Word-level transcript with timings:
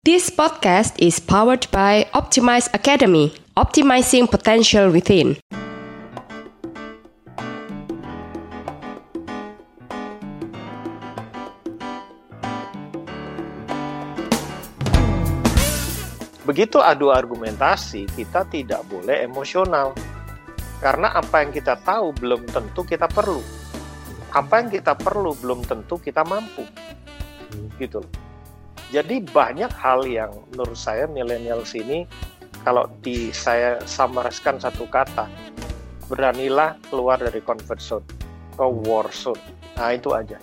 This 0.00 0.32
podcast 0.32 0.96
is 0.96 1.20
powered 1.20 1.68
by 1.68 2.08
Optimize 2.16 2.72
Academy, 2.72 3.36
optimizing 3.52 4.32
potential 4.32 4.88
within. 4.88 5.36
Begitu 16.48 16.80
adu 16.80 17.12
argumentasi, 17.12 18.08
kita 18.16 18.48
tidak 18.48 18.80
boleh 18.88 19.28
emosional. 19.28 19.92
Karena 20.80 21.12
apa 21.12 21.44
yang 21.44 21.52
kita 21.52 21.76
tahu 21.76 22.16
belum 22.16 22.48
tentu 22.48 22.88
kita 22.88 23.04
perlu. 23.04 23.44
Apa 24.32 24.64
yang 24.64 24.72
kita 24.72 24.96
perlu 24.96 25.36
belum 25.36 25.60
tentu 25.68 26.00
kita 26.00 26.24
mampu. 26.24 26.64
Gitu 27.76 28.00
loh. 28.00 28.29
Jadi 28.90 29.22
banyak 29.22 29.70
hal 29.70 30.02
yang 30.02 30.34
menurut 30.50 30.74
saya 30.74 31.06
milenial 31.06 31.62
sini 31.62 32.10
kalau 32.66 32.90
di 33.06 33.30
saya 33.30 33.78
samarkan 33.86 34.58
satu 34.58 34.82
kata, 34.90 35.30
beranilah 36.10 36.74
keluar 36.90 37.22
dari 37.22 37.38
comfort 37.38 37.78
zone 37.78 38.06
ke 38.58 38.66
war 38.66 39.06
zone. 39.14 39.38
Nah 39.78 39.94
itu 39.94 40.10
aja. 40.10 40.42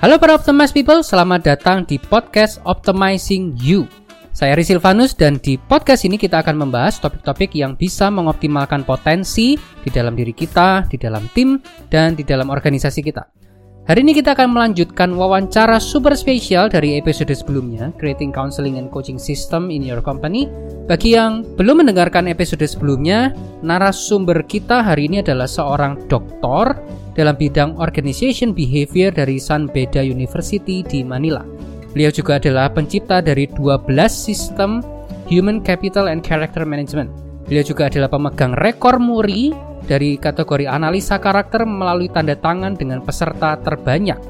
Halo 0.00 0.16
para 0.16 0.40
Optimize 0.40 0.72
People, 0.72 1.04
selamat 1.04 1.44
datang 1.44 1.84
di 1.84 2.00
podcast 2.00 2.64
Optimizing 2.64 3.60
You. 3.60 3.84
Saya 4.32 4.56
Rizky 4.56 4.72
Silvanus 4.72 5.12
dan 5.12 5.36
di 5.36 5.60
podcast 5.60 6.08
ini 6.08 6.16
kita 6.16 6.40
akan 6.40 6.64
membahas 6.64 6.96
topik-topik 6.96 7.52
yang 7.52 7.76
bisa 7.76 8.08
mengoptimalkan 8.08 8.88
potensi 8.88 9.60
di 9.84 9.90
dalam 9.92 10.16
diri 10.16 10.32
kita, 10.32 10.88
di 10.88 10.96
dalam 10.96 11.28
tim, 11.36 11.60
dan 11.92 12.16
di 12.16 12.24
dalam 12.24 12.48
organisasi 12.48 13.04
kita. 13.04 13.49
Hari 13.90 14.06
ini 14.06 14.14
kita 14.14 14.38
akan 14.38 14.54
melanjutkan 14.54 15.18
wawancara 15.18 15.82
super 15.82 16.14
spesial 16.14 16.70
dari 16.70 16.94
episode 16.94 17.34
sebelumnya, 17.34 17.90
Creating 17.98 18.30
Counseling 18.30 18.78
and 18.78 18.86
Coaching 18.86 19.18
System 19.18 19.66
in 19.66 19.82
Your 19.82 19.98
Company. 19.98 20.46
Bagi 20.86 21.18
yang 21.18 21.42
belum 21.58 21.82
mendengarkan 21.82 22.30
episode 22.30 22.62
sebelumnya, 22.70 23.34
narasumber 23.66 24.46
kita 24.46 24.86
hari 24.86 25.10
ini 25.10 25.26
adalah 25.26 25.50
seorang 25.50 26.06
doktor 26.06 26.78
dalam 27.18 27.34
bidang 27.34 27.82
Organization 27.82 28.54
Behavior 28.54 29.10
dari 29.10 29.42
San 29.42 29.66
Beda 29.66 30.06
University 30.06 30.86
di 30.86 31.02
Manila. 31.02 31.42
Beliau 31.90 32.14
juga 32.14 32.38
adalah 32.38 32.70
pencipta 32.70 33.18
dari 33.18 33.50
12 33.50 33.90
sistem 34.06 34.86
Human 35.26 35.66
Capital 35.66 36.06
and 36.06 36.22
Character 36.22 36.62
Management. 36.62 37.10
Beliau 37.50 37.66
juga 37.66 37.90
adalah 37.90 38.06
pemegang 38.06 38.54
rekor 38.54 39.02
muri 39.02 39.50
dari 39.90 40.14
kategori 40.14 40.70
analisa 40.70 41.18
karakter 41.18 41.66
melalui 41.66 42.06
tanda 42.06 42.38
tangan 42.38 42.78
dengan 42.78 43.02
peserta 43.02 43.58
terbanyak. 43.58 44.22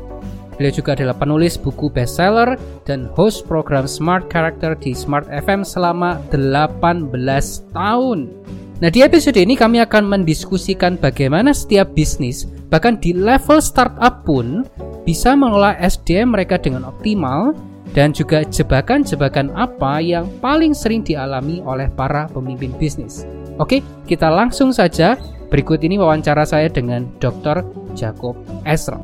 Beliau 0.57 0.73
juga 0.73 0.97
adalah 0.97 1.17
penulis 1.17 1.61
buku 1.61 1.93
bestseller 1.93 2.57
dan 2.89 3.13
host 3.13 3.45
program 3.45 3.85
Smart 3.85 4.33
Character 4.33 4.73
di 4.77 4.97
Smart 4.97 5.29
FM 5.29 5.65
selama 5.65 6.21
18 6.33 7.13
tahun. 7.77 8.29
Nah, 8.81 8.89
di 8.89 9.05
episode 9.05 9.37
ini 9.37 9.61
kami 9.61 9.81
akan 9.85 10.09
mendiskusikan 10.09 10.97
bagaimana 10.97 11.53
setiap 11.53 11.93
bisnis, 11.93 12.49
bahkan 12.73 12.97
di 12.97 13.13
level 13.13 13.61
startup 13.61 14.25
pun, 14.25 14.65
bisa 15.05 15.37
mengelola 15.37 15.77
SDM 15.81 16.33
mereka 16.33 16.57
dengan 16.57 16.89
optimal 16.89 17.53
dan 17.97 18.13
juga 18.13 18.45
jebakan-jebakan 18.45 19.53
apa 19.57 20.01
yang 20.01 20.29
paling 20.45 20.77
sering 20.77 21.01
dialami 21.05 21.65
oleh 21.65 21.89
para 21.93 22.29
pemimpin 22.33 22.73
bisnis. 22.77 23.25
Oke, 23.61 23.85
kita 24.09 24.29
langsung 24.33 24.73
saja 24.73 25.21
Berikut 25.51 25.83
ini 25.83 25.99
wawancara 25.99 26.47
saya 26.47 26.71
dengan 26.71 27.11
Dr. 27.19 27.67
Jacob 27.99 28.39
Esra. 28.63 29.03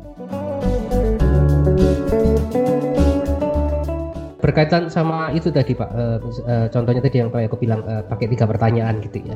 Berkaitan 4.39 4.87
sama 4.87 5.35
itu 5.35 5.51
tadi 5.51 5.75
Pak, 5.75 5.91
uh, 5.91 6.23
uh, 6.23 6.67
contohnya 6.71 7.03
tadi 7.03 7.19
yang 7.19 7.27
aku 7.35 7.59
bilang 7.59 7.83
uh, 7.83 7.99
pakai 8.07 8.31
tiga 8.31 8.47
pertanyaan 8.47 9.03
gitu 9.03 9.27
ya. 9.27 9.35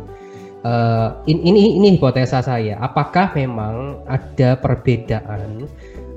Uh, 0.64 1.20
ini 1.28 1.76
ini 1.76 2.00
hipotesa 2.00 2.40
saya. 2.40 2.80
Apakah 2.80 3.36
memang 3.36 4.08
ada 4.08 4.56
perbedaan 4.56 5.68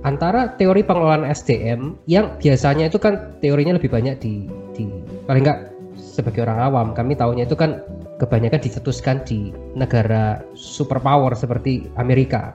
antara 0.06 0.54
teori 0.54 0.86
pengelolaan 0.86 1.26
SDM 1.26 1.98
yang 2.06 2.38
biasanya 2.38 2.86
itu 2.86 3.02
kan 3.02 3.34
teorinya 3.42 3.74
lebih 3.74 3.90
banyak 3.90 4.14
di, 4.22 4.46
di 4.78 4.86
paling 5.26 5.42
enggak 5.42 5.74
sebagai 5.98 6.46
orang 6.46 6.60
awam 6.70 6.86
kami 6.94 7.18
tahunya 7.18 7.50
itu 7.50 7.56
kan 7.58 7.82
kebanyakan 8.18 8.60
dicetuskan 8.62 9.26
di 9.26 9.50
negara 9.74 10.42
superpower 10.54 11.34
seperti 11.34 11.90
Amerika 11.98 12.54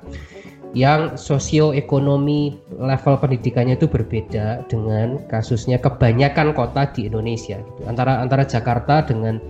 yang 0.77 1.17
sosioekonomi 1.17 2.53
level 2.77 3.15
pendidikannya 3.17 3.73
itu 3.73 3.89
berbeda 3.89 4.69
dengan 4.69 5.17
kasusnya 5.25 5.81
kebanyakan 5.81 6.53
kota 6.53 6.85
di 6.93 7.09
Indonesia 7.09 7.57
gitu. 7.57 7.81
antara 7.89 8.21
antara 8.21 8.45
Jakarta 8.45 9.01
dengan 9.01 9.41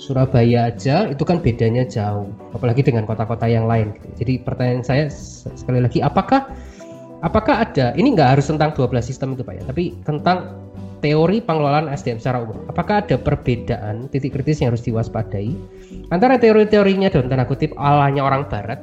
Surabaya 0.00 0.72
aja 0.72 1.12
itu 1.12 1.28
kan 1.28 1.44
bedanya 1.44 1.84
jauh 1.84 2.32
apalagi 2.56 2.80
dengan 2.80 3.04
kota-kota 3.04 3.50
yang 3.50 3.66
lain 3.66 3.92
gitu. 3.98 4.08
jadi 4.24 4.32
pertanyaan 4.46 4.82
saya 4.86 5.04
sekali 5.58 5.82
lagi 5.82 5.98
apakah 6.00 6.48
apakah 7.20 7.66
ada 7.66 7.92
ini 7.98 8.14
nggak 8.14 8.38
harus 8.38 8.48
tentang 8.48 8.70
12 8.72 8.94
sistem 9.02 9.34
itu 9.34 9.42
Pak 9.42 9.54
ya 9.58 9.62
tapi 9.66 9.98
tentang 10.06 10.69
teori 11.00 11.40
pengelolaan 11.40 11.88
SDM 11.88 12.20
secara 12.20 12.44
umum. 12.44 12.64
Apakah 12.68 13.04
ada 13.04 13.16
perbedaan 13.16 14.08
titik 14.12 14.36
kritis 14.36 14.60
yang 14.60 14.72
harus 14.72 14.84
diwaspadai 14.84 15.52
antara 16.12 16.36
teori-teorinya 16.36 17.08
dalam 17.08 17.28
tanda 17.32 17.48
kutip 17.48 17.72
alanya 17.80 18.24
orang 18.24 18.46
barat 18.46 18.80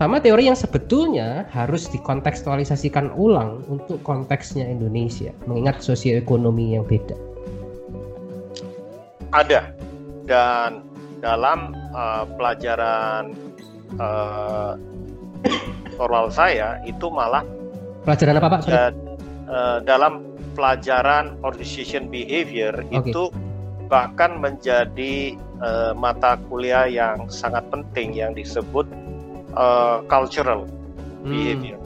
sama 0.00 0.16
teori 0.16 0.48
yang 0.48 0.56
sebetulnya 0.56 1.44
harus 1.52 1.84
dikontekstualisasikan 1.92 3.12
ulang 3.20 3.60
untuk 3.68 4.00
konteksnya 4.00 4.64
Indonesia 4.64 5.28
mengingat 5.44 5.84
sosioekonomi 5.84 6.72
yang 6.72 6.88
beda. 6.88 7.12
Ada 9.36 9.76
dan 10.24 10.80
dalam 11.20 11.76
uh, 11.92 12.24
pelajaran 12.40 13.36
uh, 14.00 14.80
oral 16.00 16.32
saya 16.32 16.80
itu 16.88 17.12
malah 17.12 17.44
pelajaran 18.08 18.40
apa 18.40 18.48
Pak? 18.56 18.60
Sorry. 18.64 18.76
Uh, 19.50 19.78
dalam 19.84 20.29
pelajaran 20.60 21.40
organization 21.40 22.12
behavior 22.12 22.84
okay. 22.92 23.08
itu 23.08 23.32
bahkan 23.88 24.36
menjadi 24.36 25.40
uh, 25.64 25.96
mata 25.96 26.36
kuliah 26.52 26.84
yang 26.84 27.32
sangat 27.32 27.64
penting 27.72 28.12
yang 28.12 28.36
disebut 28.36 28.84
uh, 29.56 30.04
cultural 30.04 30.68
hmm. 31.24 31.32
behavior. 31.32 31.80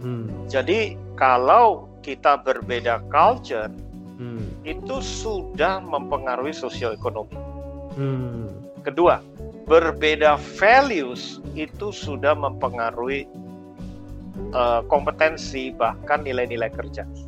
Hmm. 0.00 0.32
Jadi 0.48 0.96
kalau 1.12 1.92
kita 2.00 2.40
berbeda 2.40 3.04
culture 3.12 3.68
hmm. 4.16 4.64
itu 4.64 4.96
sudah 5.04 5.84
mempengaruhi 5.84 6.56
sosial 6.56 6.96
ekonomi. 6.96 7.36
Hmm. 8.00 8.48
Kedua, 8.80 9.20
berbeda 9.68 10.40
values 10.56 11.44
itu 11.52 11.92
sudah 11.92 12.32
mempengaruhi 12.32 13.28
uh, 14.54 14.80
kompetensi 14.88 15.74
bahkan 15.74 16.22
nilai-nilai 16.22 16.70
kerja. 16.72 17.02
Iya, 17.04 17.25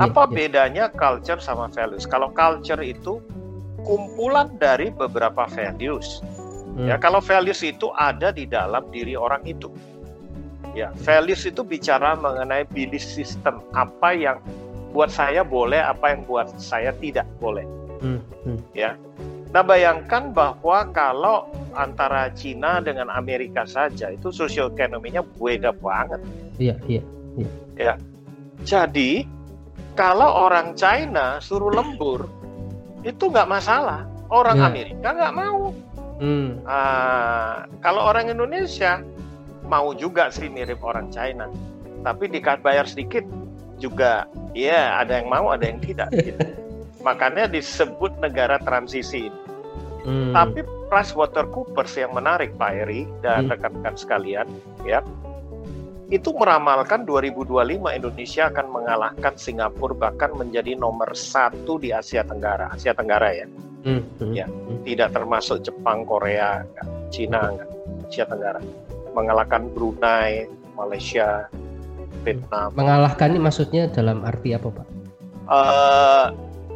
Apa 0.00 0.24
yeah, 0.24 0.32
bedanya 0.32 0.84
culture 0.92 1.40
sama 1.40 1.68
values? 1.68 2.08
Kalau 2.08 2.32
culture 2.32 2.80
itu 2.80 3.20
kumpulan 3.84 4.54
dari 4.56 4.88
beberapa 4.88 5.44
values. 5.50 6.22
Hmm. 6.72 6.88
Ya, 6.88 6.96
kalau 6.96 7.20
values 7.20 7.60
itu 7.60 7.92
ada 7.98 8.32
di 8.32 8.48
dalam 8.48 8.88
diri 8.88 9.12
orang 9.12 9.44
itu. 9.44 9.68
Ya, 10.72 10.88
values 11.04 11.44
itu 11.44 11.60
bicara 11.60 12.16
mengenai 12.16 12.64
belief 12.64 13.04
system, 13.04 13.60
apa 13.76 14.16
yang 14.16 14.40
buat 14.96 15.12
saya 15.12 15.44
boleh, 15.44 15.84
apa 15.84 16.16
yang 16.16 16.24
buat 16.24 16.48
saya 16.56 16.96
tidak 16.96 17.28
boleh. 17.36 17.68
Hmm. 18.00 18.24
Hmm. 18.48 18.58
Ya. 18.72 18.96
Nah, 19.52 19.60
bayangkan 19.60 20.32
bahwa 20.32 20.88
kalau 20.96 21.44
antara 21.76 22.32
Cina 22.32 22.80
dengan 22.80 23.12
Amerika 23.12 23.68
saja 23.68 24.08
itu 24.08 24.32
sosioekonominya 24.32 25.20
beda 25.36 25.76
banget. 25.76 26.24
Iya, 26.56 26.76
iya, 26.88 27.02
iya. 27.36 27.50
Ya. 27.76 27.94
Jadi, 28.64 29.28
kalau 29.92 30.48
orang 30.48 30.72
China 30.76 31.40
suruh 31.42 31.72
lembur 31.72 32.28
itu 33.02 33.28
nggak 33.28 33.48
masalah 33.50 34.06
orang 34.32 34.58
ya. 34.62 34.66
Amerika 34.70 35.08
nggak 35.12 35.34
mau 35.34 35.74
hmm. 36.22 36.48
uh, 36.64 37.66
kalau 37.84 38.00
orang 38.08 38.32
Indonesia 38.32 39.02
mau 39.66 39.92
juga 39.92 40.32
sih 40.32 40.48
mirip 40.48 40.80
orang 40.80 41.12
China 41.12 41.50
tapi 42.02 42.30
dikat 42.30 42.64
bayar 42.64 42.88
sedikit 42.88 43.22
juga 43.78 44.26
ya 44.54 45.02
ada 45.02 45.18
yang 45.18 45.28
mau 45.28 45.50
ada 45.50 45.66
yang 45.66 45.82
tidak 45.82 46.08
gitu. 46.26 46.40
makanya 47.02 47.50
disebut 47.50 48.14
negara 48.22 48.62
transisi 48.62 49.28
hmm. 50.06 50.32
tapi 50.32 50.62
PricewaterhouseCoopers 50.92 51.96
yang 51.96 52.12
menarik 52.12 52.52
Pak 52.60 52.72
Eri 52.86 53.08
dan 53.24 53.48
hmm. 53.48 53.52
rekan-rekan 53.56 53.94
hmm. 53.96 54.02
sekalian 54.02 54.46
ya 54.86 55.00
itu 56.12 56.28
meramalkan 56.36 57.08
2025 57.08 57.80
Indonesia 57.88 58.52
akan 58.52 58.66
mengalahkan 58.68 59.34
Singapura 59.40 59.96
bahkan 59.96 60.36
menjadi 60.36 60.76
nomor 60.76 61.16
satu 61.16 61.80
di 61.80 61.88
Asia 61.88 62.20
Tenggara 62.20 62.68
Asia 62.68 62.92
Tenggara 62.92 63.32
ya 63.32 63.46
hmm, 63.88 64.02
hmm, 64.20 64.32
ya 64.36 64.44
hmm. 64.44 64.84
tidak 64.84 65.16
termasuk 65.16 65.64
Jepang 65.64 66.04
Korea 66.04 66.68
Cina 67.08 67.56
enggak, 67.56 67.70
Asia 68.12 68.28
Tenggara 68.28 68.60
mengalahkan 69.16 69.72
Brunei 69.72 70.48
Malaysia 70.76 71.48
Vietnam. 72.24 72.72
Mengalahkan 72.74 73.34
ini 73.34 73.40
maksudnya 73.42 73.88
dalam 73.90 74.24
arti 74.24 74.56
apa 74.56 74.68
pak? 74.70 74.86
Uh, 75.52 76.26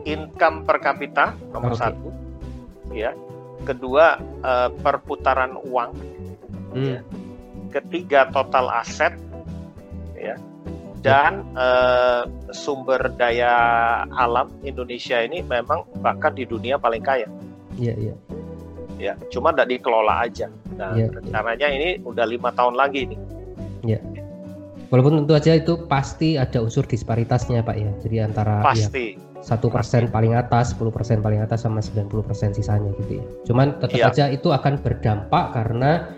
income 0.04 0.66
per 0.66 0.82
kapita 0.82 1.32
nomor 1.54 1.72
okay. 1.74 1.80
satu, 1.86 2.08
ya. 2.92 3.12
Kedua 3.64 4.20
uh, 4.44 4.68
perputaran 4.84 5.56
uang, 5.56 5.90
hmm. 6.76 6.86
ya. 6.86 7.00
Ketiga 7.72 8.30
total 8.30 8.70
aset, 8.72 9.14
ya. 10.32 10.37
Dan 11.05 11.46
uh, 11.55 12.26
sumber 12.50 12.99
daya 13.14 13.55
alam 14.11 14.50
Indonesia 14.67 15.23
ini 15.23 15.44
memang 15.46 15.87
bahkan 16.02 16.34
di 16.34 16.43
dunia 16.43 16.81
paling 16.82 17.05
kaya. 17.05 17.31
Iya 17.78 17.94
iya. 17.94 18.14
Ya, 18.96 19.12
cuma 19.28 19.52
tidak 19.52 19.76
dikelola 19.76 20.25
aja. 20.25 20.49
Nah, 20.75 20.96
ya, 20.96 21.12
rencananya 21.12 21.69
ya. 21.69 21.76
ini 21.76 21.88
udah 22.00 22.26
lima 22.26 22.50
tahun 22.56 22.75
lagi 22.75 23.12
nih. 23.12 23.20
Iya. 23.87 24.00
Walaupun 24.88 25.23
tentu 25.23 25.34
aja 25.37 25.52
itu 25.52 25.84
pasti 25.90 26.38
ada 26.38 26.62
unsur 26.62 26.87
disparitasnya 26.88 27.61
Pak 27.61 27.76
ya. 27.76 27.90
Jadi 28.02 28.17
antara 28.23 28.64
ya, 28.64 28.73
pasti 28.73 29.06
satu 29.46 29.70
persen 29.70 30.11
paling 30.11 30.34
atas, 30.34 30.75
10 30.75 30.90
persen 30.90 31.19
paling 31.23 31.38
atas 31.38 31.62
sama 31.67 31.78
90 31.78 32.11
persen 32.26 32.50
sisanya 32.50 32.90
gitu 32.99 33.23
ya. 33.23 33.25
Cuman 33.46 33.78
tetap 33.78 33.99
ya. 33.99 34.06
aja 34.11 34.25
itu 34.31 34.50
akan 34.50 34.82
berdampak 34.82 35.55
karena 35.55 36.11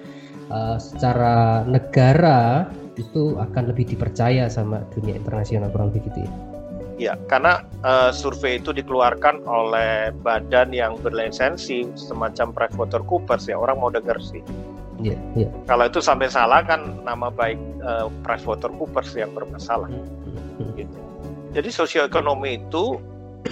uh, 0.49 0.77
secara 0.81 1.65
negara 1.69 2.69
itu 2.99 3.39
akan 3.39 3.71
lebih 3.71 3.95
dipercaya 3.95 4.51
sama 4.51 4.83
dunia 4.93 5.15
internasional 5.17 5.71
kurang 5.71 5.95
lebih 5.95 6.11
gitu 6.11 6.27
ya. 6.27 6.33
Ya, 6.99 7.15
karena 7.31 7.63
uh, 7.87 8.11
survei 8.11 8.59
itu 8.59 8.75
dikeluarkan 8.75 9.47
oleh 9.47 10.11
badan 10.27 10.75
yang 10.75 10.99
berlisensi 10.99 11.87
semacam 11.95 12.51
PricewaterhouseCoopers 12.51 13.47
ya 13.47 13.55
orang 13.55 13.79
mau 13.79 13.87
dengar 13.87 14.19
sih. 14.19 14.43
Iya, 14.99 15.15
iya. 15.39 15.47
Kalau 15.71 15.87
itu 15.87 16.03
sampai 16.03 16.27
salah 16.27 16.59
kan 16.67 16.99
nama 17.07 17.31
baik 17.31 17.55
uh, 17.87 18.11
PricewaterhouseCoopers 18.27 19.15
yang 19.15 19.31
bermasalah. 19.31 19.87
Hmm, 19.87 20.03
hmm, 20.27 20.43
hmm. 20.59 20.71
Gitu. 20.75 20.99
Jadi 21.55 21.69
sosioekonomi 21.71 22.67
itu 22.67 22.99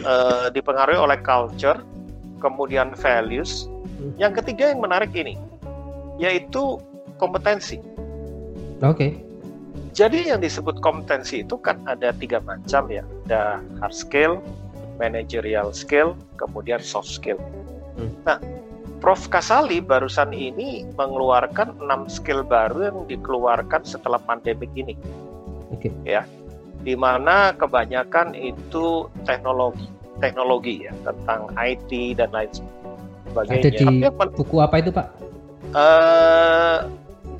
uh, 0.03 0.51
dipengaruhi 0.51 0.99
oleh 0.99 1.19
culture, 1.23 1.79
kemudian 2.43 2.99
values. 2.99 3.71
Yang 4.19 4.43
ketiga 4.43 4.75
yang 4.75 4.83
menarik 4.83 5.15
ini, 5.15 5.39
yaitu 6.19 6.83
kompetensi. 7.23 7.79
Oke. 8.83 8.91
Okay. 8.93 9.26
Jadi 9.97 10.29
yang 10.29 10.45
disebut 10.45 10.85
kompetensi 10.85 11.41
itu 11.41 11.57
kan 11.57 11.81
ada 11.89 12.13
tiga 12.13 12.37
macam 12.45 12.85
ya, 12.93 13.01
ada 13.25 13.65
hard 13.81 13.97
skill, 13.97 14.45
managerial 15.01 15.73
skill, 15.73 16.13
kemudian 16.37 16.85
soft 16.85 17.09
skill. 17.09 17.41
Hmm. 17.97 18.13
Nah, 18.29 18.37
Prof 19.01 19.25
Kasali 19.33 19.81
barusan 19.81 20.37
ini 20.37 20.85
mengeluarkan 21.01 21.81
enam 21.81 22.13
skill 22.13 22.45
baru 22.45 22.93
yang 22.93 22.99
dikeluarkan 23.09 23.89
setelah 23.89 24.21
pandemik 24.21 24.69
ini. 24.77 25.01
Oke. 25.73 25.89
Okay. 25.89 25.93
Ya, 26.05 26.29
di 26.85 26.93
mana 26.93 27.57
kebanyakan 27.57 28.37
itu 28.37 29.09
teknologi, 29.25 29.89
teknologi 30.21 30.85
ya 30.85 30.93
tentang 31.09 31.57
IT 31.57 32.21
dan 32.21 32.29
lain 32.37 32.53
sebagainya. 33.33 33.65
Ada 33.65 33.71
di 33.81 33.85
buku 34.13 34.57
apa 34.61 34.77
itu 34.77 34.93
Pak? 34.93 35.09
Uh, 35.73 36.85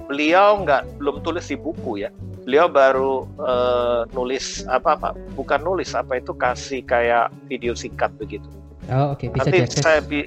beliau 0.09 0.65
nggak 0.65 0.89
belum 0.97 1.21
tulis 1.21 1.45
di 1.53 1.61
buku 1.61 2.01
ya 2.01 2.09
beliau 2.47 2.71
baru 2.71 3.27
uh, 3.43 4.07
nulis 4.15 4.63
apa 4.71 4.95
apa 4.95 5.19
bukan 5.35 5.67
nulis 5.67 5.99
apa 5.99 6.23
itu 6.23 6.31
kasih 6.39 6.87
kayak 6.87 7.35
video 7.51 7.75
singkat 7.75 8.15
begitu. 8.15 8.47
Oh 8.87 9.19
oke 9.19 9.27
okay. 9.27 9.35
bisa 9.35 9.51
nanti 9.51 9.59
diakses. 9.59 9.83
saya 9.83 10.01
bi 10.01 10.21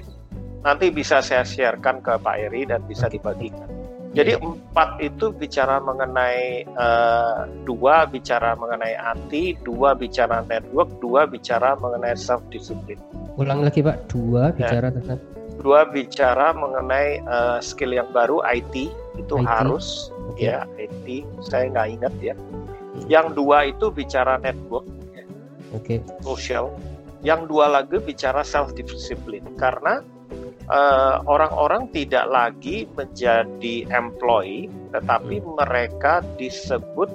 nanti 0.60 0.86
bisa 0.92 1.24
saya 1.24 1.48
sharekan 1.48 2.04
ke 2.04 2.12
Pak 2.20 2.36
Eri 2.36 2.68
dan 2.68 2.84
bisa 2.84 3.08
okay. 3.08 3.16
dibagikan. 3.16 3.68
Jadi 4.10 4.36
yeah. 4.36 4.42
empat 4.42 4.98
itu 5.00 5.30
bicara 5.32 5.78
mengenai 5.80 6.66
uh, 6.74 7.46
dua 7.62 8.04
bicara 8.10 8.58
mengenai 8.58 8.98
anti, 8.98 9.54
dua 9.62 9.94
bicara 9.94 10.42
network, 10.44 10.90
dua 11.00 11.24
bicara 11.24 11.78
mengenai 11.78 12.18
self 12.18 12.42
discipline. 12.52 13.00
Ulang 13.40 13.64
lagi 13.64 13.80
Pak, 13.80 14.10
dua 14.12 14.50
ya. 14.52 14.66
bicara 14.66 14.92
tentang 14.92 15.22
dua 15.62 15.86
bicara 15.86 16.52
mengenai 16.52 17.22
uh, 17.24 17.62
skill 17.62 17.94
yang 17.94 18.10
baru 18.10 18.42
IT 18.44 18.92
itu 19.16 19.34
IT. 19.40 19.46
harus. 19.46 20.10
Ya 20.36 20.66
IT 20.78 21.26
saya 21.42 21.70
nggak 21.72 21.88
ingat 22.00 22.14
ya 22.20 22.34
hmm. 22.34 23.06
yang 23.10 23.32
dua 23.32 23.70
itu 23.70 23.88
bicara 23.90 24.38
network 24.38 24.86
ya. 25.14 25.24
okay. 25.74 25.98
social 26.22 26.74
yang 27.20 27.44
dua 27.48 27.68
lagi 27.68 28.00
bicara 28.00 28.40
self 28.40 28.72
discipline 28.72 29.44
karena 29.60 30.00
eh, 30.68 31.16
orang-orang 31.28 31.88
uh, 31.88 31.90
tidak 31.92 32.26
lagi 32.32 32.88
menjadi 32.96 33.84
employee 33.92 34.72
tetapi 34.92 35.40
hmm. 35.40 35.48
mereka 35.60 36.24
disebut 36.40 37.08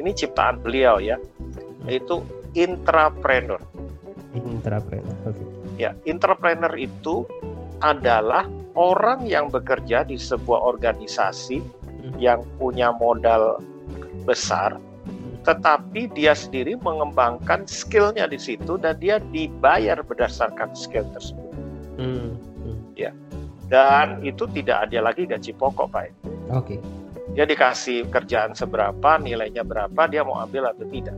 ini 0.00 0.10
ciptaan 0.16 0.60
beliau 0.64 0.96
ya 0.96 1.16
hmm. 1.20 1.88
yaitu 1.88 2.24
intrapreneur 2.56 3.60
intrapreneur 4.32 5.16
oke 5.28 5.36
okay. 5.36 5.46
ya 5.76 5.90
intrapreneur 6.08 6.72
itu 6.80 7.28
adalah 7.80 8.44
orang 8.76 9.24
yang 9.26 9.48
bekerja 9.48 10.04
di 10.06 10.20
sebuah 10.20 10.60
organisasi 10.76 11.79
yang 12.18 12.44
punya 12.60 12.92
modal 12.96 13.58
besar, 14.24 14.76
tetapi 15.44 16.12
dia 16.12 16.36
sendiri 16.36 16.76
mengembangkan 16.78 17.64
skillnya 17.64 18.28
di 18.28 18.36
situ 18.36 18.76
dan 18.76 19.00
dia 19.00 19.18
dibayar 19.32 20.00
berdasarkan 20.04 20.72
skill 20.76 21.06
tersebut. 21.16 21.50
Hmm. 21.96 22.36
Hmm. 22.60 22.78
Ya, 22.96 23.12
dan 23.70 24.20
itu 24.26 24.44
tidak 24.50 24.90
ada 24.90 25.10
lagi 25.12 25.24
gaji 25.24 25.54
pokok, 25.54 25.88
Pak. 25.94 26.10
Oke. 26.50 26.76
Okay. 26.76 26.78
Dia 27.30 27.46
dikasih 27.46 28.10
kerjaan 28.10 28.58
seberapa, 28.58 29.22
nilainya 29.22 29.62
berapa, 29.62 30.10
dia 30.10 30.26
mau 30.26 30.42
ambil 30.42 30.66
atau 30.74 30.82
tidak. 30.90 31.14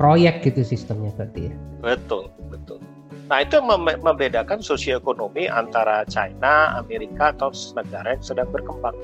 Proyek 0.00 0.40
gitu 0.48 0.64
sistemnya 0.64 1.12
berarti 1.12 1.52
ya. 1.52 1.54
Betul, 1.84 2.32
betul. 2.48 2.80
Nah 3.26 3.42
itu 3.42 3.58
membedakan 4.00 4.62
sosioekonomi 4.62 5.50
antara 5.50 6.06
China, 6.08 6.78
Amerika 6.78 7.34
atau 7.34 7.50
negara 7.74 8.16
yang 8.16 8.24
sedang 8.24 8.48
berkembang. 8.48 8.94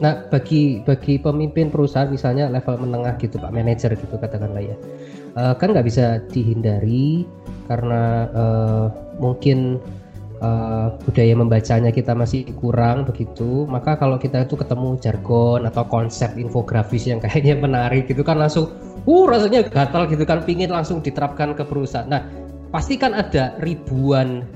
Nah, 0.00 0.24
bagi 0.32 0.80
bagi 0.80 1.20
pemimpin 1.20 1.68
perusahaan 1.68 2.08
misalnya 2.08 2.48
level 2.48 2.88
menengah 2.88 3.20
gitu, 3.20 3.36
Pak 3.36 3.52
manajer 3.52 3.92
gitu 4.00 4.16
katakanlah 4.16 4.64
ya, 4.64 4.76
uh, 5.36 5.52
kan 5.52 5.76
nggak 5.76 5.84
bisa 5.84 6.24
dihindari 6.32 7.28
karena 7.68 8.24
uh, 8.32 8.86
mungkin 9.20 9.76
uh, 10.40 10.96
budaya 11.04 11.36
membacanya 11.36 11.92
kita 11.92 12.16
masih 12.16 12.48
kurang 12.56 13.04
begitu. 13.04 13.68
Maka 13.68 14.00
kalau 14.00 14.16
kita 14.16 14.48
itu 14.48 14.56
ketemu 14.56 14.96
jargon 15.04 15.68
atau 15.68 15.84
konsep 15.84 16.32
infografis 16.40 17.04
yang 17.04 17.20
kayaknya 17.20 17.60
menarik 17.60 18.08
gitu 18.08 18.24
kan 18.24 18.40
langsung, 18.40 18.72
uh 19.04 19.24
rasanya 19.28 19.68
gatal 19.68 20.08
gitu 20.08 20.24
kan, 20.24 20.40
pingin 20.48 20.72
langsung 20.72 21.04
diterapkan 21.04 21.52
ke 21.52 21.60
perusahaan. 21.60 22.08
Nah, 22.08 22.24
pasti 22.72 22.96
kan 22.96 23.12
ada 23.12 23.52
ribuan 23.60 24.48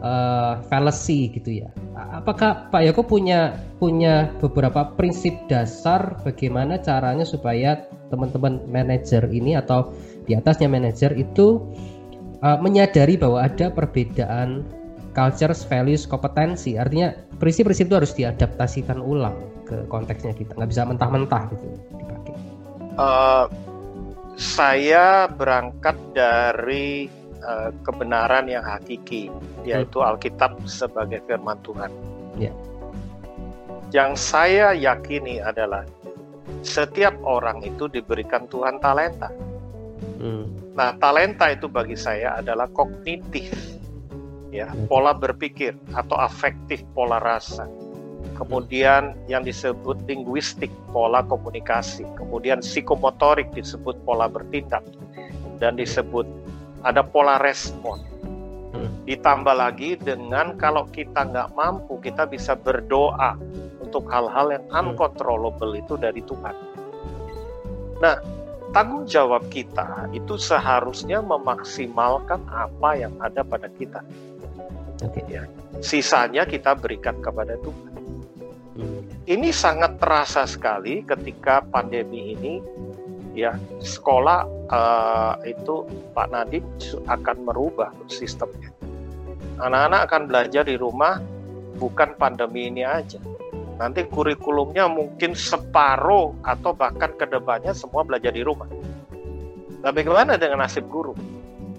uh, 0.00 0.60
fallacy 0.68 1.32
gitu 1.32 1.64
ya 1.64 1.68
apakah 1.96 2.68
Pak 2.72 2.82
Yoko 2.90 3.02
punya 3.06 3.56
punya 3.78 4.28
beberapa 4.40 4.92
prinsip 4.96 5.36
dasar 5.46 6.20
bagaimana 6.24 6.80
caranya 6.80 7.24
supaya 7.24 7.84
teman-teman 8.10 8.60
manajer 8.68 9.24
ini 9.30 9.56
atau 9.56 9.94
di 10.26 10.36
atasnya 10.36 10.68
manajer 10.68 11.16
itu 11.16 11.62
uh, 12.42 12.58
menyadari 12.60 13.16
bahwa 13.16 13.44
ada 13.46 13.72
perbedaan 13.72 14.66
culture, 15.12 15.54
values, 15.66 16.06
kompetensi. 16.06 16.78
Artinya 16.78 17.14
prinsip-prinsip 17.42 17.90
itu 17.90 17.96
harus 17.98 18.12
diadaptasikan 18.14 18.98
ulang 19.02 19.34
ke 19.66 19.86
konteksnya 19.90 20.34
kita. 20.34 20.54
Nggak 20.54 20.70
bisa 20.70 20.82
mentah-mentah 20.86 21.42
gitu 21.54 21.66
dipakai. 21.98 22.34
Uh, 22.94 23.46
saya 24.38 25.26
berangkat 25.28 25.96
dari 26.14 27.10
uh, 27.44 27.70
kebenaran 27.84 28.46
yang 28.48 28.64
hakiki, 28.64 29.28
yaitu 29.64 29.98
hmm. 30.00 30.08
Alkitab 30.14 30.56
sebagai 30.68 31.20
firman 31.24 31.58
Tuhan. 31.64 31.90
Ya. 32.38 32.52
Yang 33.90 34.10
saya 34.22 34.70
yakini 34.76 35.42
adalah 35.42 35.82
setiap 36.62 37.16
orang 37.26 37.64
itu 37.66 37.90
diberikan 37.90 38.46
Tuhan 38.46 38.78
talenta. 38.78 39.32
Hmm. 40.20 40.46
Nah, 40.76 40.94
talenta 41.00 41.50
itu 41.50 41.66
bagi 41.66 41.98
saya 41.98 42.38
adalah 42.38 42.70
kognitif, 42.70 43.50
ya, 44.54 44.70
hmm. 44.70 44.86
pola 44.86 45.16
berpikir 45.16 45.74
atau 45.96 46.16
afektif, 46.20 46.84
pola 46.94 47.18
rasa. 47.18 47.66
Kemudian 48.36 49.16
yang 49.28 49.44
disebut 49.44 50.00
linguistik, 50.08 50.72
pola 50.92 51.20
komunikasi. 51.24 52.04
Kemudian 52.16 52.64
psikomotorik 52.64 53.52
disebut 53.52 54.00
pola 54.04 54.28
bertindak 54.28 54.84
dan 55.60 55.76
disebut 55.76 56.24
ada 56.82 57.04
pola 57.04 57.36
respon. 57.40 58.00
Hmm. 58.72 58.90
Ditambah 59.04 59.54
lagi 59.56 59.98
dengan 60.00 60.56
kalau 60.56 60.86
kita 60.88 61.26
nggak 61.26 61.52
mampu, 61.52 61.98
kita 62.00 62.24
bisa 62.28 62.54
berdoa 62.56 63.36
untuk 63.82 64.06
hal-hal 64.08 64.54
yang 64.54 64.64
hmm. 64.70 64.78
uncontrollable 64.94 65.74
itu 65.74 65.98
dari 65.98 66.22
Tuhan. 66.24 66.54
Nah, 68.00 68.16
tanggung 68.72 69.04
jawab 69.04 69.44
kita 69.52 70.08
itu 70.14 70.38
seharusnya 70.40 71.20
memaksimalkan 71.20 72.40
apa 72.48 72.90
yang 72.96 73.12
ada 73.20 73.44
pada 73.44 73.68
kita. 73.76 74.00
Oke. 75.04 75.24
Ya. 75.28 75.44
Sisanya 75.80 76.44
kita 76.44 76.76
berikan 76.76 77.18
kepada 77.24 77.56
Tuhan. 77.60 77.92
Hmm. 78.80 79.02
Ini 79.28 79.50
sangat 79.52 80.00
terasa 80.00 80.46
sekali 80.48 81.04
ketika 81.04 81.60
pandemi 81.66 82.32
ini 82.36 82.62
ya 83.34 83.54
sekolah 83.78 84.46
uh, 84.70 85.34
itu 85.46 85.86
Pak 86.14 86.28
Nadiem 86.34 86.66
akan 87.06 87.36
merubah 87.46 87.90
sistemnya. 88.10 88.70
Anak-anak 89.60 90.00
akan 90.08 90.22
belajar 90.26 90.62
di 90.64 90.76
rumah 90.80 91.20
bukan 91.76 92.16
pandemi 92.16 92.68
ini 92.68 92.82
aja. 92.82 93.20
Nanti 93.80 94.04
kurikulumnya 94.04 94.88
mungkin 94.92 95.32
separuh 95.32 96.36
atau 96.44 96.76
bahkan 96.76 97.16
ke 97.16 97.24
depannya 97.24 97.72
semua 97.72 98.04
belajar 98.04 98.32
di 98.32 98.44
rumah. 98.44 98.68
Nah 99.80 99.90
bagaimana 99.92 100.36
dengan 100.36 100.60
nasib 100.60 100.84
guru? 100.92 101.16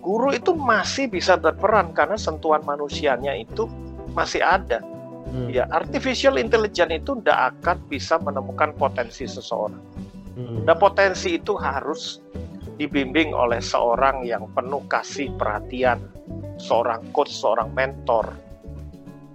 Guru 0.01 0.33
itu 0.33 0.57
masih 0.57 1.13
bisa 1.13 1.37
berperan 1.37 1.93
karena 1.93 2.17
sentuhan 2.17 2.65
manusianya 2.65 3.37
itu 3.37 3.69
masih 4.17 4.41
ada. 4.41 4.81
Hmm. 5.29 5.47
Ya, 5.47 5.69
artificial 5.69 6.41
intelligence 6.41 6.91
itu 6.91 7.15
tidak 7.21 7.55
akan 7.55 7.77
bisa 7.85 8.17
menemukan 8.17 8.73
potensi 8.75 9.29
seseorang. 9.29 9.79
Nah, 10.39 10.75
potensi 10.77 11.35
itu 11.35 11.59
harus 11.59 12.23
dibimbing 12.79 13.35
oleh 13.35 13.59
seorang 13.59 14.23
yang 14.23 14.47
penuh 14.55 14.81
kasih 14.87 15.29
perhatian, 15.35 15.99
seorang 16.57 17.03
coach, 17.11 17.31
seorang 17.31 17.69
mentor. 17.75 18.31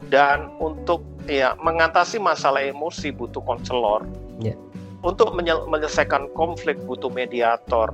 Dan 0.07 0.55
untuk 0.62 1.03
ya 1.26 1.59
mengatasi 1.59 2.23
masalah 2.23 2.62
emosi 2.62 3.11
butuh 3.11 3.43
konselor. 3.43 4.07
Yeah. 4.41 4.57
Untuk 5.05 5.35
menyelesaikan 5.37 6.33
konflik 6.33 6.79
butuh 6.87 7.12
mediator. 7.12 7.93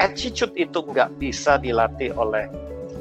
Attitude 0.00 0.56
itu 0.56 0.80
nggak 0.80 1.20
bisa 1.20 1.60
dilatih 1.60 2.16
oleh 2.16 2.48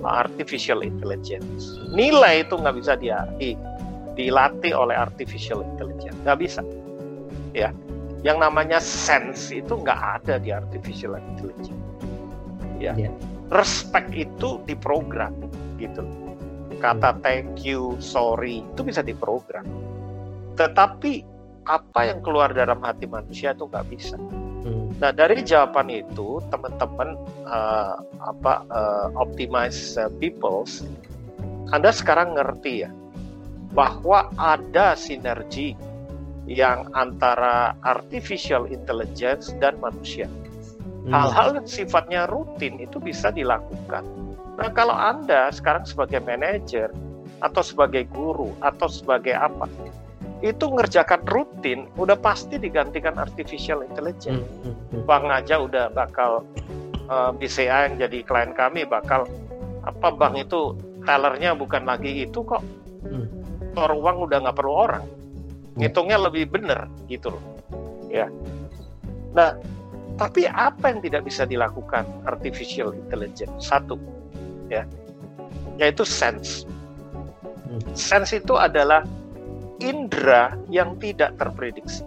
artificial 0.04 0.84
intelligence. 0.84 1.80
Nilai 1.96 2.44
itu 2.44 2.60
nggak 2.60 2.76
bisa 2.76 2.94
dilatih 3.00 3.56
dilatih 4.16 4.76
oleh 4.76 4.96
artificial 4.96 5.64
intelligence 5.64 6.16
nggak 6.24 6.40
bisa 6.40 6.62
ya 7.56 7.72
yang 8.22 8.38
namanya 8.38 8.78
sense 8.78 9.50
itu 9.50 9.74
nggak 9.82 10.22
ada 10.22 10.38
di 10.38 10.54
artificial 10.54 11.18
intelligence 11.18 11.74
ya 12.78 12.94
yeah. 12.98 13.14
respect 13.50 14.14
itu 14.14 14.62
diprogram 14.66 15.34
gitu 15.82 16.06
kata 16.82 17.14
hmm. 17.14 17.22
thank 17.22 17.66
you 17.66 17.98
sorry 18.02 18.62
itu 18.62 18.82
bisa 18.82 19.02
diprogram 19.02 19.66
tetapi 20.58 21.26
apa 21.66 22.10
yang 22.10 22.20
keluar 22.26 22.50
dalam 22.54 22.82
hati 22.82 23.06
manusia 23.06 23.54
itu 23.54 23.70
nggak 23.70 23.86
bisa 23.90 24.18
hmm. 24.18 24.98
nah 25.02 25.10
dari 25.14 25.42
jawaban 25.42 25.90
itu 25.90 26.42
teman-teman 26.50 27.18
uh, 27.46 28.02
apa 28.22 28.66
uh, 28.70 29.08
optimize 29.18 29.98
uh, 29.98 30.10
peoples 30.22 30.86
anda 31.74 31.90
sekarang 31.90 32.38
ngerti 32.38 32.86
ya 32.86 32.90
bahwa 33.72 34.28
ada 34.36 34.94
sinergi 35.00 35.78
yang 36.52 36.92
antara 36.92 37.74
artificial 37.88 38.68
intelligence 38.68 39.56
dan 39.64 39.80
manusia. 39.80 40.28
Hmm. 41.08 41.10
Hal-hal 41.10 41.58
yang 41.62 41.68
sifatnya 41.68 42.30
rutin 42.30 42.78
itu 42.78 43.02
bisa 43.02 43.34
dilakukan. 43.34 44.06
Nah, 44.60 44.70
kalau 44.76 44.94
Anda 44.94 45.50
sekarang 45.50 45.88
sebagai 45.88 46.22
manajer 46.22 46.94
atau 47.42 47.64
sebagai 47.66 48.06
guru 48.12 48.54
atau 48.62 48.86
sebagai 48.86 49.34
apa, 49.34 49.66
itu 50.46 50.66
ngerjakan 50.70 51.26
rutin 51.26 51.90
udah 51.98 52.20
pasti 52.20 52.62
digantikan 52.62 53.18
artificial 53.18 53.82
intelligence. 53.82 54.46
Hmm. 54.62 54.78
Hmm. 54.94 55.04
Bang 55.10 55.26
aja 55.34 55.58
udah 55.58 55.90
bakal 55.90 56.46
uh, 57.10 57.32
eh, 57.34 57.42
BCA 57.42 57.90
yang 57.90 57.96
jadi 57.98 58.20
klien 58.22 58.52
kami 58.54 58.86
bakal 58.86 59.26
apa 59.82 60.14
bang 60.14 60.46
itu 60.46 60.78
tellernya 61.10 61.58
bukan 61.58 61.90
lagi 61.90 62.30
itu 62.30 62.46
kok. 62.46 62.62
Hmm 63.02 63.42
store 63.72 63.96
uang 63.96 64.28
udah 64.28 64.38
nggak 64.44 64.58
perlu 64.60 64.74
orang. 64.76 65.04
Ngitungnya 65.80 66.18
lebih 66.20 66.52
benar 66.52 66.92
gitu 67.08 67.32
loh. 67.36 67.44
Ya. 68.12 68.28
Nah 69.32 69.56
tapi 70.20 70.46
apa 70.46 70.92
yang 70.92 71.00
tidak 71.02 71.24
bisa 71.26 71.48
dilakukan 71.48 72.04
artificial 72.28 72.92
intelligence? 72.92 73.72
Satu 73.72 73.96
ya 74.68 74.84
yaitu 75.80 76.04
sense. 76.04 76.68
Hmm. 77.72 77.80
sense 77.96 78.36
itu 78.36 78.60
adalah 78.60 79.08
indera 79.80 80.60
yang 80.68 81.00
tidak 81.00 81.40
terprediksi. 81.40 82.04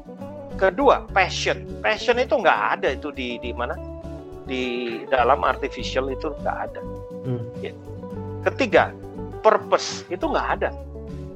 Kedua 0.61 1.09
passion. 1.11 1.65
Passion 1.81 2.21
itu 2.21 2.37
nggak 2.37 2.61
ada 2.79 2.89
itu 2.95 3.09
di 3.11 3.41
di 3.41 3.51
mana? 3.57 3.75
Di 4.45 4.63
dalam 5.09 5.41
artificial 5.41 6.13
itu 6.13 6.31
nggak 6.45 6.59
ada. 6.71 6.81
Hmm. 7.25 7.41
ya. 7.65 7.73
ketiga 8.45 8.93
purpose 9.41 10.05
itu 10.13 10.29
nggak 10.29 10.49
ada. 10.61 10.71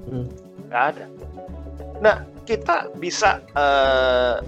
Hmm. 0.09 0.29
nggak 0.69 0.85
ada 0.93 1.05
nah 1.99 2.23
kita 2.49 2.89
bisa 2.97 3.45
uh, 3.53 4.41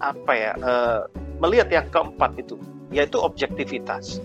apa 0.00 0.32
ya 0.32 0.52
uh, 0.64 1.00
melihat 1.42 1.68
yang 1.68 1.86
keempat 1.92 2.38
itu 2.40 2.56
yaitu 2.94 3.18
objektivitas. 3.20 4.22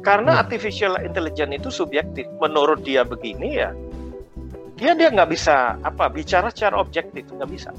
Karena 0.00 0.38
hmm. 0.38 0.42
artificial 0.46 0.92
intelligence 1.02 1.52
itu 1.58 1.68
subjektif. 1.68 2.30
Menurut 2.38 2.86
dia 2.86 3.02
begini 3.02 3.58
ya 3.58 3.74
dia 4.76 4.92
dia 4.92 5.08
nggak 5.08 5.32
bisa 5.32 5.80
apa 5.80 6.12
bicara 6.12 6.52
secara 6.52 6.76
objektif 6.78 7.24
nggak 7.32 7.50
bisa. 7.50 7.72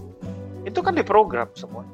Itu 0.66 0.82
kan 0.82 0.98
diprogram 0.98 1.48
semua. 1.54 1.86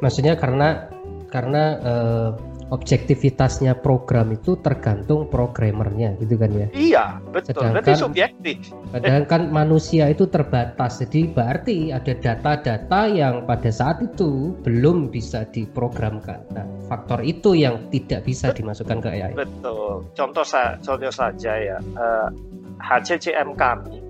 Maksudnya 0.00 0.34
karena 0.34 0.88
karena 1.28 1.64
uh, 1.84 2.30
objektivitasnya 2.70 3.82
program 3.82 4.30
itu 4.30 4.54
tergantung 4.62 5.26
programmernya 5.26 6.14
gitu 6.22 6.38
kan 6.38 6.50
ya? 6.54 6.66
Iya 6.70 7.04
betul. 7.34 7.58
Sedangkan, 7.58 7.74
berarti 7.74 7.92
subjektif. 7.98 8.56
sedangkan 8.94 9.42
manusia 9.50 10.04
itu 10.06 10.24
terbatas. 10.30 11.02
Jadi 11.02 11.34
berarti 11.34 11.90
ada 11.90 12.14
data-data 12.14 13.00
yang 13.10 13.44
pada 13.44 13.70
saat 13.74 13.98
itu 14.02 14.54
belum 14.62 15.10
bisa 15.10 15.44
diprogramkan. 15.50 16.46
Nah 16.54 16.66
faktor 16.86 17.26
itu 17.26 17.58
yang 17.58 17.90
tidak 17.90 18.22
bisa 18.24 18.54
dimasukkan 18.54 18.98
ke 19.02 19.08
AI 19.10 19.32
betul. 19.34 20.06
Contoh 20.14 20.46
saya 20.46 20.78
contoh 20.78 21.10
saja 21.10 21.52
ya. 21.58 21.78
Uh, 21.98 22.00
eh, 22.00 22.28
HCCM 22.80 23.60
kami 23.60 24.00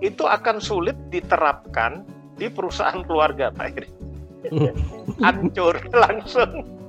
itu 0.00 0.24
akan 0.26 0.58
sulit 0.58 0.96
diterapkan 1.12 2.02
di 2.34 2.48
perusahaan 2.48 3.04
keluarga 3.06 3.54
Pak 3.54 3.68
Iri 3.76 3.88
hancur 5.22 5.78
langsung 5.94 6.81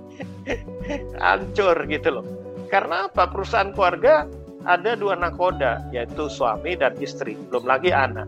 hancur 1.23 1.77
gitu 1.87 2.19
loh. 2.19 2.25
Karena 2.71 3.11
apa? 3.11 3.29
Perusahaan 3.29 3.71
keluarga 3.71 4.27
ada 4.63 4.95
dua 4.95 5.19
nakoda, 5.19 5.83
yaitu 5.91 6.31
suami 6.31 6.79
dan 6.79 6.95
istri, 7.03 7.35
belum 7.51 7.67
lagi 7.67 7.91
anak, 7.91 8.25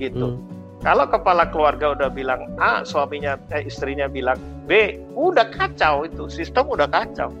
gitu. 0.00 0.34
Hmm. 0.34 0.40
Kalau 0.84 1.08
kepala 1.08 1.48
keluarga 1.48 1.96
udah 1.96 2.10
bilang 2.12 2.44
A, 2.60 2.84
suaminya 2.84 3.40
eh, 3.56 3.64
istrinya 3.64 4.04
bilang 4.04 4.36
B, 4.68 5.00
udah 5.16 5.48
kacau 5.52 6.04
itu, 6.04 6.28
sistem 6.28 6.68
udah 6.68 6.88
kacau. 6.88 7.32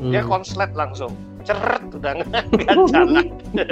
Hmm. 0.00 0.12
Dia 0.12 0.24
konslet 0.24 0.72
langsung, 0.76 1.12
ceret 1.48 1.84
udah 1.92 2.20
nggak 2.20 2.44
jalan. 2.92 3.26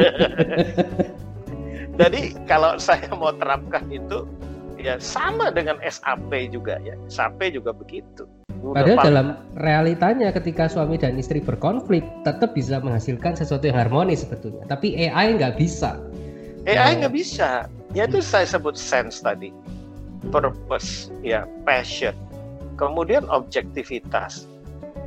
Jadi 2.00 2.32
kalau 2.48 2.80
saya 2.80 3.12
mau 3.12 3.36
terapkan 3.36 3.84
itu 3.92 4.24
ya 4.80 4.96
sama 4.96 5.52
dengan 5.52 5.76
SAP 5.84 6.32
juga 6.48 6.80
ya, 6.80 6.96
SAP 7.12 7.52
juga 7.52 7.76
begitu. 7.76 8.24
Padahal 8.62 8.98
dalam 9.02 9.26
realitanya 9.58 10.30
ketika 10.30 10.70
suami 10.70 10.94
dan 10.94 11.18
istri 11.18 11.42
berkonflik 11.42 12.06
tetap 12.22 12.54
bisa 12.54 12.78
menghasilkan 12.78 13.34
sesuatu 13.34 13.66
yang 13.66 13.74
harmonis 13.74 14.22
sebetulnya. 14.22 14.62
Tapi 14.70 14.94
AI 15.10 15.34
nggak 15.34 15.58
bisa. 15.58 15.98
AI 16.70 17.02
nggak 17.02 17.10
bisa. 17.10 17.66
Ya 17.90 18.06
itu 18.06 18.22
saya 18.22 18.46
sebut 18.46 18.78
sense 18.78 19.18
tadi, 19.18 19.50
purpose, 20.30 21.10
ya 21.26 21.42
passion, 21.66 22.14
kemudian 22.78 23.26
objektivitas. 23.26 24.46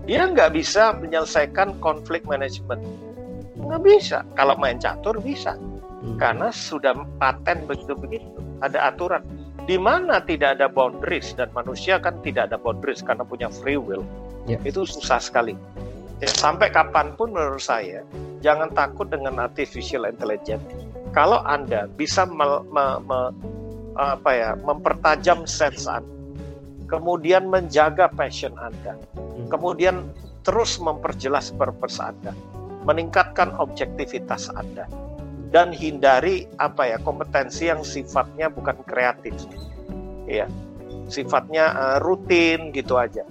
Dia 0.04 0.28
nggak 0.28 0.54
bisa 0.54 0.94
menyelesaikan 1.00 1.80
konflik 1.80 2.28
manajemen. 2.28 2.78
Nggak 3.56 3.82
bisa. 3.82 4.18
Kalau 4.36 4.54
main 4.60 4.78
catur 4.78 5.18
bisa. 5.24 5.56
Hmm. 5.58 6.20
Karena 6.22 6.52
sudah 6.54 6.94
paten 7.18 7.66
begitu-begitu. 7.66 8.30
Ada 8.62 8.94
aturan 8.94 9.26
di 9.66 9.82
mana 9.82 10.22
tidak 10.22 10.62
ada 10.62 10.70
boundaries 10.70 11.34
dan 11.34 11.50
manusia 11.58 11.98
kan 11.98 12.22
tidak 12.22 12.54
ada 12.54 12.58
boundaries 12.62 13.02
karena 13.02 13.26
punya 13.26 13.50
free 13.50 13.82
will 13.82 14.06
yeah. 14.46 14.62
itu 14.62 14.86
susah 14.86 15.18
sekali 15.18 15.58
ya, 16.22 16.30
sampai 16.30 16.70
kapan 16.70 17.18
pun 17.18 17.34
menurut 17.34 17.62
saya 17.62 18.06
jangan 18.46 18.70
takut 18.78 19.10
dengan 19.10 19.42
artificial 19.42 20.06
intelligence 20.06 20.62
kalau 21.18 21.42
anda 21.50 21.90
bisa 21.98 22.30
me, 22.30 22.62
me, 22.70 22.86
me, 23.10 23.20
apa 23.98 24.32
ya 24.38 24.50
mempertajam 24.54 25.50
sense 25.50 25.90
anda 25.90 26.14
kemudian 26.86 27.50
menjaga 27.50 28.06
passion 28.14 28.54
anda 28.62 28.94
hmm. 29.18 29.50
kemudian 29.50 30.06
terus 30.46 30.78
memperjelas 30.78 31.50
purpose 31.58 31.98
anda 31.98 32.38
meningkatkan 32.86 33.50
objektivitas 33.58 34.54
anda 34.54 34.86
dan 35.56 35.72
hindari 35.72 36.52
apa 36.60 36.92
ya 36.92 36.98
kompetensi 37.00 37.72
yang 37.72 37.80
sifatnya 37.80 38.52
bukan 38.52 38.76
kreatif 38.84 39.32
ya 40.28 40.52
sifatnya 41.08 41.72
uh, 41.72 41.98
rutin 42.04 42.76
gitu 42.76 43.00
aja 43.00 43.24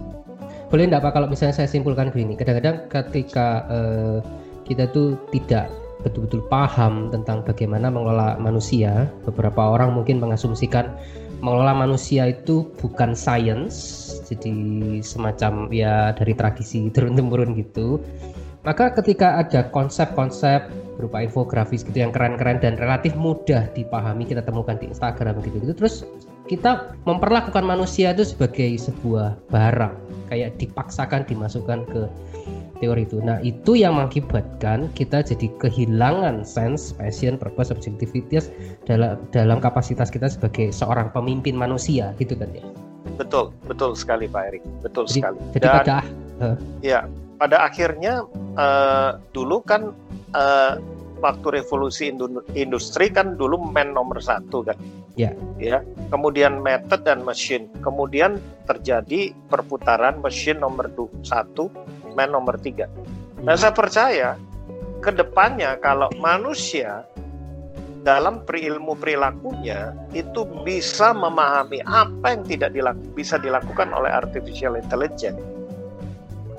boleh 0.73 0.89
enggak 0.89 1.05
Pak 1.05 1.13
kalau 1.13 1.29
misalnya 1.29 1.53
saya 1.53 1.69
simpulkan 1.69 2.09
begini 2.09 2.33
kadang-kadang 2.33 2.89
ketika 2.89 3.69
uh, 3.69 4.19
kita 4.65 4.89
tuh 4.89 5.21
tidak 5.37 5.69
betul-betul 6.01 6.41
paham 6.49 7.13
tentang 7.13 7.45
bagaimana 7.45 7.93
mengelola 7.93 8.41
manusia 8.41 9.05
beberapa 9.29 9.77
orang 9.77 9.93
mungkin 9.93 10.17
mengasumsikan 10.17 10.97
mengelola 11.45 11.77
manusia 11.77 12.33
itu 12.33 12.73
bukan 12.81 13.13
science, 13.13 13.77
jadi 14.25 14.57
semacam 15.05 15.69
ya 15.69 16.17
dari 16.17 16.33
tradisi 16.33 16.89
turun 16.89 17.13
temurun 17.13 17.53
gitu. 17.53 18.01
Maka 18.65 18.97
ketika 18.97 19.45
ada 19.45 19.69
konsep-konsep 19.69 20.73
berupa 20.95 21.23
infografis 21.23 21.83
gitu 21.83 22.03
yang 22.03 22.15
keren-keren 22.15 22.63
dan 22.63 22.79
relatif 22.79 23.13
mudah 23.19 23.67
dipahami 23.75 24.25
kita 24.25 24.43
temukan 24.43 24.79
di 24.79 24.91
Instagram 24.91 25.43
gitu 25.43 25.59
gitu 25.63 25.75
terus 25.75 26.07
kita 26.45 26.93
memperlakukan 27.09 27.65
manusia 27.65 28.13
itu 28.13 28.29
sebagai 28.29 28.77
sebuah 28.77 29.37
barang 29.49 29.97
kayak 30.29 30.61
dipaksakan 30.61 31.25
dimasukkan 31.25 31.89
ke 31.89 32.03
teori 32.85 33.09
itu. 33.09 33.23
Nah, 33.25 33.41
itu 33.41 33.79
yang 33.79 33.97
mengakibatkan 33.97 34.93
kita 34.93 35.25
jadi 35.25 35.49
kehilangan 35.57 36.45
sense, 36.45 36.93
passion, 36.93 37.41
purpose, 37.41 37.73
objectivitas 37.73 38.53
dalam 38.85 39.17
dalam 39.33 39.57
kapasitas 39.63 40.13
kita 40.13 40.29
sebagai 40.29 40.69
seorang 40.69 41.09
pemimpin 41.17 41.57
manusia 41.57 42.13
gitu 42.21 42.37
kan 42.37 42.53
ya. 42.53 42.65
Betul, 43.17 43.55
betul 43.65 43.97
sekali 43.97 44.29
Pak 44.29 44.43
Erik. 44.53 44.63
Betul 44.85 45.09
jadi, 45.09 45.21
sekali. 45.25 45.39
Jadi 45.57 45.67
Dan, 45.67 45.77
pada 45.81 45.97
uh, 46.45 46.57
ya, 46.85 47.01
pada 47.41 47.57
akhirnya 47.65 48.27
uh, 48.59 49.17
dulu 49.33 49.65
kan 49.65 49.97
uh, 50.35 50.77
waktu 51.23 51.63
revolusi 51.63 52.13
industri 52.53 53.09
kan 53.09 53.39
dulu 53.41 53.57
man 53.73 53.97
nomor 53.97 54.21
satu 54.21 54.67
kan. 54.67 54.77
Ya. 55.15 55.33
Ya. 55.57 55.81
Kemudian 56.11 56.61
method 56.61 57.07
dan 57.07 57.23
mesin. 57.23 57.71
Kemudian 57.81 58.43
terjadi 58.67 59.33
perputaran 59.49 60.21
mesin 60.21 60.61
nomor 60.61 60.91
satu 61.25 61.71
man 62.13 62.35
nomor 62.35 62.59
tiga. 62.61 62.91
Nah, 63.41 63.57
saya 63.57 63.73
percaya 63.73 64.29
ke 65.05 65.11
depannya 65.13 65.77
kalau 65.85 66.09
manusia 66.17 67.05
dalam 68.05 68.45
perilmu 68.45 68.97
perilakunya 69.01 69.97
itu 70.13 70.45
bisa 70.65 71.17
memahami 71.17 71.81
apa 71.89 72.37
yang 72.37 72.45
tidak 72.45 72.71
dilaku, 72.77 73.05
bisa 73.17 73.41
dilakukan 73.41 73.89
oleh 73.97 74.13
artificial 74.13 74.77
intelligence, 74.77 75.41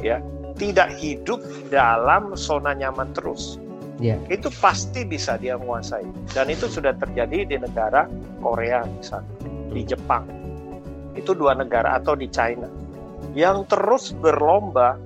ya 0.02 0.18
tidak 0.58 0.90
hidup 0.98 1.42
dalam 1.70 2.34
zona 2.34 2.74
nyaman 2.74 3.14
terus. 3.14 3.62
Yeah. 3.96 4.20
Itu 4.28 4.52
pasti 4.60 5.08
bisa 5.08 5.40
dia 5.40 5.56
menguasai 5.56 6.04
dan 6.36 6.52
itu 6.52 6.68
sudah 6.68 6.92
terjadi 7.00 7.48
di 7.48 7.56
negara 7.56 8.12
Korea 8.44 8.84
misalnya, 8.84 9.32
di. 9.72 9.82
Jepang. 9.88 10.28
Itu 11.16 11.32
dua 11.32 11.56
negara 11.56 11.96
atau 11.96 12.12
di 12.12 12.28
China 12.28 12.68
yang 13.36 13.64
terus 13.66 14.12
berlomba 14.16 15.00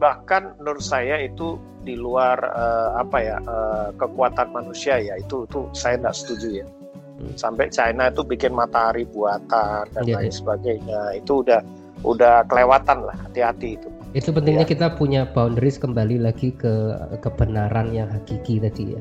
bahkan 0.00 0.56
menurut 0.58 0.82
saya 0.82 1.20
itu 1.22 1.60
di 1.82 1.94
luar 1.94 2.38
uh, 2.38 2.90
apa 2.98 3.18
ya 3.22 3.36
uh, 3.42 3.88
kekuatan 3.94 4.50
manusia 4.50 4.98
ya 4.98 5.14
itu 5.18 5.46
itu 5.46 5.66
saya 5.74 5.98
tidak 5.98 6.14
setuju 6.14 6.48
ya 6.62 6.66
hmm. 6.66 7.34
sampai 7.38 7.66
China 7.70 8.10
itu 8.10 8.22
bikin 8.22 8.54
matahari 8.54 9.06
buatan 9.06 9.86
dan 9.90 10.02
yeah, 10.06 10.18
lain 10.18 10.30
yeah. 10.30 10.34
sebagainya 10.34 11.00
itu 11.18 11.42
udah 11.42 11.60
udah 12.02 12.42
kelewatan 12.50 13.06
lah 13.06 13.16
hati-hati 13.26 13.78
itu 13.78 13.90
itu 14.12 14.28
pentingnya 14.28 14.68
ya. 14.68 14.72
kita 14.76 14.86
punya 14.96 15.24
boundaries 15.24 15.80
kembali 15.80 16.20
lagi 16.20 16.52
ke 16.52 16.96
kebenaran 17.24 17.96
yang 17.96 18.12
hakiki 18.12 18.60
tadi 18.60 18.96
ya. 18.96 19.00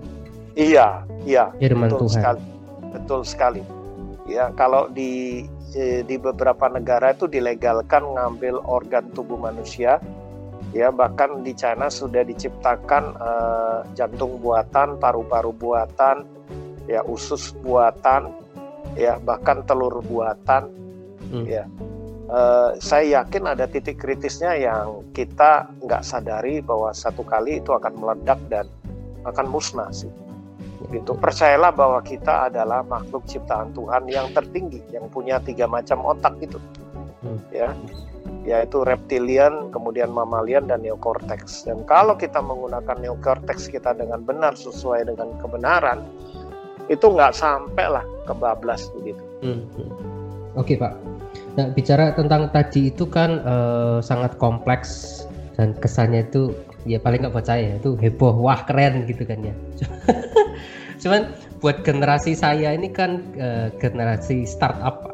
Iya 0.56 0.88
iya. 1.28 1.44
Firman 1.60 1.92
betul 1.92 2.08
Tuhan. 2.08 2.16
sekali. 2.16 2.44
Betul 2.92 3.22
sekali. 3.28 3.62
Ya 4.28 4.52
kalau 4.56 4.88
di 4.88 5.44
eh, 5.76 6.04
di 6.08 6.16
beberapa 6.16 6.72
negara 6.72 7.12
itu 7.12 7.28
dilegalkan 7.28 8.04
ngambil 8.16 8.64
organ 8.64 9.12
tubuh 9.12 9.36
manusia. 9.36 10.00
Ya 10.72 10.88
bahkan 10.88 11.44
di 11.44 11.52
China 11.52 11.92
sudah 11.92 12.24
diciptakan 12.24 13.20
uh, 13.20 13.84
jantung 13.92 14.40
buatan, 14.40 14.96
paru-paru 15.04 15.52
buatan, 15.52 16.24
ya 16.88 17.04
usus 17.04 17.52
buatan, 17.60 18.32
ya 18.96 19.20
bahkan 19.20 19.68
telur 19.68 20.00
buatan, 20.00 20.72
hmm. 21.28 21.44
ya. 21.44 21.68
Uh, 22.32 22.80
saya 22.80 23.20
yakin 23.20 23.44
ada 23.44 23.68
titik 23.68 24.00
kritisnya 24.00 24.56
yang 24.56 25.04
kita 25.12 25.68
nggak 25.84 26.00
sadari 26.00 26.64
bahwa 26.64 26.96
satu 26.96 27.28
kali 27.28 27.60
itu 27.60 27.76
akan 27.76 27.92
meledak 28.00 28.40
dan 28.48 28.72
akan 29.28 29.52
musnah 29.52 29.92
sih. 29.92 30.08
Gitu. 30.96 31.12
Percayalah 31.12 31.76
bahwa 31.76 32.00
kita 32.00 32.48
adalah 32.48 32.88
makhluk 32.88 33.28
ciptaan 33.28 33.76
Tuhan 33.76 34.08
yang 34.08 34.32
tertinggi, 34.32 34.80
yang 34.96 35.12
punya 35.12 35.44
tiga 35.44 35.68
macam 35.68 36.08
otak 36.08 36.40
itu, 36.40 36.56
hmm. 37.24 37.40
ya 37.52 37.76
yaitu 38.42 38.82
reptilian, 38.82 39.70
kemudian 39.70 40.10
mammalian 40.10 40.66
dan 40.66 40.82
neocortex. 40.82 41.68
Dan 41.68 41.86
kalau 41.86 42.18
kita 42.18 42.42
menggunakan 42.42 42.98
neocortex 42.98 43.70
kita 43.70 43.94
dengan 43.94 44.26
benar 44.26 44.58
sesuai 44.58 45.06
dengan 45.06 45.36
kebenaran, 45.38 46.02
itu 46.90 47.06
nggak 47.06 47.36
sampai 47.38 47.86
lah 47.92 48.06
kebablas 48.26 48.90
begitu. 48.98 49.22
Hmm. 49.46 49.68
Oke 50.58 50.80
Pak. 50.80 51.11
Nah 51.58 51.68
bicara 51.76 52.16
tentang 52.16 52.48
tadi 52.52 52.94
itu 52.94 53.04
kan 53.08 53.44
uh, 53.44 54.00
sangat 54.00 54.40
kompleks 54.40 55.24
dan 55.60 55.76
kesannya 55.78 56.28
itu 56.28 56.56
ya 56.88 56.98
paling 56.98 57.28
nggak 57.28 57.36
percaya 57.36 57.76
itu 57.78 57.96
heboh. 58.00 58.36
Wah 58.40 58.64
keren 58.64 59.06
gitu 59.08 59.28
kan 59.28 59.40
ya. 59.44 59.56
Cuman 61.02 61.34
buat 61.60 61.82
generasi 61.82 62.38
saya 62.38 62.74
ini 62.74 62.90
kan 62.90 63.26
uh, 63.38 63.68
generasi 63.82 64.46
startup 64.48 65.12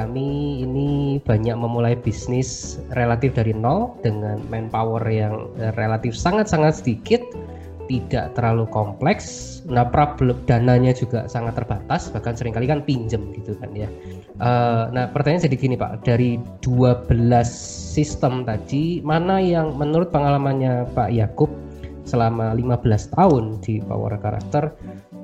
kami 0.00 0.64
ini 0.64 1.20
banyak 1.20 1.52
memulai 1.60 1.92
bisnis 1.92 2.80
relatif 2.96 3.36
dari 3.36 3.52
nol 3.52 3.92
dengan 4.00 4.40
manpower 4.48 5.04
yang 5.12 5.52
eh, 5.60 5.76
relatif 5.76 6.16
sangat-sangat 6.16 6.80
sedikit, 6.80 7.20
tidak 7.90 8.38
terlalu 8.38 8.70
kompleks. 8.70 9.58
Nah, 9.66 9.82
problem 9.90 10.38
dananya 10.46 10.94
juga 10.94 11.26
sangat 11.26 11.58
terbatas, 11.58 12.06
bahkan 12.14 12.38
sering 12.38 12.54
kali 12.54 12.70
kan 12.70 12.86
pinjem 12.86 13.34
gitu 13.34 13.58
kan 13.58 13.74
ya. 13.74 13.90
Uh, 14.38 14.86
nah, 14.94 15.10
pertanyaan 15.10 15.50
jadi 15.50 15.56
gini 15.58 15.74
Pak, 15.74 16.06
dari 16.06 16.38
12 16.62 17.10
sistem 17.90 18.46
tadi, 18.46 19.02
mana 19.02 19.42
yang 19.42 19.74
menurut 19.74 20.14
pengalamannya 20.14 20.86
Pak 20.94 21.10
Yakub 21.10 21.50
selama 22.06 22.54
15 22.54 23.18
tahun 23.18 23.58
di 23.66 23.82
Power 23.82 24.14
Karakter 24.22 24.70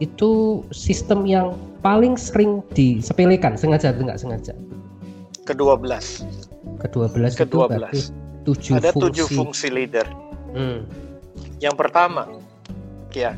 itu 0.03 0.61
sistem 0.75 1.25
yang 1.25 1.57
paling 1.81 2.19
sering 2.19 2.61
disepelekan 2.75 3.55
sengaja 3.55 3.95
atau 3.95 4.05
enggak 4.05 4.21
sengaja? 4.21 4.53
Kedua 5.47 5.79
belas. 5.79 6.27
Kedua 6.83 7.07
belas. 7.07 7.39
Kedua 7.39 7.71
belas. 7.71 8.11
Tujuh 8.45 8.79
Ada 8.79 8.91
fungsi. 8.91 9.03
tujuh 9.07 9.27
fungsi 9.33 9.67
leader. 9.71 10.07
Hmm. 10.53 10.87
Yang 11.59 11.75
pertama, 11.81 12.29
ya 13.15 13.35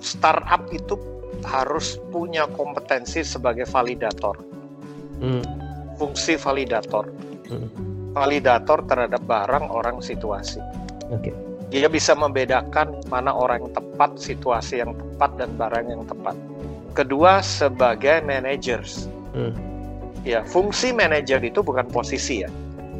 startup 0.00 0.66
itu 0.72 0.96
harus 1.44 2.00
punya 2.08 2.48
kompetensi 2.54 3.20
sebagai 3.26 3.68
validator. 3.68 4.38
Hmm. 5.20 5.44
Fungsi 6.00 6.38
validator. 6.40 7.10
Hmm. 7.50 7.68
Validator 8.14 8.86
terhadap 8.86 9.22
barang, 9.26 9.66
orang, 9.70 9.98
situasi. 9.98 10.62
Okay 11.10 11.34
dia 11.74 11.90
bisa 11.90 12.14
membedakan 12.14 13.02
mana 13.10 13.34
orang 13.34 13.66
yang 13.66 13.74
tepat, 13.74 14.14
situasi 14.14 14.78
yang 14.78 14.94
tepat, 14.94 15.30
dan 15.42 15.50
barang 15.58 15.86
yang 15.90 16.06
tepat. 16.06 16.38
Kedua, 16.94 17.42
sebagai 17.42 18.22
managers. 18.22 19.10
Hmm. 19.34 19.50
Ya, 20.22 20.46
fungsi 20.46 20.94
manajer 20.94 21.42
itu 21.42 21.60
bukan 21.60 21.84
posisi 21.90 22.46
ya, 22.46 22.50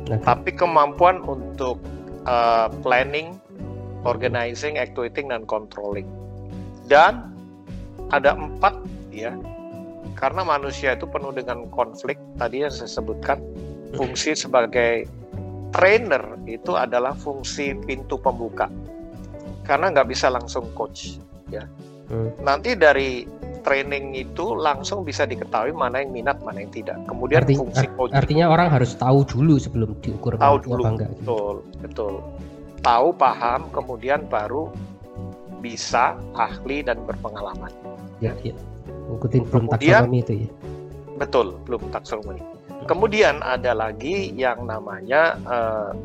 okay. 0.04 0.20
tapi 0.26 0.50
kemampuan 0.52 1.24
untuk 1.24 1.80
uh, 2.28 2.68
planning, 2.84 3.40
organizing, 4.04 4.76
actuating, 4.80 5.32
dan 5.32 5.48
controlling. 5.48 6.06
Dan 6.88 7.32
ada 8.12 8.36
empat 8.36 8.76
ya, 9.10 9.32
karena 10.16 10.44
manusia 10.44 10.94
itu 10.94 11.08
penuh 11.08 11.32
dengan 11.32 11.66
konflik. 11.72 12.20
Tadi 12.36 12.64
yang 12.64 12.72
saya 12.72 12.88
sebutkan, 12.88 13.40
fungsi 13.98 14.36
sebagai 14.36 15.08
trainer 15.74 16.38
itu 16.46 16.78
adalah 16.78 17.18
fungsi 17.18 17.74
pintu 17.82 18.14
pembuka 18.22 18.70
karena 19.66 19.90
nggak 19.90 20.06
bisa 20.06 20.30
langsung 20.30 20.70
coach 20.76 21.18
ya 21.50 21.66
hmm. 22.12 22.46
nanti 22.46 22.78
dari 22.78 23.26
training 23.64 24.12
itu 24.14 24.54
langsung 24.54 25.02
bisa 25.02 25.24
diketahui 25.24 25.72
mana 25.74 26.04
yang 26.04 26.14
minat 26.14 26.38
mana 26.44 26.62
yang 26.62 26.70
tidak 26.70 27.00
kemudian 27.10 27.42
Arti, 27.42 27.58
fungsi 27.58 27.86
coach 27.98 28.12
artinya 28.14 28.52
orang 28.52 28.70
harus 28.70 28.94
tahu 28.94 29.26
dulu 29.26 29.58
sebelum 29.58 29.98
diukur 29.98 30.38
tahu 30.38 30.56
dulu 30.62 30.82
apa 30.84 30.90
enggak, 30.94 31.10
gitu. 31.10 31.18
betul 31.18 31.56
betul 31.82 32.14
tahu 32.84 33.16
paham 33.16 33.72
kemudian 33.72 34.28
baru 34.28 34.68
bisa 35.64 36.14
ahli 36.36 36.84
dan 36.84 37.00
berpengalaman 37.08 37.72
ya 38.20 38.36
ya 38.44 38.52
ikutin 39.16 39.48
belum 39.48 39.72
taksonomi 39.72 40.20
itu 40.20 40.34
ya 40.44 40.50
betul 41.16 41.56
belum 41.64 41.82
taksonomi 41.88 42.44
Kemudian 42.84 43.40
ada 43.40 43.72
lagi 43.72 44.28
yang 44.36 44.68
namanya 44.68 45.40
uh, 45.48 45.96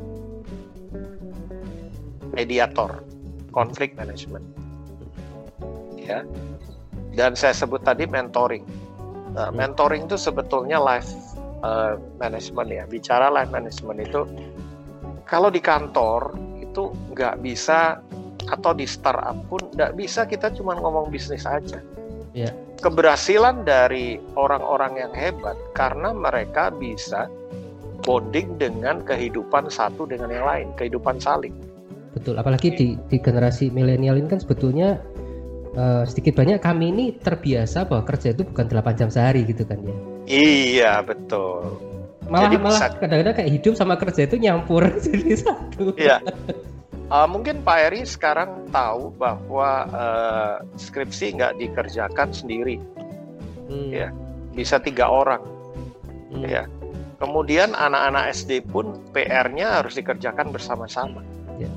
mediator, 2.32 3.04
konflik 3.52 4.00
management. 4.00 4.48
Ya. 6.00 6.24
Dan 7.12 7.36
saya 7.36 7.52
sebut 7.52 7.84
tadi 7.84 8.08
mentoring. 8.08 8.64
Nah, 9.36 9.52
mentoring 9.52 10.08
itu 10.08 10.16
sebetulnya 10.16 10.80
life 10.80 11.12
uh, 11.60 12.00
management 12.16 12.72
ya. 12.72 12.84
Bicara 12.88 13.28
life 13.28 13.52
management 13.52 14.00
itu 14.00 14.24
kalau 15.28 15.52
di 15.52 15.60
kantor 15.60 16.32
itu 16.80 16.96
nggak 17.12 17.36
bisa 17.44 18.00
atau 18.48 18.72
di 18.72 18.88
startup 18.88 19.36
pun 19.52 19.60
nggak 19.76 20.00
bisa 20.00 20.24
kita 20.24 20.48
cuma 20.56 20.80
ngomong 20.80 21.12
bisnis 21.12 21.44
aja. 21.44 21.84
Yeah. 22.32 22.54
keberhasilan 22.80 23.68
dari 23.68 24.22
orang-orang 24.38 25.02
yang 25.02 25.12
hebat 25.12 25.58
karena 25.76 26.16
mereka 26.16 26.72
bisa 26.72 27.28
bonding 28.06 28.56
dengan 28.56 29.04
kehidupan 29.04 29.68
satu 29.68 30.08
dengan 30.08 30.32
yang 30.32 30.46
lain, 30.48 30.68
kehidupan 30.80 31.20
saling. 31.20 31.52
Betul, 32.16 32.40
apalagi 32.40 32.72
di, 32.72 32.88
di 33.12 33.18
generasi 33.20 33.74
milenial 33.74 34.16
ini 34.16 34.30
kan 34.32 34.40
sebetulnya 34.40 35.02
uh, 35.76 36.08
sedikit 36.08 36.40
banyak 36.40 36.64
kami 36.64 36.94
ini 36.94 37.06
terbiasa 37.20 37.90
bahwa 37.90 38.08
kerja 38.08 38.32
itu 38.32 38.48
bukan 38.48 38.72
8 38.72 39.00
jam 39.02 39.10
sehari 39.12 39.44
gitu 39.44 39.68
kan 39.68 39.82
ya. 39.84 39.96
Iya, 40.30 40.94
betul. 41.04 41.89
Malah 42.30 42.46
Jadi 42.46 42.58
malah 42.62 42.82
kadang-kadang 42.94 43.36
kayak 43.42 43.52
hidup 43.58 43.74
sama 43.74 43.98
kerja 43.98 44.22
itu 44.30 44.38
nyampur 44.38 44.86
jadi 45.06 45.34
satu. 45.34 45.98
Iya. 45.98 46.22
Uh, 47.10 47.26
mungkin 47.26 47.66
Pak 47.66 47.90
Eri 47.90 48.06
sekarang 48.06 48.70
tahu 48.70 49.10
bahwa 49.18 49.90
uh, 49.90 50.56
skripsi 50.78 51.42
nggak 51.42 51.58
dikerjakan 51.58 52.30
sendiri, 52.30 52.78
hmm. 53.66 53.90
ya 53.90 54.14
bisa 54.54 54.78
tiga 54.78 55.10
orang, 55.10 55.42
hmm. 56.30 56.46
ya. 56.46 56.70
Kemudian 57.18 57.74
anak-anak 57.74 58.32
SD 58.32 58.64
pun 58.70 59.02
PR-nya 59.12 59.82
harus 59.82 59.98
dikerjakan 59.98 60.54
bersama-sama. 60.54 61.26
Ya. 61.58 61.68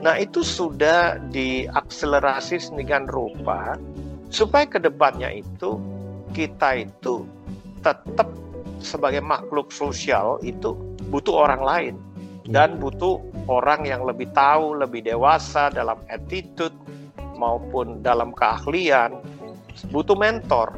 Nah 0.00 0.16
itu 0.16 0.40
sudah 0.40 1.20
diakselerasi 1.28 2.56
sedemikian 2.56 3.04
rupa 3.04 3.76
supaya 4.32 4.64
ke 4.64 4.80
depannya 4.80 5.28
itu 5.42 5.76
kita 6.32 6.86
itu 6.86 7.28
tetap 7.84 8.30
sebagai 8.80 9.20
makhluk 9.20 9.70
sosial 9.70 10.40
itu 10.42 10.76
butuh 11.12 11.46
orang 11.48 11.62
lain 11.62 11.94
dan 12.50 12.80
butuh 12.82 13.20
orang 13.46 13.86
yang 13.86 14.02
lebih 14.02 14.26
tahu, 14.34 14.74
lebih 14.74 15.06
dewasa 15.06 15.70
dalam 15.70 16.00
attitude 16.10 16.74
maupun 17.38 18.02
dalam 18.02 18.34
keahlian, 18.34 19.20
butuh 19.94 20.18
mentor. 20.18 20.74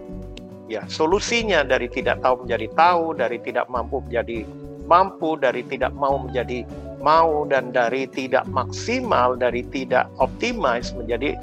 Ya, 0.70 0.86
solusinya 0.88 1.66
dari 1.66 1.90
tidak 1.90 2.24
tahu 2.24 2.46
menjadi 2.46 2.66
tahu, 2.72 3.04
dari 3.18 3.36
tidak 3.42 3.66
mampu 3.68 4.00
menjadi 4.04 4.46
mampu, 4.86 5.36
dari 5.36 5.62
tidak 5.68 5.92
mau 5.92 6.16
menjadi 6.22 6.64
mau 7.02 7.44
dan 7.50 7.74
dari 7.74 8.06
tidak 8.08 8.46
maksimal, 8.48 9.34
dari 9.34 9.66
tidak 9.68 10.06
optimize 10.22 10.94
menjadi 10.94 11.34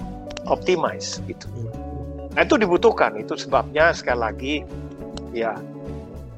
optimize 0.47 1.19
gitu. 1.27 1.45
Nah, 2.33 2.41
itu 2.41 2.55
dibutuhkan. 2.55 3.19
Itu 3.19 3.35
sebabnya 3.35 3.91
sekali 3.91 4.19
lagi 4.19 4.55
ya 5.35 5.53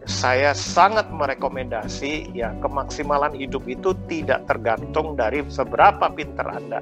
saya 0.09 0.57
sangat 0.57 1.13
merekomendasi 1.13 2.33
ya 2.33 2.57
kemaksimalan 2.57 3.37
hidup 3.37 3.61
itu 3.69 3.93
tidak 4.09 4.49
tergantung 4.49 5.13
dari 5.13 5.45
seberapa 5.45 6.09
pintar 6.09 6.57
Anda. 6.57 6.81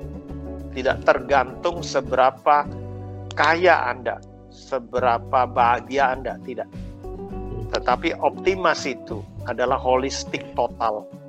Tidak 0.72 1.04
tergantung 1.04 1.84
seberapa 1.84 2.64
kaya 3.36 3.92
Anda, 3.92 4.24
seberapa 4.48 5.44
bahagia 5.50 6.16
Anda, 6.16 6.40
tidak. 6.48 6.72
Tetapi 7.76 8.16
optimas 8.24 8.88
itu 8.88 9.20
adalah 9.52 9.76
holistik 9.76 10.56
total. 10.56 11.04
Ya. 11.04 11.20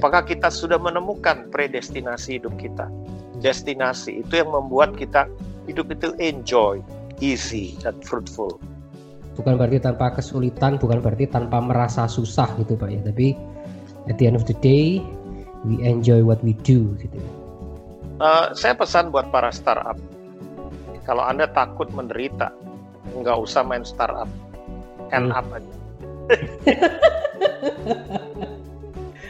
Apakah 0.00 0.24
kita 0.24 0.48
sudah 0.48 0.80
menemukan 0.80 1.52
predestinasi 1.52 2.40
hidup 2.40 2.56
kita? 2.56 2.88
Destinasi 3.44 4.24
itu 4.24 4.40
yang 4.40 4.50
membuat 4.50 4.96
kita 4.96 5.28
hidup 5.68 5.92
itu 5.92 6.16
enjoy, 6.16 6.80
easy, 7.20 7.76
dan 7.84 8.00
fruitful 8.00 8.56
bukan 9.38 9.54
berarti 9.54 9.78
tanpa 9.78 10.18
kesulitan 10.18 10.82
bukan 10.82 10.98
berarti 10.98 11.30
tanpa 11.30 11.62
merasa 11.62 12.10
susah 12.10 12.50
gitu 12.58 12.74
pak 12.74 12.90
ya. 12.90 12.98
Tapi 13.06 13.38
at 14.10 14.18
the 14.18 14.26
end 14.26 14.34
of 14.34 14.42
the 14.50 14.58
day 14.58 14.98
we 15.62 15.78
enjoy 15.86 16.26
what 16.26 16.42
we 16.42 16.58
do 16.66 16.90
gitu. 16.98 17.22
Uh, 18.18 18.50
saya 18.50 18.74
pesan 18.74 19.14
buat 19.14 19.30
para 19.30 19.54
startup. 19.54 19.94
Kalau 21.06 21.22
anda 21.22 21.46
takut 21.54 21.86
menderita 21.94 22.50
nggak 23.14 23.38
usah 23.38 23.62
main 23.62 23.86
startup. 23.86 24.26
End 25.14 25.30
hmm. 25.30 25.38
up 25.38 25.46
aja. 25.54 25.74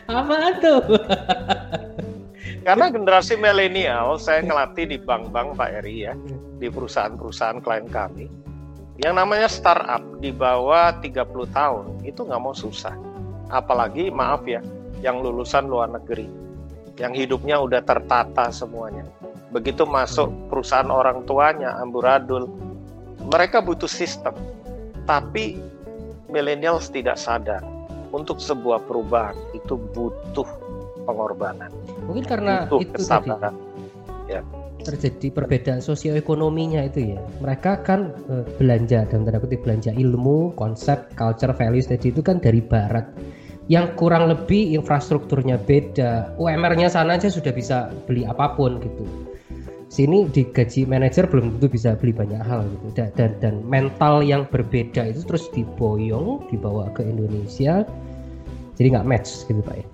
Apa 0.09 0.57
tuh? 0.57 0.81
Karena 2.67 2.89
generasi 2.89 3.37
milenial 3.37 4.17
saya 4.17 4.41
ngelatih 4.41 4.89
di 4.89 4.97
bank-bank 4.97 5.57
Pak 5.57 5.85
Eri 5.85 6.09
ya 6.09 6.17
di 6.59 6.69
perusahaan-perusahaan 6.69 7.61
klien 7.61 7.87
kami 7.89 8.27
yang 8.99 9.15
namanya 9.15 9.47
startup 9.47 10.03
di 10.19 10.35
bawah 10.35 10.91
30 10.99 11.15
tahun 11.55 11.87
itu 12.03 12.21
nggak 12.27 12.43
mau 12.43 12.51
susah. 12.51 12.99
Apalagi 13.47 14.11
maaf 14.11 14.43
ya, 14.45 14.59
yang 15.01 15.23
lulusan 15.23 15.71
luar 15.71 15.89
negeri, 15.89 16.27
yang 16.99 17.15
hidupnya 17.15 17.63
udah 17.63 17.79
tertata 17.87 18.51
semuanya. 18.51 19.07
Begitu 19.55 19.87
masuk 19.87 20.29
perusahaan 20.51 20.91
orang 20.91 21.23
tuanya, 21.25 21.79
amburadul, 21.79 22.51
mereka 23.31 23.63
butuh 23.63 23.89
sistem. 23.89 24.35
Tapi 25.07 25.57
millennials 26.29 26.93
tidak 26.93 27.17
sadar 27.17 27.65
untuk 28.13 28.43
sebuah 28.43 28.85
perubahan 28.85 29.39
itu 29.57 29.79
butuh 29.95 30.45
pengorbanan. 31.07 31.73
Mungkin 32.05 32.27
karena 32.27 32.69
butuh 32.69 32.83
itu 32.85 32.93
kesabaran. 32.99 33.55
Tadi. 33.57 34.37
Ya 34.37 34.43
terjadi 34.89 35.29
perbedaan 35.29 35.85
sosioekonominya 35.85 36.89
itu 36.89 37.13
ya. 37.15 37.21
Mereka 37.45 37.85
kan 37.85 38.17
uh, 38.33 38.45
belanja 38.57 39.05
dan 39.05 39.29
tanda 39.29 39.37
kutip 39.37 39.61
belanja 39.61 39.93
ilmu 39.93 40.57
konsep 40.57 41.13
culture 41.15 41.53
values 41.53 41.93
tadi 41.93 42.09
itu 42.09 42.25
kan 42.25 42.41
dari 42.41 42.65
barat. 42.65 43.05
Yang 43.69 44.01
kurang 44.01 44.33
lebih 44.33 44.81
infrastrukturnya 44.81 45.61
beda. 45.61 46.33
UMR-nya 46.41 46.89
sana 46.89 47.21
aja 47.21 47.29
sudah 47.29 47.53
bisa 47.53 47.93
beli 48.09 48.25
apa 48.25 48.57
pun 48.57 48.81
gitu. 48.81 49.05
Sini 49.93 50.25
di 50.33 50.49
gaji 50.49 50.89
manajer 50.89 51.29
belum 51.29 51.61
tentu 51.61 51.69
bisa 51.69 51.93
beli 51.93 52.17
banyak 52.17 52.41
hal 52.41 52.65
gitu. 52.65 52.87
Dan, 52.97 53.09
dan 53.13 53.31
dan 53.45 53.55
mental 53.69 54.25
yang 54.25 54.49
berbeda 54.49 55.13
itu 55.13 55.21
terus 55.29 55.53
diboyong 55.53 56.49
dibawa 56.49 56.89
ke 56.97 57.05
Indonesia 57.05 57.85
jadi 58.79 58.95
nggak 58.95 59.09
match 59.11 59.45
gitu 59.51 59.61
pak 59.61 59.83
ya 59.83 59.87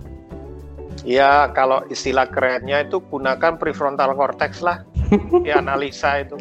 Ya 1.05 1.53
kalau 1.53 1.85
istilah 1.93 2.25
kerennya 2.25 2.89
itu 2.89 2.97
gunakan 2.97 3.61
prefrontal 3.61 4.17
cortex 4.17 4.65
lah 4.65 4.81
di 5.45 5.53
analisa 5.53 6.25
itu, 6.25 6.33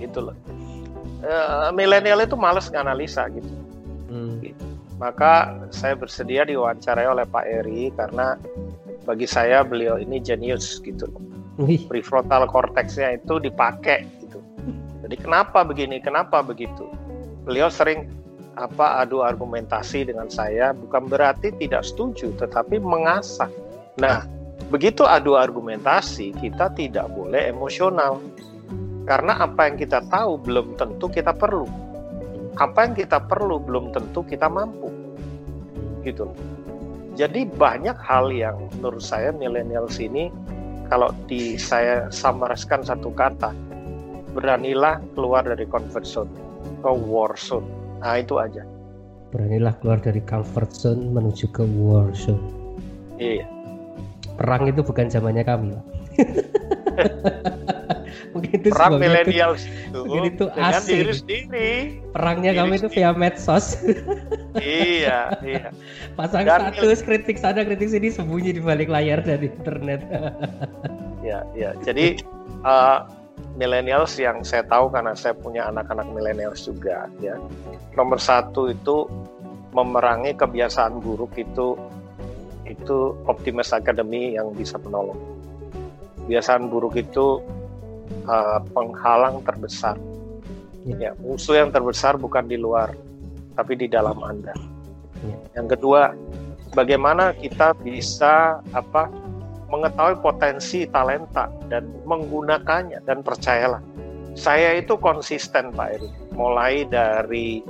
gitu 0.00 0.32
loh. 0.32 0.36
E, 1.20 1.34
milenial 1.76 2.24
itu 2.24 2.32
males 2.32 2.72
nganalisa 2.72 3.28
gitu. 3.36 3.52
Hmm. 4.08 4.40
gitu. 4.40 4.64
Maka 4.96 5.52
saya 5.68 5.92
bersedia 5.92 6.48
diwawancarai 6.48 7.04
oleh 7.04 7.28
Pak 7.28 7.44
Eri 7.44 7.92
karena 7.92 8.40
bagi 9.04 9.28
saya 9.28 9.60
beliau 9.60 10.00
ini 10.00 10.16
jenius 10.16 10.80
gitu 10.80 11.04
loh. 11.12 11.20
Prefrontal 11.88 12.48
cortexnya 12.48 13.20
itu 13.20 13.36
dipakai 13.36 14.08
gitu. 14.24 14.40
Jadi 15.04 15.16
kenapa 15.20 15.60
begini, 15.60 16.00
kenapa 16.00 16.40
begitu? 16.40 16.88
Beliau 17.44 17.68
sering 17.68 18.08
apa 18.56 19.04
adu 19.04 19.20
argumentasi 19.20 20.08
dengan 20.08 20.32
saya 20.32 20.72
bukan 20.72 21.04
berarti 21.12 21.52
tidak 21.60 21.84
setuju 21.84 22.32
tetapi 22.40 22.80
mengasah 22.80 23.52
Nah, 23.96 24.28
begitu 24.68 25.08
adu 25.08 25.40
argumentasi, 25.40 26.36
kita 26.36 26.68
tidak 26.76 27.08
boleh 27.16 27.48
emosional. 27.48 28.20
Karena 29.08 29.40
apa 29.40 29.70
yang 29.70 29.76
kita 29.80 30.04
tahu 30.12 30.36
belum 30.42 30.76
tentu 30.76 31.08
kita 31.08 31.32
perlu. 31.32 31.64
Apa 32.60 32.88
yang 32.88 32.94
kita 32.96 33.24
perlu 33.24 33.56
belum 33.62 33.94
tentu 33.96 34.20
kita 34.26 34.52
mampu. 34.52 34.92
Gitu. 36.04 36.28
Jadi 37.16 37.48
banyak 37.48 37.96
hal 37.96 38.28
yang 38.28 38.68
menurut 38.76 39.00
saya 39.00 39.32
milenial 39.32 39.88
sini 39.88 40.28
kalau 40.92 41.08
di 41.24 41.56
saya 41.56 42.12
samarkan 42.12 42.84
satu 42.84 43.08
kata, 43.16 43.56
beranilah 44.36 45.00
keluar 45.16 45.40
dari 45.48 45.64
comfort 45.64 46.04
zone 46.04 46.32
ke 46.84 46.90
war 46.92 47.32
zone. 47.40 47.64
Nah, 48.04 48.20
itu 48.20 48.36
aja. 48.36 48.60
Beranilah 49.32 49.72
keluar 49.80 49.98
dari 50.04 50.20
comfort 50.20 50.68
zone 50.76 51.16
menuju 51.16 51.48
ke 51.48 51.64
war 51.80 52.12
zone. 52.12 52.44
Iya 53.16 53.55
perang 54.36 54.68
itu 54.68 54.80
bukan 54.84 55.08
zamannya 55.08 55.44
kami 55.44 55.74
lah. 55.74 55.84
mungkin 58.36 58.56
itu 58.60 58.68
perang 58.72 59.00
milenial 59.00 59.52
itu. 59.56 60.00
mungkin 60.04 60.22
itu 60.28 60.44
dengan 60.52 60.72
asing. 60.76 60.92
diri 60.92 61.12
sendiri. 61.16 61.70
Perangnya 62.12 62.50
diri 62.52 62.60
kami 62.60 62.72
itu 62.78 62.88
via 62.92 63.10
medsos. 63.16 63.66
Iya 64.56 65.36
iya. 65.44 65.68
Pasang 66.16 66.48
dan 66.48 66.72
status 66.72 67.04
kritik 67.04 67.36
sana 67.36 67.60
kritik 67.60 67.92
sini 67.92 68.08
sembunyi 68.08 68.56
di 68.56 68.62
balik 68.64 68.88
layar 68.88 69.20
dari 69.20 69.52
internet. 69.52 70.00
Ya 71.26 71.42
ya 71.58 71.74
jadi 71.82 72.22
uh, 72.62 73.02
millennials 73.58 74.14
yang 74.14 74.46
saya 74.46 74.62
tahu 74.62 74.94
karena 74.94 75.10
saya 75.18 75.34
punya 75.34 75.66
anak-anak 75.68 76.06
millennials 76.14 76.64
juga 76.64 77.10
ya. 77.20 77.36
Nomor 77.98 78.16
satu 78.16 78.70
itu 78.72 79.10
memerangi 79.76 80.32
kebiasaan 80.38 81.04
buruk 81.04 81.36
itu 81.36 81.76
itu 82.66 83.14
Optimus 83.30 83.70
Academy 83.72 84.34
yang 84.34 84.52
bisa 84.52 84.76
menolong. 84.82 85.18
Kebiasaan 86.26 86.68
buruk 86.68 86.98
itu 86.98 87.40
uh, 88.26 88.58
penghalang 88.74 89.42
terbesar. 89.46 89.94
Ya. 90.86 91.10
ya, 91.10 91.12
musuh 91.18 91.58
yang 91.58 91.74
terbesar 91.74 92.14
bukan 92.14 92.46
di 92.46 92.54
luar, 92.54 92.94
tapi 93.58 93.74
di 93.74 93.90
dalam 93.90 94.22
Anda. 94.22 94.54
Ya. 95.26 95.62
Yang 95.62 95.78
kedua, 95.78 96.14
bagaimana 96.74 97.34
kita 97.34 97.74
bisa 97.82 98.62
apa 98.70 99.10
mengetahui 99.66 100.22
potensi 100.22 100.86
talenta 100.86 101.50
dan 101.66 101.90
menggunakannya 102.06 103.02
dan 103.02 103.26
percayalah 103.26 103.82
Saya 104.36 104.76
itu 104.76 105.00
konsisten 105.00 105.72
Pak 105.72 105.96
Eri. 105.96 106.10
Mulai 106.36 106.84
dari 106.84 107.64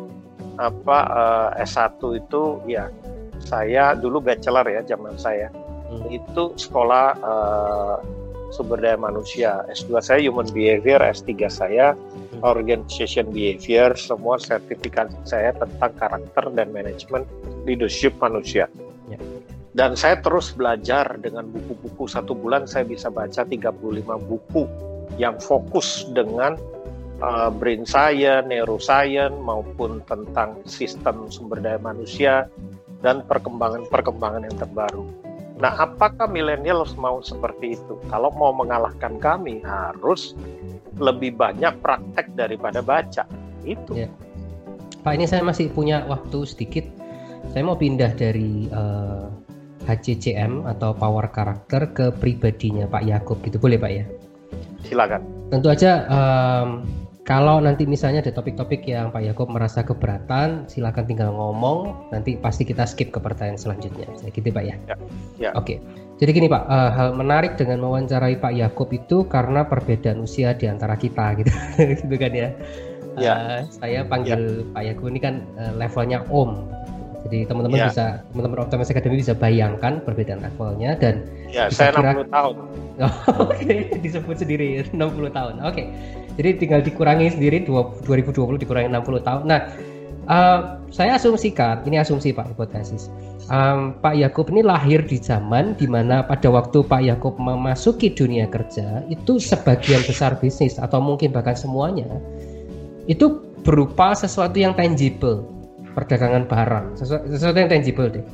apa 0.58 0.98
uh, 1.06 1.48
eh, 1.54 1.62
S1 1.62 1.94
itu 2.18 2.58
ya 2.66 2.90
saya 3.46 3.94
dulu 3.94 4.18
bachelor 4.18 4.66
ya 4.66 4.82
zaman 4.82 5.14
saya. 5.14 5.54
Hmm. 5.86 6.10
Itu 6.10 6.58
sekolah 6.58 7.06
uh, 7.22 7.96
sumber 8.50 8.82
daya 8.82 8.98
manusia. 8.98 9.62
S2 9.70 10.02
saya 10.02 10.20
human 10.22 10.50
behavior, 10.50 10.98
S3 10.98 11.46
saya 11.46 11.94
hmm. 11.94 12.42
organization 12.42 13.30
behavior, 13.30 13.94
semua 13.94 14.42
sertifikat 14.42 15.14
saya 15.22 15.54
tentang 15.54 15.94
karakter 15.94 16.44
dan 16.54 16.74
manajemen 16.74 17.22
leadership 17.62 18.14
manusia. 18.18 18.66
Ya. 19.06 19.18
Dan 19.76 19.94
saya 19.94 20.18
terus 20.24 20.56
belajar 20.56 21.20
dengan 21.20 21.46
buku-buku 21.52 22.08
satu 22.08 22.32
bulan 22.32 22.64
saya 22.64 22.88
bisa 22.88 23.12
baca 23.12 23.44
35 23.44 23.70
buku 24.26 24.64
yang 25.20 25.36
fokus 25.38 26.08
dengan 26.16 26.56
uh, 27.20 27.52
brain 27.52 27.84
science, 27.84 28.48
neuroscience 28.48 29.36
maupun 29.36 30.00
tentang 30.08 30.60
sistem 30.64 31.28
sumber 31.28 31.60
daya 31.60 31.80
manusia 31.80 32.48
dan 33.00 33.24
perkembangan-perkembangan 33.28 34.48
yang 34.48 34.56
terbaru. 34.56 35.04
Nah, 35.56 35.72
apakah 35.80 36.28
milenial 36.28 36.84
mau 37.00 37.24
seperti 37.24 37.80
itu? 37.80 37.96
Kalau 38.12 38.28
mau 38.36 38.52
mengalahkan 38.52 39.16
kami 39.16 39.64
harus 39.64 40.36
lebih 41.00 41.36
banyak 41.36 41.72
praktek 41.80 42.28
daripada 42.36 42.84
baca. 42.84 43.24
Itu. 43.64 43.96
Ya. 43.96 44.12
Pak, 45.00 45.12
ini 45.16 45.24
saya 45.24 45.40
masih 45.40 45.72
punya 45.72 46.04
waktu 46.04 46.44
sedikit. 46.44 46.84
Saya 47.54 47.62
mau 47.64 47.78
pindah 47.78 48.12
dari 48.12 48.68
uh, 48.68 49.32
eh, 49.86 49.96
HCCM 49.96 50.66
atau 50.66 50.92
power 50.92 51.30
karakter 51.30 51.88
ke 51.94 52.06
pribadinya 52.10 52.84
Pak 52.90 53.02
Yakub 53.06 53.38
gitu 53.46 53.56
boleh 53.56 53.78
Pak 53.80 53.92
ya? 53.92 54.04
Silakan. 54.84 55.22
Tentu 55.48 55.70
aja 55.70 56.04
um, 56.10 56.84
kalau 57.26 57.58
nanti 57.58 57.90
misalnya 57.90 58.22
ada 58.22 58.30
topik-topik 58.30 58.86
yang 58.86 59.10
Pak 59.10 59.18
Yakob 59.18 59.50
merasa 59.50 59.82
keberatan, 59.82 60.70
silakan 60.70 61.10
tinggal 61.10 61.34
ngomong. 61.34 62.06
Nanti 62.14 62.38
pasti 62.38 62.62
kita 62.62 62.86
skip 62.86 63.10
ke 63.10 63.18
pertanyaan 63.18 63.58
selanjutnya. 63.58 64.06
Saya 64.14 64.30
gitu 64.30 64.54
Pak 64.54 64.62
ya. 64.62 64.78
ya, 64.86 64.96
ya. 65.34 65.50
Oke. 65.58 65.82
Jadi 66.22 66.30
gini 66.30 66.46
Pak, 66.46 66.70
uh, 66.70 66.90
hal 66.94 67.18
menarik 67.18 67.58
dengan 67.58 67.82
mewawancarai 67.82 68.38
Pak 68.38 68.54
Yakob 68.54 68.94
itu 68.94 69.26
karena 69.26 69.66
perbedaan 69.66 70.22
usia 70.22 70.54
di 70.54 70.70
antara 70.70 70.94
kita 70.94 71.34
gitu, 71.42 71.50
gitu 71.82 72.14
kan 72.14 72.30
ya. 72.30 72.48
Ya. 73.18 73.34
Uh, 73.34 73.60
saya 73.74 74.06
panggil 74.06 74.62
ya. 74.62 74.70
Pak 74.70 74.82
Yakob 74.86 75.06
ini 75.10 75.18
kan 75.18 75.34
uh, 75.58 75.74
levelnya 75.74 76.22
Om. 76.30 76.50
Jadi 77.26 77.42
teman-teman 77.50 77.78
ya. 77.82 77.86
bisa 77.90 78.04
teman-teman 78.30 78.58
Optimus 78.62 78.88
Academy 78.94 79.16
bisa 79.18 79.34
bayangkan 79.34 79.98
perbedaan 80.06 80.40
levelnya 80.46 80.94
dan 80.94 81.26
Ya, 81.50 81.66
saya 81.70 81.90
kira... 81.94 82.14
60 82.22 82.30
tahun. 82.30 82.56
Oh, 82.96 83.52
Oke, 83.52 83.60
okay. 83.60 84.00
disebut 84.00 84.40
sendiri 84.40 84.80
60 84.88 84.96
tahun. 85.36 85.60
Oke. 85.68 85.68
Okay. 85.68 85.86
Jadi 86.40 86.50
tinggal 86.64 86.80
dikurangi 86.80 87.28
sendiri 87.28 87.68
2020 87.68 88.56
dikurangi 88.56 88.88
60 88.88 89.20
tahun. 89.20 89.42
Nah, 89.44 89.60
uh, 90.32 90.80
saya 90.88 91.20
asumsikan, 91.20 91.84
ini 91.84 92.00
asumsi 92.00 92.32
Pak 92.32 92.56
hipotesis. 92.56 93.12
Um, 93.52 94.00
Pak 94.00 94.16
Yakub 94.16 94.48
ini 94.48 94.64
lahir 94.64 95.04
di 95.04 95.20
zaman 95.20 95.76
di 95.76 95.84
mana 95.84 96.24
pada 96.24 96.48
waktu 96.48 96.82
Pak 96.82 97.02
Yakub 97.04 97.36
memasuki 97.36 98.10
dunia 98.10 98.48
kerja 98.48 99.04
itu 99.12 99.38
sebagian 99.38 100.02
besar 100.02 100.40
bisnis 100.40 100.80
atau 100.80 100.98
mungkin 100.98 101.30
bahkan 101.30 101.54
semuanya 101.54 102.10
itu 103.06 103.38
berupa 103.62 104.14
sesuatu 104.14 104.58
yang 104.58 104.74
tangible, 104.74 105.46
perdagangan 105.96 106.44
barang, 106.44 107.00
sesuatu, 107.00 107.24
sesuatu 107.32 107.56
yang 107.56 107.72
tangible 107.72 108.12
deh. 108.12 108.24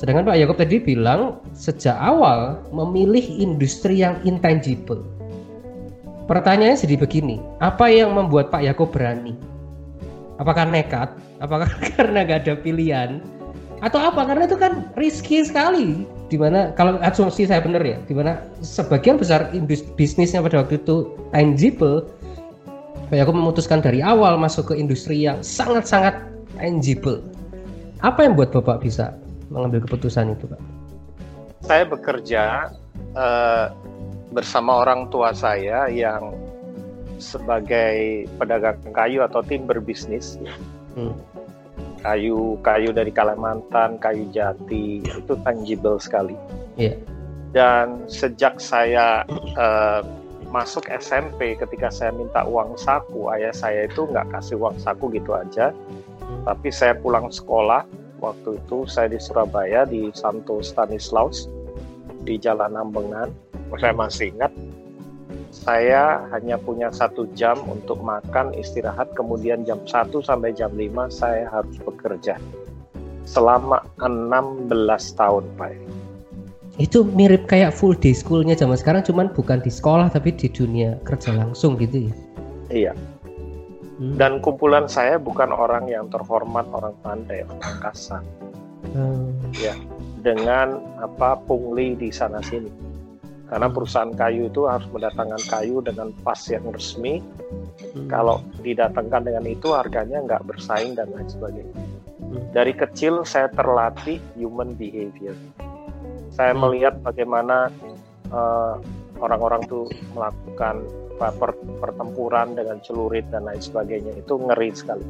Sedangkan 0.00 0.24
Pak 0.24 0.40
Yakub 0.40 0.56
tadi 0.56 0.80
bilang 0.80 1.44
sejak 1.52 1.92
awal 2.00 2.56
memilih 2.72 3.20
industri 3.36 4.00
yang 4.00 4.16
intangible 4.24 5.04
Pertanyaannya 6.30 6.78
jadi 6.78 6.94
begini, 6.94 7.42
apa 7.58 7.90
yang 7.90 8.14
membuat 8.14 8.54
Pak 8.54 8.62
Yako 8.62 8.86
berani? 8.86 9.34
Apakah 10.38 10.62
nekat? 10.62 11.10
Apakah 11.42 11.66
karena 11.98 12.22
nggak 12.22 12.46
ada 12.46 12.54
pilihan? 12.54 13.18
Atau 13.82 13.98
apa? 13.98 14.22
Karena 14.22 14.46
itu 14.46 14.54
kan 14.54 14.94
risky 14.94 15.42
sekali. 15.42 16.06
Di 16.30 16.38
mana 16.38 16.70
kalau 16.78 17.02
asumsi 17.02 17.50
saya 17.50 17.58
benar 17.58 17.82
ya, 17.82 17.98
di 18.06 18.14
mana 18.14 18.38
sebagian 18.62 19.18
besar 19.18 19.50
bisnisnya 19.98 20.38
pada 20.38 20.62
waktu 20.62 20.78
itu 20.78 21.18
tangible, 21.34 22.06
Pak 23.10 23.18
Yako 23.18 23.34
memutuskan 23.34 23.82
dari 23.82 23.98
awal 23.98 24.38
masuk 24.38 24.70
ke 24.70 24.78
industri 24.78 25.26
yang 25.26 25.42
sangat-sangat 25.42 26.14
tangible. 26.60 27.24
Apa 28.04 28.28
yang 28.28 28.36
buat 28.36 28.52
Bapak 28.52 28.84
bisa 28.84 29.16
mengambil 29.48 29.80
keputusan 29.88 30.36
itu, 30.36 30.44
Pak? 30.44 30.60
Saya 31.64 31.84
bekerja 31.88 32.68
uh, 33.16 33.72
bersama 34.32 34.84
orang 34.84 35.08
tua 35.08 35.32
saya 35.32 35.88
yang 35.88 36.32
sebagai 37.20 38.24
pedagang 38.40 38.80
kayu 38.92 39.20
atau 39.24 39.44
tim 39.44 39.68
berbisnis. 39.68 40.40
Hmm. 40.96 41.16
Kayu 42.00 42.56
kayu 42.64 42.96
dari 42.96 43.12
Kalimantan, 43.12 44.00
kayu 44.00 44.24
jati 44.32 45.04
itu 45.04 45.34
tangible 45.44 46.00
sekali. 46.00 46.32
Yeah. 46.80 46.96
Dan 47.52 48.08
sejak 48.08 48.56
saya 48.56 49.28
uh, 49.60 50.00
masuk 50.48 50.88
SMP, 50.88 51.60
ketika 51.60 51.92
saya 51.92 52.10
minta 52.10 52.42
uang 52.42 52.74
saku, 52.80 53.28
ayah 53.36 53.52
saya 53.52 53.84
itu 53.84 54.08
nggak 54.08 54.32
kasih 54.32 54.56
uang 54.56 54.80
saku 54.80 55.12
gitu 55.12 55.36
aja. 55.36 55.76
Tapi 56.44 56.68
saya 56.72 56.96
pulang 56.96 57.28
sekolah 57.28 57.84
waktu 58.20 58.60
itu 58.60 58.84
saya 58.88 59.12
di 59.12 59.18
Surabaya 59.20 59.88
di 59.88 60.12
Santo 60.12 60.60
Stanislaus 60.60 61.48
di 62.24 62.36
Jalan 62.36 62.76
Ambengan. 62.76 63.28
Saya 63.78 63.94
masih 63.94 64.34
ingat 64.34 64.52
saya 65.50 66.30
hanya 66.30 66.54
punya 66.62 66.94
satu 66.94 67.26
jam 67.34 67.58
untuk 67.66 67.98
makan 68.02 68.54
istirahat. 68.54 69.10
Kemudian 69.18 69.66
jam 69.66 69.82
1 69.82 70.10
sampai 70.22 70.54
jam 70.54 70.70
5 70.74 71.10
saya 71.10 71.50
harus 71.50 71.74
bekerja. 71.82 72.38
Selama 73.26 73.82
16 73.98 74.70
tahun 75.18 75.44
Pak. 75.58 75.74
Itu 76.80 77.04
mirip 77.04 77.44
kayak 77.50 77.76
full 77.76 77.98
day 77.98 78.16
schoolnya 78.16 78.56
zaman 78.56 78.78
sekarang 78.78 79.02
cuman 79.04 79.28
bukan 79.34 79.60
di 79.60 79.68
sekolah 79.68 80.08
tapi 80.08 80.32
di 80.32 80.48
dunia 80.48 80.96
kerja 81.04 81.34
langsung 81.34 81.76
gitu 81.76 82.08
ya? 82.08 82.14
Iya 82.70 82.92
hmm. 84.00 84.16
dan 84.16 84.40
kumpulan 84.40 84.88
saya 84.88 85.20
bukan 85.20 85.52
orang 85.52 85.86
yang 85.86 86.08
terhormat 86.08 86.64
orang 86.72 86.96
pandai 87.04 87.44
orang 87.44 87.76
kasar 87.84 88.24
hmm. 88.96 89.52
ya 89.52 89.76
dengan 90.24 90.80
apa 91.04 91.36
pungli 91.44 91.94
di 91.94 92.08
sana 92.08 92.40
sini 92.40 92.72
karena 93.50 93.66
perusahaan 93.66 94.14
kayu 94.14 94.46
itu 94.46 94.70
harus 94.70 94.86
mendatangkan 94.94 95.42
kayu 95.50 95.82
dengan 95.82 96.14
pas 96.24 96.38
yang 96.48 96.64
resmi 96.72 97.20
hmm. 97.20 98.08
kalau 98.08 98.40
didatangkan 98.64 99.26
dengan 99.28 99.44
itu 99.44 99.68
harganya 99.76 100.22
nggak 100.24 100.48
bersaing 100.48 100.96
dan 100.96 101.12
lain 101.12 101.28
sebagainya 101.28 101.76
hmm. 101.76 102.56
dari 102.56 102.72
kecil 102.72 103.26
saya 103.28 103.52
terlatih 103.52 104.16
human 104.38 104.72
behavior 104.78 105.36
saya 106.32 106.56
hmm. 106.56 106.60
melihat 106.62 106.94
bagaimana 107.04 107.68
uh, 108.32 108.80
orang-orang 109.20 109.66
itu 109.68 109.84
melakukan 110.16 110.80
per 111.28 111.52
pertempuran 111.84 112.56
dengan 112.56 112.80
celurit 112.80 113.28
dan 113.28 113.44
lain 113.44 113.60
sebagainya 113.60 114.16
itu 114.16 114.40
ngeri 114.40 114.72
sekali 114.72 115.04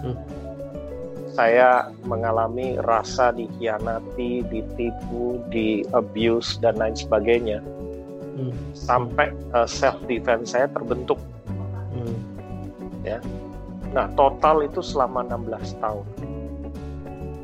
hmm. 0.00 0.16
saya 1.36 1.92
mengalami 2.08 2.80
rasa 2.80 3.30
dikhianati, 3.36 4.40
ditipu, 4.48 5.44
di 5.52 5.84
abuse 5.92 6.56
dan 6.64 6.80
lain 6.80 6.96
sebagainya 6.96 7.60
hmm. 8.40 8.72
sampai 8.72 9.36
uh, 9.52 9.64
eh, 9.64 9.68
self 9.68 10.00
defense 10.08 10.56
saya 10.56 10.64
terbentuk 10.72 11.20
hmm. 11.92 12.16
ya 13.04 13.20
nah 13.92 14.08
total 14.16 14.64
itu 14.64 14.80
selama 14.80 15.28
16 15.28 15.76
tahun 15.84 16.06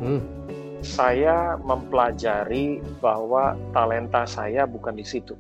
hmm. 0.01 0.21
saya 0.81 1.61
mempelajari 1.61 2.81
bahwa 3.05 3.61
talenta 3.77 4.25
saya 4.25 4.65
bukan 4.65 4.97
di 4.97 5.05
situ 5.05 5.37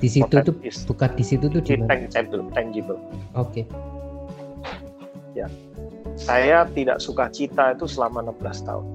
di 0.00 0.08
situ 0.08 0.34
tuh 0.40 0.54
bukan 0.88 1.10
di 1.14 1.24
situ 1.24 1.46
tuh 1.52 1.60
di 1.60 1.76
tangible 1.86 2.48
tangible 2.56 2.98
oke 3.36 3.52
okay. 3.52 3.64
ya 5.36 5.46
saya 6.16 6.66
tidak 6.72 6.98
suka 6.98 7.28
cita 7.28 7.76
itu 7.76 7.86
selama 7.86 8.24
16 8.32 8.68
tahun 8.68 8.86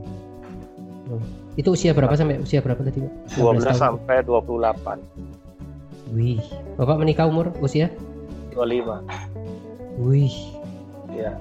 hmm 1.10 1.46
itu 1.56 1.72
usia 1.72 1.96
berapa 1.96 2.12
sampai 2.20 2.44
usia 2.44 2.60
berapa 2.60 2.84
tadi, 2.84 3.00
Pak? 3.00 3.40
12 3.40 3.64
tahun. 3.64 3.80
sampai 3.80 4.18
28. 4.28 5.00
Wih, 6.12 6.44
Bapak 6.76 6.96
menikah 7.00 7.32
umur 7.32 7.56
usia? 7.64 7.88
25. 8.52 9.00
Wih. 10.04 10.36
Ya. 11.16 11.32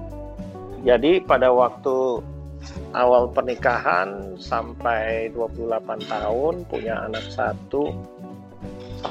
Jadi 0.86 1.18
pada 1.18 1.50
waktu 1.50 2.22
awal 2.94 3.26
pernikahan 3.34 4.38
sampai 4.38 5.34
28 5.34 5.82
tahun 6.06 6.54
punya 6.70 7.10
anak 7.10 7.26
satu 7.34 7.90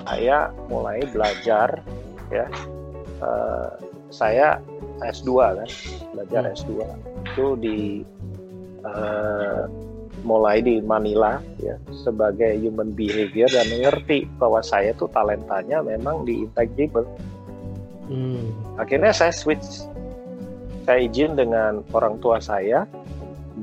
saya 0.01 0.49
mulai 0.67 1.05
belajar 1.13 1.81
ya. 2.33 2.47
Uh, 3.23 3.71
saya 4.13 4.61
S2 5.01 5.29
kan 5.41 5.69
belajar 6.13 6.41
hmm. 6.45 6.53
S2 6.53 6.71
itu 7.33 7.47
di 7.57 7.79
uh, 8.85 9.65
mulai 10.21 10.61
di 10.61 10.79
Manila 10.79 11.41
ya 11.59 11.75
sebagai 11.91 12.53
human 12.61 12.93
behavior 12.93 13.49
dan 13.49 13.65
mengerti 13.73 14.29
bahwa 14.37 14.61
saya 14.61 14.93
tuh 14.95 15.09
talentanya 15.11 15.81
memang 15.81 16.23
di 16.23 16.45
intangible. 16.45 17.07
Hmm. 18.03 18.51
akhirnya 18.75 19.15
saya 19.15 19.31
switch. 19.31 19.87
Saya 20.83 21.07
izin 21.07 21.39
dengan 21.39 21.79
orang 21.95 22.19
tua 22.19 22.43
saya 22.43 22.83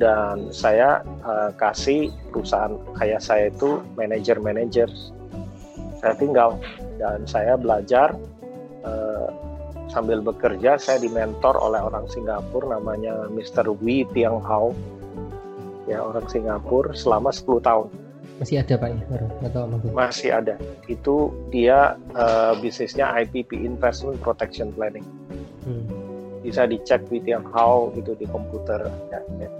dan 0.00 0.48
saya 0.48 1.04
uh, 1.20 1.52
kasih 1.60 2.08
perusahaan. 2.32 2.72
Kayak 2.96 3.20
saya 3.20 3.52
itu 3.52 3.84
manajer-manajer 4.00 4.88
saya 6.00 6.14
tinggal 6.16 6.56
dan 6.96 7.28
saya 7.28 7.54
belajar 7.60 8.16
uh, 8.82 9.28
sambil 9.92 10.24
bekerja 10.24 10.80
saya 10.80 11.02
dimentor 11.02 11.58
oleh 11.60 11.82
orang 11.82 12.08
Singapura 12.08 12.80
namanya 12.80 13.28
Mr. 13.28 13.68
Wee 13.82 14.08
Tiang 14.16 14.40
Hao 14.40 14.72
ya 15.90 16.00
orang 16.00 16.24
Singapura 16.30 16.94
selama 16.96 17.34
10 17.34 17.60
tahun 17.60 17.88
masih 18.40 18.56
ada 18.64 18.74
pak 18.80 18.88
ya 18.96 19.04
atau 19.52 19.62
masih 19.92 20.30
ada 20.32 20.54
itu 20.88 21.28
dia 21.52 22.00
uh, 22.16 22.56
bisnisnya 22.56 23.12
IPP 23.20 23.52
Investment 23.52 24.16
Protection 24.24 24.72
Planning 24.72 25.04
hmm. 25.68 25.84
bisa 26.40 26.64
dicek 26.64 27.04
with 27.12 27.28
yang 27.28 27.44
how 27.52 27.92
gitu 27.92 28.16
di 28.16 28.24
komputer 28.24 28.88
ya, 29.12 29.20
ya. 29.44 29.50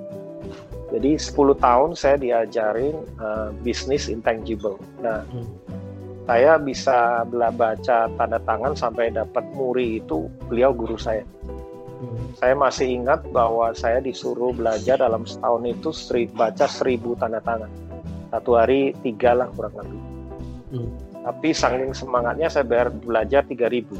jadi 0.97 1.21
10 1.21 1.61
tahun 1.61 1.91
saya 1.93 2.17
diajarin 2.17 2.97
uh, 3.21 3.53
bisnis 3.61 4.09
intangible 4.09 4.81
nah 5.05 5.29
hmm. 5.29 5.45
Saya 6.31 6.63
bisa 6.63 7.27
baca 7.27 8.07
tanda 8.07 8.39
tangan 8.47 8.79
sampai 8.79 9.11
dapat 9.11 9.43
muri 9.51 9.99
itu 9.99 10.31
beliau 10.47 10.71
guru 10.71 10.95
saya. 10.95 11.27
Hmm. 12.01 12.33
saya 12.33 12.57
masih 12.57 12.97
ingat 12.97 13.29
bahwa 13.29 13.77
saya 13.77 14.01
disuruh 14.01 14.57
belajar 14.57 14.97
dalam 14.97 15.29
setahun 15.29 15.69
itu 15.69 15.91
seri, 15.93 16.31
baca 16.31 16.65
seribu 16.71 17.19
tanda 17.19 17.43
tangan. 17.43 17.69
Satu 18.31 18.57
hari 18.57 18.95
tiga 19.03 19.35
lah 19.35 19.51
kurang 19.59 19.75
lebih. 19.83 20.03
Hmm. 20.71 20.87
tapi 21.27 21.51
saking 21.51 21.91
semangatnya 21.91 22.47
saya 22.47 22.63
bayar 22.63 22.95
belajar 22.95 23.43
tiga 23.43 23.67
ribu. 23.67 23.99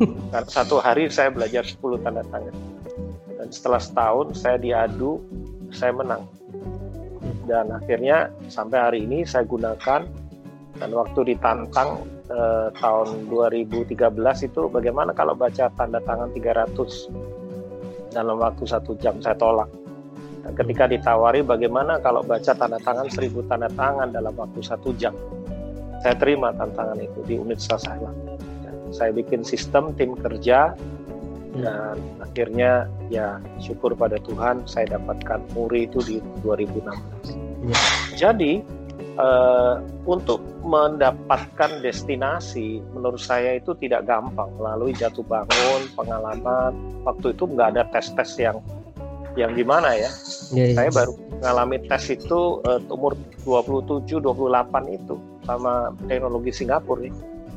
Karena 0.32 0.48
satu 0.48 0.80
hari 0.80 1.12
saya 1.12 1.28
belajar 1.28 1.68
10 1.68 2.00
tanda 2.00 2.24
tangan. 2.32 2.56
Dan 3.36 3.48
setelah 3.52 3.80
setahun 3.80 4.40
saya 4.40 4.56
diadu 4.56 5.20
saya 5.68 5.92
menang. 5.92 6.24
Dan 7.44 7.72
akhirnya 7.76 8.32
sampai 8.48 8.78
hari 8.80 8.98
ini 9.04 9.24
saya 9.28 9.44
gunakan 9.44 10.25
dan 10.76 10.90
waktu 10.92 11.36
ditantang 11.36 12.04
eh, 12.28 12.68
tahun 12.76 13.28
2013 13.32 13.96
itu 14.48 14.60
bagaimana 14.68 15.16
kalau 15.16 15.32
baca 15.32 15.72
tanda 15.74 16.00
tangan 16.04 16.30
300 16.32 18.12
dalam 18.12 18.36
waktu 18.40 18.64
satu 18.64 18.96
jam 18.96 19.20
saya 19.20 19.36
tolak. 19.36 19.68
Ketika 20.46 20.86
ditawari 20.86 21.42
bagaimana 21.42 21.98
kalau 21.98 22.22
baca 22.22 22.54
tanda 22.54 22.78
tangan 22.78 23.10
seribu 23.10 23.42
tanda 23.50 23.66
tangan 23.74 24.14
dalam 24.14 24.32
waktu 24.38 24.62
satu 24.62 24.94
jam? 24.94 25.12
Saya 26.04 26.14
terima 26.14 26.54
tantangan 26.54 27.02
itu 27.02 27.18
di 27.26 27.34
unit 27.34 27.58
saya 27.58 28.12
saya 28.94 29.10
bikin 29.10 29.42
sistem 29.42 29.90
tim 29.98 30.14
kerja 30.14 30.74
dan 31.56 31.96
akhirnya 32.20 32.84
ya 33.08 33.40
syukur 33.56 33.96
pada 33.96 34.20
Tuhan 34.20 34.68
saya 34.68 35.00
dapatkan 35.00 35.40
muri 35.56 35.88
itu 35.88 35.98
di 36.04 36.16
2016 36.44 36.92
ya. 37.64 37.76
jadi 38.12 38.60
uh, 39.18 39.82
untuk 40.04 40.40
mendapatkan 40.64 41.80
destinasi 41.82 42.80
menurut 42.94 43.20
saya 43.20 43.58
itu 43.58 43.72
tidak 43.80 44.06
gampang 44.08 44.48
melalui 44.56 44.92
jatuh 44.96 45.24
bangun 45.26 45.82
pengalaman 45.96 46.72
waktu 47.04 47.32
itu 47.32 47.44
nggak 47.44 47.68
ada 47.76 47.82
tes-tes 47.92 48.36
yang 48.40 48.58
yang 49.36 49.52
gimana 49.52 49.92
ya. 49.92 50.10
Yeah, 50.50 50.72
yeah. 50.72 50.76
Saya 50.80 50.90
baru 50.92 51.12
mengalami 51.36 51.76
tes 51.84 52.08
itu 52.08 52.64
uh, 52.64 52.80
umur 52.88 53.12
27 53.44 54.24
28 54.24 54.96
itu 54.96 55.14
sama 55.44 55.92
teknologi 56.08 56.50
Singapura 56.50 57.04
nih. 57.04 57.12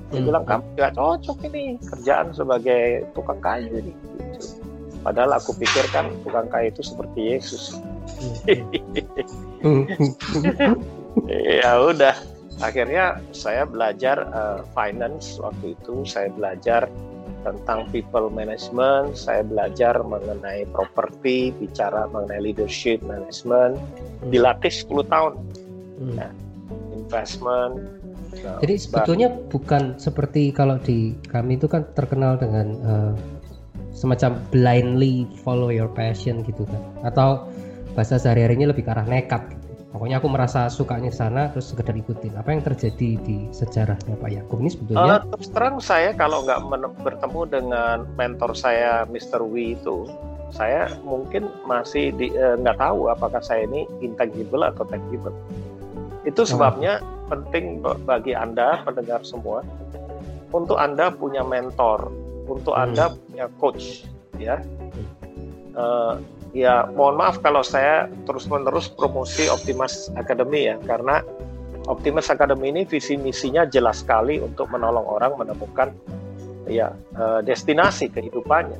Dia 0.09 0.19
hmm. 0.19 0.27
bilang 0.27 0.43
kamu 0.43 0.65
gak 0.73 0.93
cocok 0.97 1.37
ini 1.47 1.77
kerjaan 1.79 2.33
sebagai 2.35 3.07
tukang 3.15 3.39
kayu 3.39 3.71
ini. 3.79 3.93
Gitu. 4.35 4.59
Padahal 4.99 5.39
aku 5.39 5.55
pikir 5.55 5.85
kan 5.95 6.11
tukang 6.27 6.51
kayu 6.51 6.73
itu 6.73 6.83
seperti 6.83 7.19
Yesus. 7.37 7.79
Ya 11.27 11.81
udah, 11.81 12.15
akhirnya 12.63 13.19
saya 13.35 13.67
belajar 13.67 14.23
uh, 14.31 14.63
finance 14.71 15.41
waktu 15.41 15.75
itu. 15.75 16.05
Saya 16.07 16.31
belajar 16.31 16.87
tentang 17.47 17.87
people 17.95 18.27
management, 18.27 19.15
saya 19.15 19.47
belajar 19.47 19.95
mengenai 20.03 20.67
properti, 20.75 21.55
bicara 21.55 22.07
mengenai 22.11 22.51
leadership 22.51 22.99
management, 23.03 23.79
hmm. 23.79 24.31
dilatih 24.31 24.71
10 24.71 25.07
tahun. 25.07 25.33
Hmm. 25.99 26.15
Nah, 26.19 26.31
investment. 26.95 27.75
Nah, 28.43 28.61
Jadi 28.61 28.75
sebetulnya 28.77 29.29
bukan 29.49 29.97
seperti 29.97 30.53
kalau 30.53 30.77
di 30.77 31.17
kami 31.31 31.57
itu 31.57 31.65
kan 31.65 31.87
terkenal 31.97 32.37
dengan 32.37 32.67
uh, 32.85 33.13
semacam 33.95 34.37
blindly 34.53 35.25
follow 35.41 35.73
your 35.73 35.89
passion 35.89 36.45
gitu 36.45 36.63
kan, 36.69 36.81
atau 37.07 37.49
bahasa 37.97 38.21
sehari-harinya 38.21 38.69
lebih 38.69 38.85
ke 38.85 38.91
arah 38.93 39.07
nekat. 39.07 39.58
Pokoknya 39.89 40.21
aku 40.21 40.29
merasa 40.29 40.69
sukanya 40.69 41.09
sana 41.09 41.49
terus 41.49 41.73
sekedar 41.73 41.97
ikutin 41.97 42.37
apa 42.37 42.53
yang 42.53 42.61
terjadi 42.61 43.17
di 43.25 43.49
sejarahnya 43.49 44.21
Pak 44.21 44.29
Yakub 44.29 44.61
ini 44.61 44.69
sebetulnya 44.69 45.25
uh, 45.25 45.33
terus 45.33 45.49
terang 45.49 45.81
saya 45.81 46.13
kalau 46.13 46.45
nggak 46.45 46.61
bertemu 47.01 47.41
dengan 47.49 47.97
mentor 48.13 48.53
saya 48.53 49.09
Mr. 49.09 49.41
Wee 49.41 49.73
itu 49.73 50.05
saya 50.53 50.93
mungkin 51.01 51.49
masih 51.65 52.13
nggak 52.61 52.77
uh, 52.77 52.81
tahu 52.85 53.09
apakah 53.09 53.41
saya 53.41 53.65
ini 53.65 53.89
intangible 54.05 54.61
atau 54.61 54.85
tangible 54.85 55.33
itu 56.21 56.41
sebabnya 56.45 57.01
oh. 57.01 57.33
penting 57.33 57.81
bagi 58.05 58.37
anda 58.37 58.85
pendengar 58.85 59.25
semua 59.25 59.65
untuk 60.53 60.77
anda 60.77 61.09
punya 61.09 61.41
mentor 61.41 62.13
untuk 62.45 62.77
hmm. 62.77 62.83
anda 62.85 63.13
punya 63.13 63.45
coach 63.57 64.05
ya 64.37 64.61
uh, 65.73 66.17
ya 66.55 66.89
mohon 66.97 67.19
maaf 67.19 67.41
kalau 67.41 67.61
saya 67.61 68.09
terus-menerus 68.25 68.89
promosi 68.93 69.45
Optimas 69.49 70.09
Academy 70.17 70.73
ya 70.73 70.75
karena 70.81 71.21
Optimas 71.89 72.29
Academy 72.29 72.69
ini 72.69 72.81
visi 72.85 73.17
misinya 73.17 73.65
jelas 73.65 74.05
sekali 74.05 74.37
untuk 74.37 74.69
menolong 74.69 75.05
orang 75.05 75.33
menemukan 75.37 75.89
ya 76.69 76.93
eh, 77.17 77.41
destinasi 77.41 78.13
kehidupannya. 78.13 78.77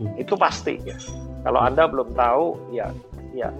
Hmm. 0.00 0.12
Itu 0.16 0.36
pasti 0.36 0.80
ya. 0.80 0.96
Kalau 1.44 1.60
Anda 1.60 1.84
belum 1.84 2.16
tahu 2.16 2.72
ya 2.72 2.88
ya 3.36 3.52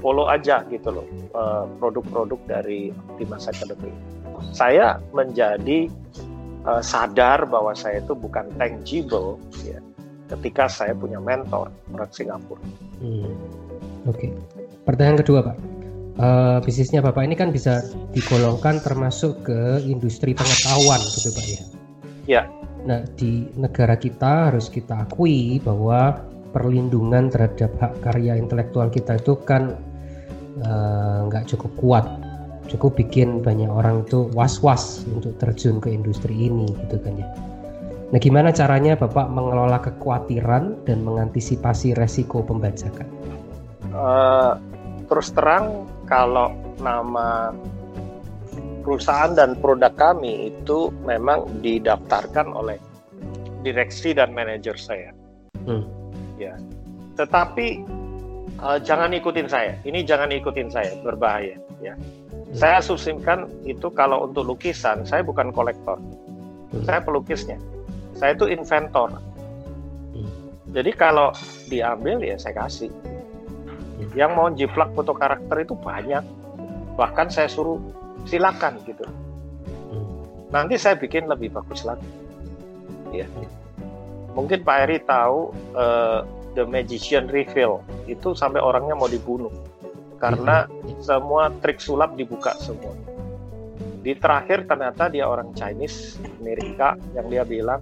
follow 0.00 0.32
aja 0.32 0.64
gitu 0.72 0.96
loh 0.96 1.06
eh, 1.32 1.64
produk-produk 1.76 2.40
dari 2.48 2.88
Optimas 3.12 3.48
Academy. 3.48 3.92
Saya 4.50 4.98
menjadi 5.14 5.86
uh, 6.66 6.82
sadar 6.82 7.44
bahwa 7.46 7.76
saya 7.76 8.00
itu 8.00 8.16
bukan 8.16 8.48
tangible 8.56 9.38
ya 9.62 9.78
ketika 10.38 10.66
saya 10.66 10.92
punya 10.96 11.18
mentor 11.22 11.70
orang 11.94 12.10
Singapura. 12.10 12.62
Hmm. 13.00 13.32
Oke. 14.08 14.28
Okay. 14.28 14.30
Pertanyaan 14.84 15.18
kedua, 15.24 15.40
Pak. 15.40 15.56
Uh, 16.14 16.58
bisnisnya 16.62 17.02
Bapak 17.02 17.26
ini 17.26 17.34
kan 17.34 17.50
bisa 17.50 17.82
digolongkan 18.14 18.78
termasuk 18.78 19.42
ke 19.42 19.82
industri 19.82 20.30
pengetahuan, 20.30 21.02
gitu 21.10 21.34
Pak 21.34 21.44
ya? 21.44 21.62
Ya. 22.24 22.42
Nah, 22.86 23.02
di 23.18 23.50
negara 23.58 23.98
kita 23.98 24.52
harus 24.52 24.70
kita 24.70 25.08
akui 25.08 25.58
bahwa 25.58 26.22
perlindungan 26.54 27.34
terhadap 27.34 27.74
hak 27.82 27.92
karya 27.98 28.38
intelektual 28.38 28.86
kita 28.86 29.18
itu 29.18 29.34
kan 29.42 29.74
eh, 30.62 31.18
nggak 31.26 31.44
uh, 31.44 31.48
cukup 31.50 31.72
kuat 31.82 32.06
cukup 32.70 32.96
bikin 32.96 33.44
banyak 33.44 33.68
orang 33.68 34.06
itu 34.06 34.30
was-was 34.32 35.04
untuk 35.12 35.36
terjun 35.36 35.82
ke 35.82 35.92
industri 35.92 36.48
ini 36.48 36.70
gitu 36.86 36.96
kan 37.02 37.12
ya 37.18 37.26
Nah, 38.14 38.22
gimana 38.22 38.54
caranya 38.54 38.94
Bapak 38.94 39.26
mengelola 39.26 39.82
kekhawatiran 39.82 40.86
dan 40.86 41.02
mengantisipasi 41.02 41.98
resiko 41.98 42.46
pembajakan? 42.46 43.10
Uh, 43.90 44.54
terus 45.10 45.34
terang, 45.34 45.82
kalau 46.06 46.54
nama 46.78 47.50
perusahaan 48.86 49.34
dan 49.34 49.58
produk 49.58 49.90
kami 49.98 50.54
itu 50.54 50.94
memang 51.02 51.58
didaftarkan 51.58 52.54
oleh 52.54 52.78
direksi 53.66 54.14
dan 54.14 54.30
manajer 54.30 54.78
saya. 54.78 55.10
Hmm. 55.66 55.82
Ya, 56.38 56.54
tetapi 57.18 57.82
uh, 58.62 58.78
jangan 58.78 59.10
ikutin 59.10 59.50
saya. 59.50 59.74
Ini 59.82 60.06
jangan 60.06 60.30
ikutin 60.30 60.70
saya, 60.70 60.94
berbahaya. 61.02 61.58
Ya, 61.82 61.98
hmm. 61.98 62.54
saya 62.54 62.78
asumsikan 62.78 63.50
itu 63.66 63.90
kalau 63.90 64.30
untuk 64.30 64.46
lukisan, 64.46 65.02
saya 65.02 65.26
bukan 65.26 65.50
kolektor, 65.50 65.98
hmm. 66.70 66.86
saya 66.86 67.02
pelukisnya 67.02 67.58
saya 68.14 68.34
itu 68.34 68.46
inventor. 68.50 69.10
Hmm. 70.14 70.30
jadi 70.70 70.90
kalau 70.94 71.34
diambil 71.66 72.22
ya 72.22 72.38
saya 72.38 72.66
kasih. 72.66 72.90
Hmm. 73.94 74.10
yang 74.18 74.34
mau 74.34 74.50
jiplak 74.50 74.90
foto 74.94 75.14
karakter 75.14 75.62
itu 75.62 75.74
banyak. 75.78 76.22
Bahkan 76.94 77.30
saya 77.30 77.50
suruh 77.50 77.78
silakan 78.26 78.78
gitu. 78.86 79.06
Hmm. 79.90 80.22
nanti 80.54 80.78
saya 80.78 80.98
bikin 80.98 81.26
lebih 81.26 81.54
bagus 81.54 81.82
lagi. 81.86 82.06
Ya 83.14 83.26
mungkin 84.34 84.66
Pak 84.66 84.76
Eri 84.86 84.98
tahu 85.06 85.54
uh, 85.78 86.26
The 86.58 86.66
Magician 86.66 87.30
Reveal. 87.30 87.82
Itu 88.10 88.34
sampai 88.34 88.58
orangnya 88.58 88.98
mau 88.98 89.06
dibunuh. 89.06 89.50
Karena 90.18 90.66
semua 91.04 91.52
trik 91.60 91.78
sulap 91.78 92.16
dibuka 92.16 92.56
semua 92.56 93.13
di 94.04 94.12
terakhir 94.20 94.68
ternyata 94.68 95.08
dia 95.08 95.24
orang 95.24 95.56
Chinese 95.56 96.20
Amerika 96.38 96.92
yang 97.16 97.32
dia 97.32 97.42
bilang 97.48 97.80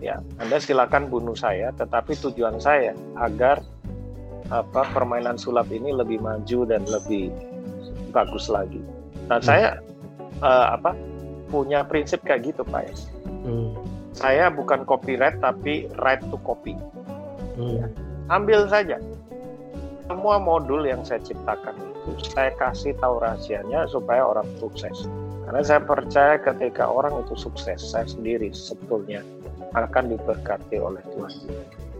ya 0.00 0.24
Anda 0.40 0.56
silakan 0.56 1.12
bunuh 1.12 1.36
saya 1.36 1.68
tetapi 1.76 2.16
tujuan 2.16 2.56
saya 2.56 2.96
agar 3.20 3.60
apa 4.48 4.88
permainan 4.96 5.36
sulap 5.36 5.68
ini 5.68 5.92
lebih 5.92 6.24
maju 6.24 6.64
dan 6.64 6.80
lebih 6.88 7.28
bagus 8.08 8.48
lagi 8.48 8.80
nah 9.28 9.36
hmm. 9.36 9.44
saya 9.44 9.68
uh, 10.40 10.72
apa 10.80 10.96
punya 11.52 11.84
prinsip 11.84 12.24
kayak 12.24 12.48
gitu 12.48 12.64
pak 12.64 12.88
ya 12.88 12.94
hmm. 13.44 13.76
saya 14.16 14.48
bukan 14.48 14.88
copyright 14.88 15.36
tapi 15.44 15.92
right 16.00 16.24
to 16.32 16.40
copy 16.40 16.72
hmm. 17.60 17.84
ya. 17.84 17.86
ambil 18.32 18.64
saja 18.64 18.96
semua 20.08 20.40
modul 20.40 20.88
yang 20.88 21.04
saya 21.04 21.20
ciptakan 21.20 21.76
itu 22.08 22.32
saya 22.32 22.48
kasih 22.56 22.96
tahu 22.96 23.20
rahasianya 23.20 23.84
supaya 23.92 24.24
orang 24.24 24.48
sukses 24.56 25.04
karena 25.48 25.64
saya 25.64 25.80
percaya 25.80 26.36
ketika 26.36 26.84
orang 26.84 27.24
itu 27.24 27.32
sukses 27.32 27.80
saya 27.80 28.04
sendiri 28.04 28.52
sebetulnya 28.52 29.24
akan 29.72 30.12
diberkati 30.12 30.76
oleh 30.76 31.00
Tuhan 31.08 31.32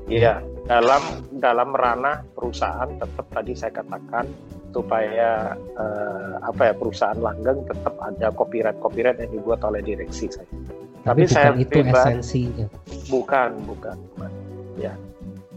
Iya, 0.09 0.40
dalam 0.64 1.05
dalam 1.36 1.76
ranah 1.76 2.24
perusahaan 2.32 2.88
tetap 2.96 3.28
tadi 3.28 3.53
saya 3.53 3.76
katakan 3.76 4.24
supaya 4.72 5.53
eh, 5.76 6.34
apa 6.40 6.72
ya 6.72 6.74
perusahaan 6.76 7.20
langgeng 7.20 7.68
tetap 7.68 7.92
ada 8.01 8.32
copyright 8.32 8.80
copyright 8.80 9.20
yang 9.20 9.36
dibuat 9.36 9.61
oleh 9.68 9.84
direksi 9.84 10.32
saya. 10.32 10.49
Tapi, 11.05 11.24
Tapi 11.24 11.28
saya 11.28 11.53
itu 11.61 11.84
pribadi, 11.84 12.24
esensinya. 12.24 12.66
Bukan, 13.12 13.51
bukan, 13.68 13.96
bukan. 14.16 14.30
Ya, 14.80 14.96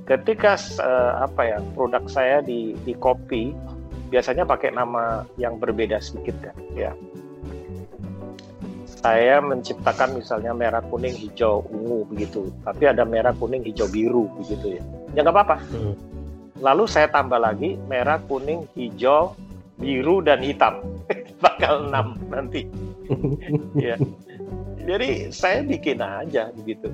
ketika 0.04 0.60
uh, 0.84 1.24
apa 1.24 1.42
ya 1.48 1.58
produk 1.72 2.04
saya 2.12 2.44
di 2.44 2.76
di 2.84 2.92
copy 3.00 3.56
biasanya 4.12 4.44
pakai 4.44 4.76
nama 4.76 5.24
yang 5.40 5.56
berbeda 5.56 6.04
sedikit 6.04 6.36
kan 6.44 6.56
ya 6.76 6.92
saya 9.02 9.42
menciptakan 9.42 10.14
misalnya 10.14 10.54
merah 10.54 10.86
kuning 10.86 11.18
hijau 11.18 11.66
ungu 11.74 12.06
begitu. 12.14 12.54
Tapi 12.62 12.86
ada 12.86 13.02
merah 13.02 13.34
kuning 13.34 13.66
hijau 13.66 13.90
biru 13.90 14.30
begitu 14.38 14.78
ya. 14.78 14.82
Ya 15.18 15.20
nggak 15.26 15.36
apa-apa. 15.36 15.58
Hmm. 15.74 15.96
lalu 16.62 16.86
saya 16.86 17.10
tambah 17.10 17.42
lagi 17.42 17.74
merah 17.90 18.22
kuning 18.30 18.70
hijau 18.78 19.34
biru 19.82 20.22
dan 20.22 20.46
hitam. 20.46 20.86
Bakal 21.44 21.90
enam 21.90 22.18
nanti. 22.30 22.70
Ya. 23.76 24.00
Jadi 24.88 25.36
saya 25.36 25.68
bikin 25.68 26.00
aja 26.00 26.54
begitu. 26.56 26.94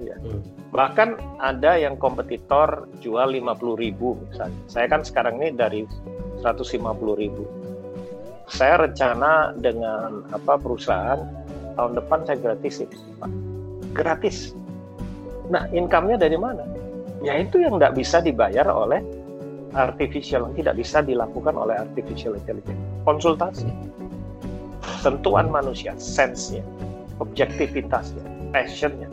Ya. 0.00 0.16
Hmm. 0.18 0.42
Bahkan 0.72 1.38
ada 1.38 1.76
yang 1.78 2.00
kompetitor 2.00 2.88
jual 2.98 3.28
50 3.30 3.78
ribu 3.78 4.18
misalnya. 4.26 4.58
Saya 4.66 4.90
kan 4.90 5.04
sekarang 5.04 5.38
ini 5.38 5.54
dari 5.54 5.84
150 6.40 7.22
ribu 7.22 7.44
saya 8.48 8.84
rencana 8.88 9.52
dengan 9.60 10.24
apa 10.32 10.56
perusahaan 10.56 11.20
tahun 11.76 11.92
depan 12.00 12.18
saya 12.26 12.38
gratis 12.40 12.74
Pak. 13.20 13.30
gratis 13.94 14.36
nah 15.48 15.64
income-nya 15.72 16.20
dari 16.20 16.36
mana 16.36 16.64
ya 17.24 17.38
itu 17.40 17.60
yang 17.62 17.80
tidak 17.80 17.94
bisa 17.96 18.18
dibayar 18.20 18.66
oleh 18.68 19.00
artificial 19.76 20.48
tidak 20.56 20.74
bisa 20.76 21.04
dilakukan 21.04 21.54
oleh 21.54 21.76
artificial 21.76 22.36
intelligence 22.36 22.80
konsultasi 23.04 23.68
sentuhan 25.04 25.48
manusia 25.52 25.92
sense-nya 26.00 26.64
objektivitasnya 27.20 28.24
passionnya 28.50 29.08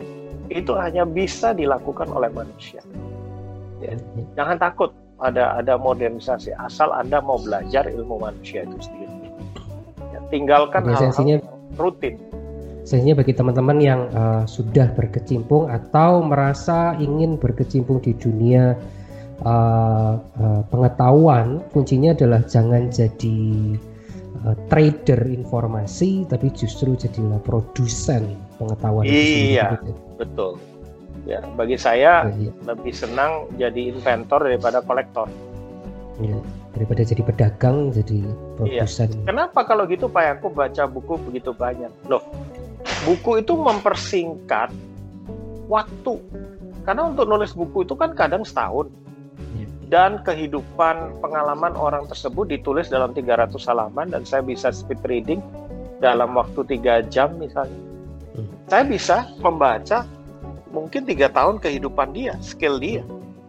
itu 0.50 0.72
hanya 0.78 1.02
bisa 1.02 1.50
dilakukan 1.50 2.06
oleh 2.10 2.30
manusia. 2.30 2.82
Ya. 3.82 3.98
Jangan 4.38 4.56
takut 4.62 4.90
ada 5.20 5.56
ada 5.56 5.80
modernisasi 5.80 6.52
asal 6.60 6.92
anda 6.92 7.24
mau 7.24 7.40
belajar 7.40 7.88
ilmu 7.88 8.20
manusia 8.20 8.68
itu 8.68 8.76
sendiri. 8.84 9.14
Ya, 10.12 10.20
tinggalkan 10.28 10.84
hal-hal 10.92 11.40
rutin. 11.80 12.20
Sehingga 12.86 13.18
bagi 13.18 13.34
teman-teman 13.34 13.78
yang 13.82 14.00
uh, 14.14 14.44
sudah 14.46 14.94
berkecimpung 14.94 15.66
atau 15.66 16.22
merasa 16.22 16.94
ingin 17.02 17.34
berkecimpung 17.34 17.98
di 17.98 18.14
dunia 18.14 18.78
uh, 19.42 20.14
uh, 20.22 20.62
pengetahuan, 20.70 21.66
kuncinya 21.74 22.14
adalah 22.14 22.46
jangan 22.46 22.86
jadi 22.86 23.74
uh, 24.46 24.54
trader 24.70 25.18
informasi, 25.26 26.30
tapi 26.30 26.54
justru 26.54 26.94
jadilah 26.94 27.42
produsen 27.42 28.38
pengetahuan. 28.62 29.02
Iya. 29.02 29.82
Betul. 30.14 30.75
Ya, 31.26 31.42
bagi 31.58 31.74
saya 31.74 32.30
ya, 32.30 32.50
lebih 32.70 32.94
senang 32.94 33.50
jadi 33.58 33.90
inventor 33.90 34.46
daripada 34.46 34.78
kolektor. 34.78 35.26
Ya, 36.22 36.38
daripada 36.70 37.02
jadi 37.02 37.22
pedagang, 37.26 37.90
jadi 37.90 38.22
produsen. 38.54 39.10
Iya. 39.10 39.26
Kenapa 39.26 39.66
kalau 39.66 39.90
gitu 39.90 40.06
Pak 40.06 40.38
aku 40.38 40.54
baca 40.54 40.86
buku 40.86 41.18
begitu 41.26 41.50
banyak? 41.50 41.90
Loh, 42.06 42.22
buku 43.02 43.42
itu 43.42 43.58
mempersingkat 43.58 44.70
waktu. 45.66 46.14
Karena 46.86 47.10
untuk 47.10 47.26
nulis 47.26 47.50
buku 47.58 47.82
itu 47.82 47.98
kan 47.98 48.14
kadang 48.14 48.46
setahun. 48.46 48.86
Ya. 49.58 49.66
Dan 49.90 50.22
kehidupan 50.22 51.18
pengalaman 51.18 51.74
orang 51.74 52.06
tersebut 52.06 52.46
ditulis 52.46 52.86
dalam 52.86 53.10
300 53.10 53.50
halaman 53.66 54.14
dan 54.14 54.22
saya 54.22 54.46
bisa 54.46 54.70
speed 54.70 55.02
reading 55.10 55.42
dalam 55.98 56.38
waktu 56.38 56.60
tiga 56.70 57.00
jam 57.08 57.34
misalnya 57.40 57.72
saya 58.68 58.84
bisa 58.84 59.24
membaca 59.40 60.04
mungkin 60.76 61.08
tiga 61.08 61.32
tahun 61.32 61.56
kehidupan 61.64 62.12
dia, 62.12 62.36
skill 62.44 62.76
dia, 62.76 63.00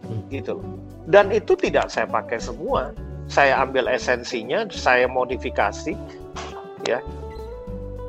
hmm. 0.08 0.32
gitu 0.32 0.56
loh. 0.56 0.66
Dan 1.04 1.28
itu 1.28 1.52
tidak 1.52 1.92
saya 1.92 2.08
pakai 2.08 2.40
semua. 2.40 2.96
Saya 3.28 3.60
ambil 3.60 3.92
esensinya, 3.92 4.64
saya 4.72 5.04
modifikasi, 5.04 5.92
ya. 6.88 7.04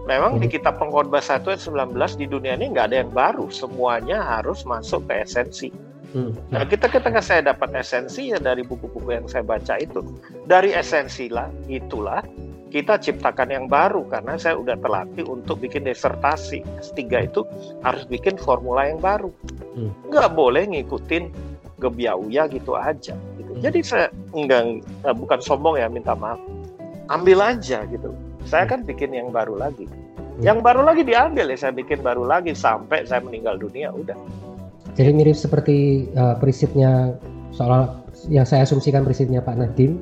Memang 0.08 0.40
di 0.40 0.48
hmm. 0.48 0.56
kitab 0.56 0.80
pengkhotbah 0.80 1.20
1 1.20 1.44
ayat 1.44 1.60
19 1.60 1.92
di 2.16 2.26
dunia 2.32 2.56
ini 2.56 2.72
nggak 2.72 2.88
ada 2.88 2.98
yang 3.04 3.12
baru, 3.12 3.52
semuanya 3.52 4.24
harus 4.24 4.64
masuk 4.64 5.04
ke 5.12 5.28
esensi. 5.28 5.70
Hmm. 6.16 6.34
Nah, 6.50 6.66
kita 6.66 6.90
ketika 6.90 7.22
saya 7.22 7.54
dapat 7.54 7.70
esensi 7.78 8.34
ya 8.34 8.42
dari 8.42 8.66
buku-buku 8.66 9.14
yang 9.14 9.28
saya 9.30 9.46
baca 9.46 9.78
itu, 9.78 10.02
dari 10.50 10.74
esensi 10.74 11.30
lah 11.30 11.52
itulah 11.70 12.26
kita 12.70 13.02
ciptakan 13.02 13.50
yang 13.50 13.66
baru 13.66 14.06
karena 14.06 14.38
saya 14.38 14.56
udah 14.56 14.78
terlatih 14.78 15.26
untuk 15.26 15.60
bikin 15.66 15.90
desertasi 15.90 16.62
S3 16.80 17.02
itu 17.26 17.42
harus 17.82 18.06
bikin 18.06 18.38
formula 18.38 18.86
yang 18.86 19.02
baru 19.02 19.34
hmm. 19.76 20.14
nggak 20.14 20.30
boleh 20.38 20.70
ngikutin 20.70 21.34
gebiauya 21.82 22.46
gitu 22.54 22.78
aja 22.78 23.18
gitu. 23.42 23.52
Hmm. 23.58 23.62
jadi 23.66 23.80
saya 23.82 24.08
enggak 24.38 24.86
eh, 24.86 25.16
bukan 25.18 25.40
sombong 25.42 25.82
ya 25.82 25.90
minta 25.90 26.14
maaf 26.14 26.38
ambil 27.10 27.42
aja 27.42 27.84
gitu 27.90 28.14
saya 28.46 28.70
hmm. 28.70 28.72
kan 28.72 28.80
bikin 28.86 29.18
yang 29.18 29.34
baru 29.34 29.58
lagi 29.58 29.90
hmm. 29.90 30.46
yang 30.46 30.62
baru 30.62 30.86
lagi 30.86 31.02
diambil 31.02 31.50
ya 31.50 31.58
saya 31.58 31.74
bikin 31.74 32.06
baru 32.06 32.24
lagi 32.24 32.54
sampai 32.54 33.04
saya 33.10 33.26
meninggal 33.26 33.58
dunia 33.58 33.90
udah 33.90 34.16
jadi 34.94 35.10
mirip 35.16 35.38
seperti 35.38 36.10
uh, 36.14 36.38
prinsipnya 36.38 37.18
soal 37.50 37.98
yang 38.30 38.46
saya 38.46 38.68
asumsikan 38.68 39.02
prinsipnya 39.08 39.42
Pak 39.42 39.58
Nadim 39.58 39.98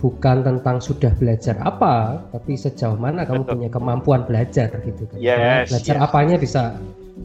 bukan 0.00 0.40
tentang 0.40 0.80
sudah 0.80 1.12
belajar 1.20 1.60
apa, 1.60 2.24
tapi 2.32 2.56
sejauh 2.56 2.96
mana 2.96 3.28
kamu 3.28 3.44
Betul. 3.44 3.52
punya 3.52 3.68
kemampuan 3.68 4.20
belajar 4.24 4.72
gitu 4.80 5.04
kan. 5.12 5.18
Yes, 5.20 5.68
belajar 5.68 5.96
yes. 6.00 6.04
apanya 6.08 6.36
bisa 6.40 6.62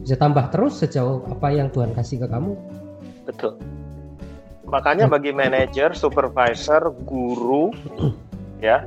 bisa 0.04 0.14
tambah 0.20 0.52
terus 0.52 0.76
sejauh 0.84 1.24
apa 1.32 1.48
yang 1.56 1.72
Tuhan 1.72 1.96
kasih 1.96 2.20
ke 2.20 2.28
kamu. 2.28 2.52
Betul. 3.24 3.56
Makanya 4.68 5.08
bagi 5.08 5.32
manajer, 5.32 5.96
supervisor, 5.96 6.92
guru 7.08 7.72
ya, 8.60 8.84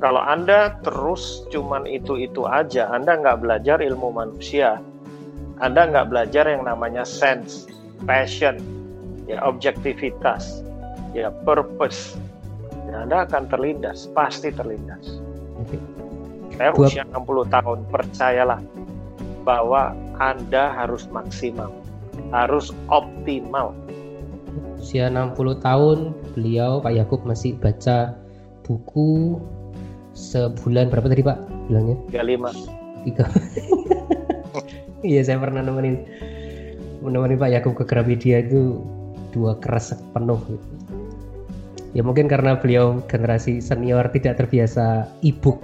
kalau 0.00 0.24
Anda 0.24 0.80
terus 0.80 1.44
cuman 1.52 1.84
itu-itu 1.84 2.48
aja, 2.48 2.88
Anda 2.88 3.20
nggak 3.20 3.44
belajar 3.44 3.84
ilmu 3.84 4.16
manusia. 4.16 4.80
Anda 5.60 5.86
nggak 5.86 6.08
belajar 6.08 6.48
yang 6.48 6.66
namanya 6.66 7.04
sense, 7.04 7.68
passion, 8.08 8.58
ya 9.28 9.38
objektivitas, 9.44 10.64
ya 11.12 11.30
purpose 11.44 12.18
anda 13.02 13.26
akan 13.26 13.50
terlindas, 13.50 14.06
pasti 14.14 14.54
terlindas. 14.54 15.18
Okay. 15.66 15.80
Saya 16.54 16.70
Buat... 16.70 16.94
usia 16.94 17.02
60 17.10 17.50
tahun, 17.50 17.78
percayalah 17.90 18.60
bahwa 19.42 19.92
Anda 20.22 20.70
harus 20.70 21.10
maksimal, 21.10 21.74
harus 22.30 22.70
optimal. 22.88 23.74
Usia 24.78 25.10
60 25.10 25.58
tahun, 25.58 25.98
beliau 26.38 26.78
Pak 26.78 26.94
Yakub 26.94 27.20
masih 27.26 27.58
baca 27.58 28.14
buku 28.62 29.42
sebulan 30.14 30.88
berapa 30.88 31.10
tadi 31.10 31.22
Pak 31.26 31.38
bilangnya? 31.68 31.96
35. 32.14 33.04
Tiga. 33.04 33.26
Iya 35.04 35.20
saya 35.20 35.36
pernah 35.36 35.60
nemenin 35.60 36.08
menemani 37.04 37.36
Pak 37.36 37.50
Yakub 37.52 37.72
ke 37.76 37.84
Gramedia 37.84 38.40
itu 38.40 38.80
dua 39.36 39.52
keras 39.60 39.92
penuh 40.16 40.40
ya 41.94 42.02
mungkin 42.02 42.26
karena 42.26 42.58
beliau 42.58 43.00
generasi 43.06 43.62
senior 43.62 44.10
tidak 44.10 44.42
terbiasa 44.42 45.08
e-book. 45.22 45.62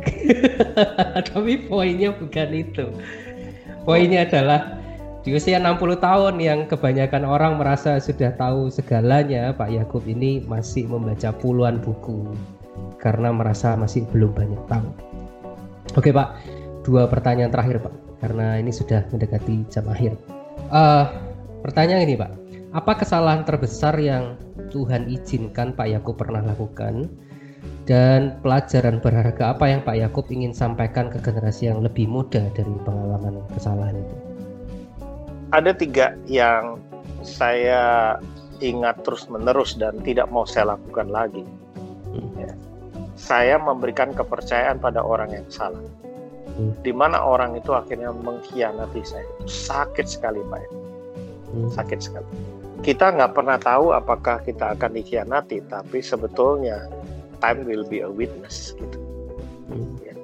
Tapi 1.29 1.67
poinnya 1.67 2.15
bukan 2.15 2.51
itu. 2.55 2.87
Poinnya 3.83 4.25
adalah 4.25 4.79
di 5.21 5.37
usia 5.37 5.61
60 5.61 6.01
tahun 6.01 6.35
yang 6.41 6.65
kebanyakan 6.65 7.29
orang 7.29 7.61
merasa 7.61 8.01
sudah 8.01 8.33
tahu 8.41 8.73
segalanya 8.73 9.53
Pak 9.53 9.69
Yakub 9.69 10.07
ini 10.09 10.41
masih 10.49 10.89
membaca 10.89 11.29
puluhan 11.35 11.83
buku 11.83 12.33
karena 12.97 13.29
merasa 13.35 13.77
masih 13.77 14.09
belum 14.09 14.33
banyak 14.33 14.63
tahu. 14.71 14.89
Oke 15.99 16.15
Pak. 16.15 16.41
Dua 16.87 17.05
pertanyaan 17.05 17.53
terakhir 17.53 17.85
Pak. 17.85 17.95
Karena 18.25 18.57
ini 18.57 18.73
sudah 18.73 19.05
mendekati 19.13 19.69
jam 19.69 19.85
akhir. 19.89 20.17
Uh, 20.73 21.09
pertanyaan 21.65 22.05
ini 22.05 22.17
Pak, 22.17 22.31
apa 22.71 23.03
kesalahan 23.03 23.43
terbesar 23.43 23.99
yang 23.99 24.39
Tuhan 24.71 25.11
izinkan 25.11 25.75
Pak 25.75 25.91
Yakub 25.91 26.15
pernah 26.15 26.43
lakukan? 26.43 27.11
Dan 27.85 28.39
pelajaran 28.47 29.03
berharga 29.03 29.59
apa 29.59 29.67
yang 29.67 29.83
Pak 29.83 29.97
Yakub 29.99 30.31
ingin 30.31 30.55
sampaikan 30.55 31.11
ke 31.11 31.19
generasi 31.19 31.67
yang 31.67 31.83
lebih 31.83 32.07
muda 32.07 32.47
dari 32.55 32.71
pengalaman 32.87 33.43
kesalahan 33.51 33.99
itu? 33.99 34.17
Ada 35.51 35.75
tiga 35.75 36.15
yang 36.31 36.79
saya 37.27 38.15
ingat 38.63 39.03
terus-menerus 39.03 39.75
dan 39.75 39.99
tidak 40.07 40.31
mau 40.31 40.47
saya 40.47 40.79
lakukan 40.79 41.11
lagi. 41.11 41.43
Hmm. 42.15 42.31
Ya. 42.39 42.53
Saya 43.19 43.59
memberikan 43.59 44.15
kepercayaan 44.15 44.79
pada 44.79 45.03
orang 45.03 45.35
yang 45.35 45.47
salah. 45.51 45.83
Hmm. 46.55 46.71
Di 46.87 46.95
mana 46.95 47.19
orang 47.19 47.59
itu 47.59 47.75
akhirnya 47.75 48.15
mengkhianati 48.15 49.03
saya. 49.03 49.27
Sakit 49.51 50.07
sekali 50.07 50.39
Pak. 50.47 50.63
Hmm. 51.51 51.69
Sakit 51.75 51.99
sekali. 51.99 52.60
Kita 52.81 53.13
nggak 53.13 53.37
pernah 53.37 53.61
tahu 53.61 53.93
apakah 53.93 54.41
kita 54.41 54.73
akan 54.73 54.97
dikhianati, 54.97 55.61
tapi 55.69 56.01
sebetulnya 56.01 56.89
time 57.45 57.69
will 57.69 57.85
be 57.85 58.01
a 58.01 58.09
witness 58.09 58.73
gitu. 58.73 58.99
Hmm. 59.69 60.01
Ya. 60.01 60.17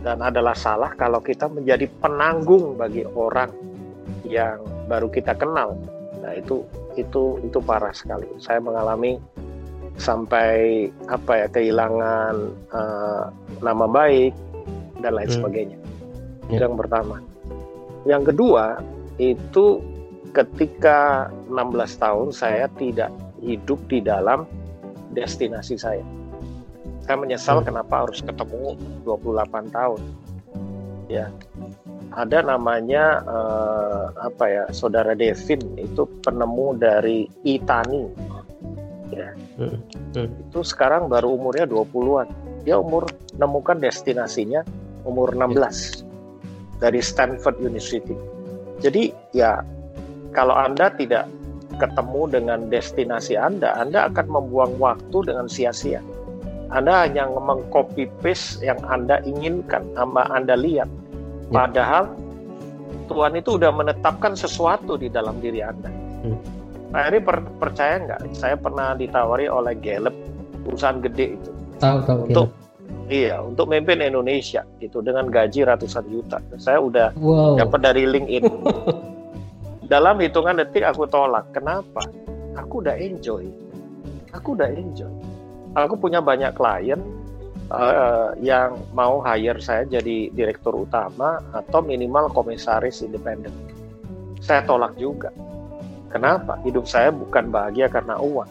Dan 0.00 0.24
adalah 0.24 0.56
salah 0.56 0.96
kalau 0.96 1.20
kita 1.20 1.52
menjadi 1.52 1.84
penanggung 2.00 2.80
bagi 2.80 3.04
orang 3.04 3.52
yang 4.24 4.64
baru 4.88 5.12
kita 5.12 5.36
kenal. 5.36 5.76
Nah 6.24 6.32
itu 6.32 6.64
itu 6.96 7.36
itu 7.44 7.58
parah 7.60 7.92
sekali. 7.92 8.24
Saya 8.40 8.64
mengalami 8.64 9.20
sampai 10.00 10.88
apa 11.12 11.44
ya 11.44 11.46
kehilangan 11.52 12.34
uh, 12.72 13.28
nama 13.60 13.84
baik 13.84 14.32
dan 15.04 15.12
lain 15.12 15.28
hmm. 15.28 15.36
sebagainya. 15.36 15.78
Yeah. 16.48 16.64
Yang 16.64 16.74
pertama. 16.80 17.16
Yang 18.08 18.32
kedua 18.32 18.80
itu 19.20 19.84
ketika 20.30 21.28
16 21.50 22.02
tahun 22.02 22.28
saya 22.30 22.66
tidak 22.78 23.10
hidup 23.42 23.80
di 23.90 24.04
dalam 24.04 24.46
destinasi 25.12 25.74
saya. 25.76 26.04
Saya 27.04 27.16
menyesal 27.18 27.60
hmm. 27.60 27.66
kenapa 27.66 28.06
harus 28.06 28.22
ketemu 28.22 28.78
28 29.02 29.74
tahun. 29.74 30.00
Ya. 31.10 31.26
Ada 32.10 32.42
namanya 32.42 33.22
uh, 33.22 34.10
apa 34.18 34.44
ya, 34.46 34.64
Saudara 34.74 35.14
Devin 35.14 35.62
itu 35.78 36.06
penemu 36.22 36.78
dari 36.78 37.26
Itani. 37.42 38.06
Ya. 39.10 39.34
Hmm. 39.58 39.78
Hmm. 40.14 40.30
Itu 40.50 40.62
sekarang 40.62 41.10
baru 41.10 41.34
umurnya 41.34 41.66
20-an. 41.66 42.28
Dia 42.62 42.78
umur 42.78 43.08
menemukan 43.34 43.80
destinasinya 43.80 44.62
umur 45.08 45.32
16 45.32 45.56
ya. 45.56 45.66
dari 46.78 47.00
Stanford 47.00 47.58
University. 47.58 48.14
Jadi 48.80 49.12
ya 49.34 49.60
kalau 50.30 50.54
Anda 50.54 50.92
tidak 50.94 51.26
ketemu 51.78 52.22
dengan 52.30 52.58
destinasi 52.68 53.34
Anda, 53.40 53.72
Anda 53.78 54.12
akan 54.12 54.26
membuang 54.28 54.76
waktu 54.76 55.18
dengan 55.26 55.46
sia-sia. 55.48 56.04
Anda 56.70 57.06
hanya 57.06 57.26
mengcopy 57.26 58.06
paste 58.22 58.62
yang 58.62 58.78
Anda 58.86 59.18
inginkan, 59.26 59.90
Anda 59.98 60.54
lihat. 60.54 60.86
Ya. 61.50 61.66
Padahal 61.66 62.14
Tuhan 63.10 63.34
itu 63.34 63.58
sudah 63.58 63.74
menetapkan 63.74 64.38
sesuatu 64.38 64.94
di 64.94 65.10
dalam 65.10 65.42
diri 65.42 65.66
Anda. 65.66 65.90
Hmm. 66.22 66.38
Nah 66.94 67.06
ini 67.10 67.18
per 67.18 67.42
percaya 67.58 67.98
nggak? 68.02 68.20
Saya 68.38 68.54
pernah 68.54 68.94
ditawari 68.94 69.50
oleh 69.50 69.74
Gallup, 69.82 70.14
perusahaan 70.62 71.02
gede 71.02 71.38
itu. 71.38 71.50
Tahu 71.82 71.98
tahu. 72.06 72.20
Untuk 72.30 72.48
Iya, 73.10 73.42
untuk 73.42 73.74
memimpin 73.74 74.06
Indonesia 74.06 74.62
itu 74.78 75.02
dengan 75.02 75.26
gaji 75.26 75.66
ratusan 75.66 76.06
juta. 76.06 76.38
Saya 76.62 76.78
udah 76.78 77.10
wow. 77.18 77.58
dapat 77.58 77.82
dari 77.82 78.06
LinkedIn. 78.06 78.46
dalam 79.90 80.22
hitungan 80.22 80.62
detik 80.62 80.86
aku 80.86 81.10
tolak. 81.10 81.50
Kenapa? 81.50 82.06
Aku 82.54 82.78
udah 82.78 82.94
enjoy. 82.94 83.50
Aku 84.30 84.54
udah 84.54 84.70
enjoy. 84.70 85.10
Aku 85.74 85.98
punya 85.98 86.22
banyak 86.22 86.54
klien 86.54 87.02
uh, 87.74 88.30
yang 88.38 88.78
mau 88.94 89.18
hire 89.18 89.58
saya 89.58 89.82
jadi 89.90 90.30
direktur 90.30 90.86
utama 90.86 91.42
atau 91.50 91.82
minimal 91.82 92.30
komisaris 92.30 93.02
independen. 93.02 93.50
Saya 94.38 94.62
tolak 94.62 94.94
juga. 94.94 95.34
Kenapa? 96.14 96.58
Hidup 96.62 96.86
saya 96.86 97.10
bukan 97.10 97.50
bahagia 97.50 97.90
karena 97.90 98.14
uang. 98.18 98.50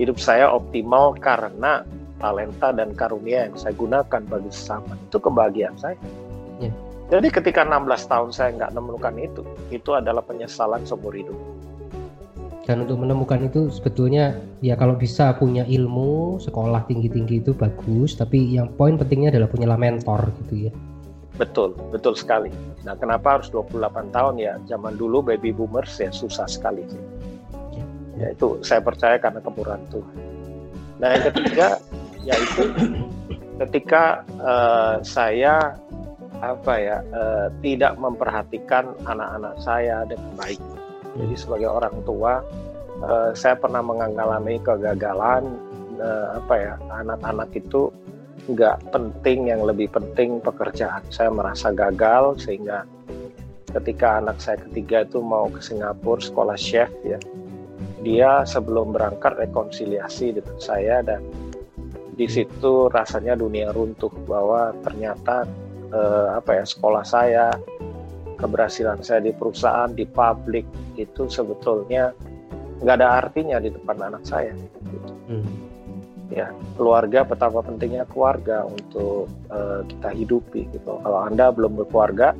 Hidup 0.00 0.16
saya 0.16 0.48
optimal 0.48 1.12
karena 1.20 1.84
talenta 2.16 2.72
dan 2.72 2.96
karunia 2.96 3.48
yang 3.48 3.56
saya 3.60 3.76
gunakan 3.76 4.22
bagi 4.24 4.48
sesama. 4.48 4.96
Itu 5.08 5.20
kebahagiaan 5.20 5.76
saya. 5.76 6.00
Yeah. 6.60 6.91
Jadi 7.12 7.28
ketika 7.28 7.60
16 7.60 8.08
tahun 8.08 8.30
saya 8.32 8.56
nggak 8.56 8.72
menemukan 8.72 9.12
itu, 9.20 9.44
itu 9.68 9.92
adalah 9.92 10.24
penyesalan 10.24 10.80
seumur 10.88 11.12
hidup. 11.12 11.36
Dan 12.64 12.88
untuk 12.88 13.04
menemukan 13.04 13.36
itu 13.44 13.68
sebetulnya 13.68 14.32
ya 14.64 14.80
kalau 14.80 14.96
bisa 14.96 15.36
punya 15.36 15.68
ilmu, 15.68 16.40
sekolah 16.40 16.88
tinggi-tinggi 16.88 17.44
itu 17.44 17.52
bagus, 17.52 18.16
tapi 18.16 18.56
yang 18.56 18.72
poin 18.80 18.96
pentingnya 18.96 19.28
adalah 19.28 19.52
punyalah 19.52 19.76
mentor 19.76 20.32
gitu 20.40 20.70
ya. 20.70 20.72
Betul, 21.36 21.76
betul 21.92 22.16
sekali. 22.16 22.48
Nah, 22.88 22.96
kenapa 22.96 23.36
harus 23.36 23.52
28 23.52 24.08
tahun 24.08 24.34
ya? 24.40 24.56
Zaman 24.64 24.96
dulu 24.96 25.20
baby 25.20 25.52
boomers 25.52 25.92
ya 26.00 26.08
susah 26.08 26.48
sekali 26.48 26.80
sih. 26.88 27.02
Ya, 27.76 27.84
ya 28.24 28.26
itu 28.32 28.56
saya 28.64 28.80
percaya 28.80 29.20
karena 29.20 29.44
kemurahan 29.44 29.84
Tuhan. 29.92 30.16
Nah, 30.96 31.08
yang 31.12 31.24
ketiga 31.28 31.76
yaitu 32.24 32.72
ketika 33.60 34.24
uh, 34.40 34.96
saya 35.04 35.76
apa 36.42 36.74
ya 36.74 36.96
uh, 37.14 37.48
tidak 37.62 37.94
memperhatikan 38.02 38.98
anak-anak 39.06 39.54
saya 39.62 40.02
dengan 40.04 40.34
baik. 40.34 40.58
Jadi 41.14 41.34
sebagai 41.38 41.70
orang 41.70 41.96
tua 42.02 42.42
uh, 43.06 43.30
saya 43.32 43.54
pernah 43.54 43.78
mengalami 43.78 44.58
kegagalan 44.58 45.46
uh, 46.02 46.42
apa 46.42 46.54
ya 46.58 46.74
anak-anak 46.98 47.54
itu 47.54 47.94
nggak 48.50 48.90
penting 48.90 49.54
yang 49.54 49.62
lebih 49.62 49.86
penting 49.94 50.42
pekerjaan. 50.42 51.06
Saya 51.14 51.30
merasa 51.30 51.70
gagal 51.70 52.42
sehingga 52.42 52.82
ketika 53.70 54.18
anak 54.18 54.42
saya 54.42 54.58
ketiga 54.66 55.06
itu 55.06 55.22
mau 55.22 55.46
ke 55.46 55.62
Singapura 55.62 56.20
sekolah 56.20 56.58
chef 56.58 56.90
ya 57.06 57.22
dia 58.02 58.42
sebelum 58.42 58.92
berangkat 58.92 59.38
rekonsiliasi 59.38 60.36
dengan 60.36 60.58
saya 60.58 61.00
dan 61.06 61.22
di 62.12 62.28
situ 62.28 62.92
rasanya 62.92 63.38
dunia 63.38 63.72
runtuh 63.72 64.12
bahwa 64.28 64.74
ternyata 64.84 65.48
eh, 65.92 66.28
apa 66.34 66.50
ya 66.60 66.64
sekolah 66.64 67.04
saya 67.04 67.52
keberhasilan 68.42 68.98
saya 69.06 69.22
di 69.22 69.30
perusahaan 69.30 69.92
di 69.94 70.02
publik 70.08 70.66
itu 70.98 71.30
sebetulnya 71.30 72.10
nggak 72.82 72.96
ada 72.98 73.08
artinya 73.22 73.62
di 73.62 73.70
depan 73.70 74.02
anak 74.02 74.26
saya 74.26 74.50
gitu. 74.90 75.12
hmm. 75.30 75.54
ya 76.34 76.50
keluarga 76.74 77.22
betapa 77.22 77.62
pentingnya 77.62 78.02
keluarga 78.10 78.66
untuk 78.66 79.30
uh, 79.54 79.86
kita 79.86 80.10
hidupi 80.10 80.66
gitu 80.74 80.98
kalau 81.06 81.22
anda 81.22 81.54
belum 81.54 81.78
berkeluarga 81.78 82.34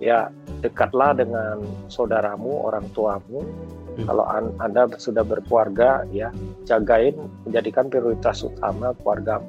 ya 0.00 0.32
dekatlah 0.64 1.12
dengan 1.12 1.60
saudaramu 1.92 2.64
orang 2.64 2.88
tuamu 2.96 3.44
hmm. 3.44 4.08
kalau 4.08 4.24
an 4.24 4.56
anda 4.64 4.88
sudah 4.96 5.20
berkeluarga 5.20 6.08
ya 6.08 6.32
jagain 6.64 7.12
menjadikan 7.44 7.92
prioritas 7.92 8.40
utama 8.40 8.96
keluarga 9.04 9.44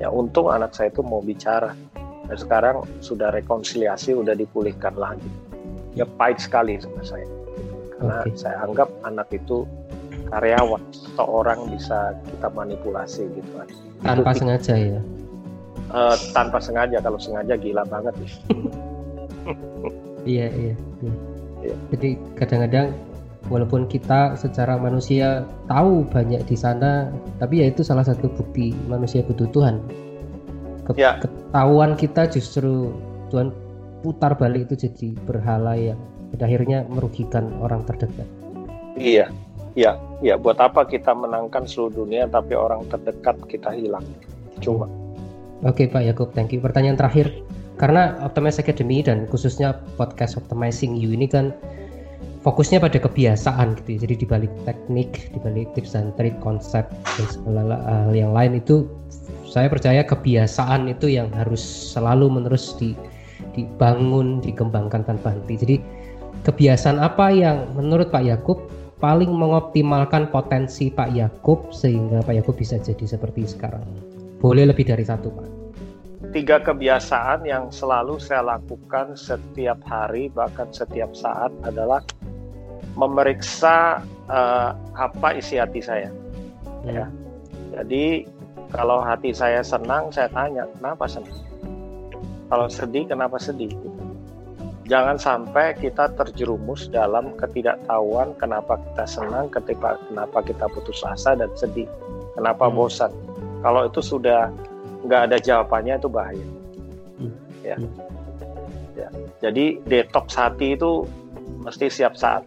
ya 0.00 0.08
untung 0.08 0.48
anak 0.48 0.72
saya 0.72 0.88
itu 0.88 1.04
mau 1.04 1.20
bicara 1.20 1.76
dan 2.28 2.36
sekarang 2.40 2.76
sudah 3.04 3.28
rekonsiliasi, 3.32 4.16
sudah 4.16 4.32
dipulihkan 4.32 4.96
lagi. 4.96 5.28
Ya 5.92 6.08
pahit 6.08 6.40
sekali 6.40 6.80
sama 6.80 7.04
saya. 7.04 7.28
Karena 7.94 8.16
okay. 8.24 8.34
saya 8.34 8.56
anggap 8.64 8.88
anak 9.06 9.28
itu 9.30 9.68
karyawan 10.32 10.82
atau 11.14 11.26
orang 11.44 11.68
bisa 11.70 12.16
kita 12.26 12.48
manipulasi 12.50 13.28
gitu 13.28 13.50
kan. 13.54 13.68
Tanpa 14.02 14.30
itu, 14.32 14.38
sengaja 14.42 14.74
ya? 14.74 15.00
Uh, 15.94 16.16
tanpa 16.34 16.58
sengaja, 16.58 16.98
kalau 16.98 17.20
sengaja 17.20 17.54
gila 17.54 17.86
banget. 17.86 18.14
iya, 20.26 20.48
iya, 20.50 20.74
iya. 21.04 21.14
iya. 21.62 21.76
Jadi 21.94 22.18
kadang-kadang 22.34 22.96
walaupun 23.52 23.86
kita 23.86 24.34
secara 24.40 24.80
manusia 24.80 25.44
tahu 25.68 26.08
banyak 26.08 26.42
di 26.48 26.56
sana, 26.56 27.12
tapi 27.36 27.62
ya 27.62 27.70
itu 27.70 27.84
salah 27.84 28.02
satu 28.02 28.32
bukti 28.32 28.72
manusia 28.88 29.22
butuh 29.22 29.46
Tuhan 29.52 30.03
ya. 30.92 31.16
ketahuan 31.22 31.96
kita 31.96 32.28
justru 32.28 32.92
Tuhan 33.32 33.50
putar 34.04 34.36
balik 34.36 34.68
itu 34.68 34.84
jadi 34.84 35.08
berhala 35.24 35.72
yang 35.80 35.96
pada 36.36 36.44
akhirnya 36.44 36.84
merugikan 36.90 37.48
orang 37.64 37.86
terdekat. 37.88 38.28
Iya, 38.98 39.32
iya, 39.78 39.96
iya. 40.20 40.34
Buat 40.36 40.60
apa 40.60 40.84
kita 40.84 41.16
menangkan 41.16 41.64
seluruh 41.64 42.04
dunia 42.04 42.28
tapi 42.28 42.52
orang 42.52 42.84
terdekat 42.92 43.38
kita 43.48 43.72
hilang? 43.72 44.04
Cuma. 44.60 44.90
Oke 45.64 45.88
Pak 45.88 46.04
Yakub, 46.04 46.28
thank 46.36 46.52
you. 46.52 46.60
Pertanyaan 46.60 47.00
terakhir, 47.00 47.32
karena 47.80 48.18
Optimize 48.20 48.60
Academy 48.60 49.00
dan 49.00 49.24
khususnya 49.30 49.80
podcast 49.96 50.36
Optimizing 50.36 50.98
You 50.98 51.16
ini 51.16 51.24
kan 51.24 51.56
fokusnya 52.44 52.78
pada 52.84 53.00
kebiasaan 53.00 53.80
gitu 53.80 53.96
ya. 53.96 53.98
Jadi 54.04 54.14
dibalik 54.28 54.52
teknik, 54.68 55.32
dibalik 55.32 55.72
tips 55.72 55.96
dan 55.96 56.12
trik, 56.20 56.36
konsep 56.44 56.84
dan 56.86 57.26
segala 57.32 57.80
hal 57.80 58.12
yang 58.12 58.36
lain 58.36 58.60
itu 58.60 58.84
saya 59.54 59.70
percaya 59.70 60.02
kebiasaan 60.02 60.90
itu 60.90 61.14
yang 61.14 61.30
harus 61.30 61.62
selalu 61.94 62.26
menerus 62.26 62.74
di, 62.74 62.98
dibangun, 63.54 64.42
dikembangkan 64.42 65.06
tanpa 65.06 65.30
henti. 65.30 65.54
Jadi 65.54 65.76
kebiasaan 66.42 66.98
apa 66.98 67.30
yang 67.30 67.70
menurut 67.78 68.10
Pak 68.10 68.26
Yakub 68.26 68.66
paling 68.98 69.30
mengoptimalkan 69.30 70.34
potensi 70.34 70.90
Pak 70.90 71.14
Yakub 71.14 71.70
sehingga 71.70 72.26
Pak 72.26 72.34
Yakub 72.34 72.58
bisa 72.58 72.82
jadi 72.82 73.06
seperti 73.06 73.46
sekarang? 73.46 73.86
Boleh 74.42 74.66
lebih 74.66 74.90
dari 74.90 75.06
satu, 75.06 75.30
Pak. 75.30 75.48
Tiga 76.34 76.58
kebiasaan 76.58 77.46
yang 77.46 77.70
selalu 77.70 78.18
saya 78.18 78.58
lakukan 78.58 79.14
setiap 79.14 79.78
hari 79.86 80.34
bahkan 80.34 80.66
setiap 80.74 81.14
saat 81.14 81.54
adalah 81.62 82.02
memeriksa 82.98 84.02
uh, 84.26 84.74
apa 84.98 85.38
isi 85.38 85.62
hati 85.62 85.78
saya. 85.78 86.10
Ya. 86.82 87.06
Jadi 87.70 88.33
kalau 88.74 88.98
hati 88.98 89.30
saya 89.30 89.62
senang, 89.62 90.10
saya 90.10 90.26
tanya 90.34 90.66
kenapa 90.74 91.06
senang. 91.06 91.38
Kalau 92.50 92.66
sedih, 92.66 93.06
kenapa 93.06 93.38
sedih? 93.38 93.70
Jangan 94.84 95.16
sampai 95.16 95.72
kita 95.80 96.12
terjerumus 96.12 96.92
dalam 96.92 97.32
ketidaktahuan 97.40 98.36
kenapa 98.36 98.76
kita 98.76 99.06
senang, 99.08 99.48
ketika 99.48 99.96
kenapa 100.10 100.44
kita 100.44 100.68
putus 100.68 101.00
asa 101.06 101.32
dan 101.32 101.48
sedih, 101.56 101.88
kenapa 102.36 102.68
hmm. 102.68 102.76
bosan 102.76 103.14
kalau 103.64 103.88
itu 103.88 104.04
sudah 104.04 104.52
nggak 105.08 105.32
ada 105.32 105.36
jawabannya 105.40 105.96
itu 105.96 106.08
bahaya. 106.12 106.46
Hmm. 107.16 107.32
Ya. 107.64 107.76
Hmm. 107.80 107.96
ya. 108.92 109.08
Jadi 109.40 109.80
detox 109.88 110.36
hati 110.36 110.76
itu 110.76 111.08
mesti 111.64 111.88
siap 111.88 112.12
saat. 112.12 112.44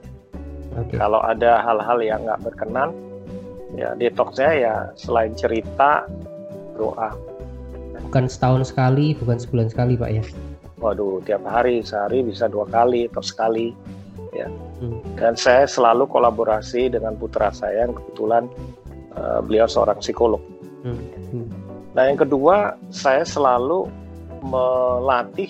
Okay. 0.77 1.01
Kalau 1.01 1.17
ada 1.25 1.65
hal-hal 1.65 1.97
yang 2.05 2.21
nggak 2.21 2.45
berkenan, 2.45 2.93
ya 3.75 3.91
detoxnya 3.97 4.51
ya 4.55 4.75
selain 4.95 5.35
cerita, 5.35 6.07
doa. 6.77 7.11
Bukan 8.07 8.29
setahun 8.31 8.71
sekali, 8.71 9.17
bukan 9.17 9.35
sebulan 9.41 9.67
sekali, 9.67 9.99
Pak 9.99 10.11
ya? 10.13 10.23
Waduh, 10.77 11.19
tiap 11.25 11.43
hari, 11.43 11.81
sehari 11.81 12.21
bisa 12.21 12.45
dua 12.47 12.69
kali 12.69 13.09
atau 13.09 13.25
sekali, 13.25 13.73
ya. 14.31 14.47
Hmm. 14.79 15.01
Dan 15.17 15.33
saya 15.33 15.65
selalu 15.65 16.05
kolaborasi 16.07 16.93
dengan 16.93 17.17
putra 17.17 17.49
saya 17.49 17.89
yang 17.89 17.97
kebetulan 17.97 18.45
uh, 19.17 19.41
beliau 19.41 19.65
seorang 19.65 19.97
psikolog. 19.99 20.39
Hmm. 20.85 21.49
Nah, 21.97 22.03
yang 22.07 22.21
kedua, 22.21 22.77
saya 22.93 23.25
selalu 23.25 23.89
melatih 24.45 25.49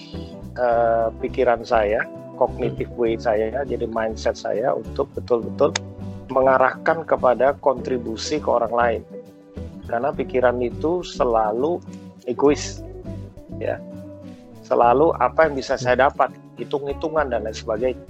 uh, 0.56 1.12
pikiran 1.20 1.62
saya, 1.68 2.08
kognitif 2.40 2.88
way 2.96 3.20
saya, 3.20 3.52
jadi 3.68 3.84
mindset 3.92 4.40
saya 4.40 4.72
untuk 4.72 5.12
betul-betul 5.12 5.76
mengarahkan 6.30 7.04
kepada 7.08 7.56
kontribusi 7.60 8.40
ke 8.42 8.50
orang 8.50 8.74
lain. 8.74 9.02
Karena 9.88 10.12
pikiran 10.12 10.60
itu 10.60 11.04
selalu 11.04 11.80
egois, 12.28 12.84
ya. 13.60 13.80
Selalu 14.68 15.16
apa 15.16 15.48
yang 15.48 15.56
bisa 15.56 15.80
saya 15.80 16.12
dapat, 16.12 16.36
hitung-hitungan 16.60 17.32
dan 17.32 17.48
lain 17.48 17.56
sebagainya. 17.56 18.04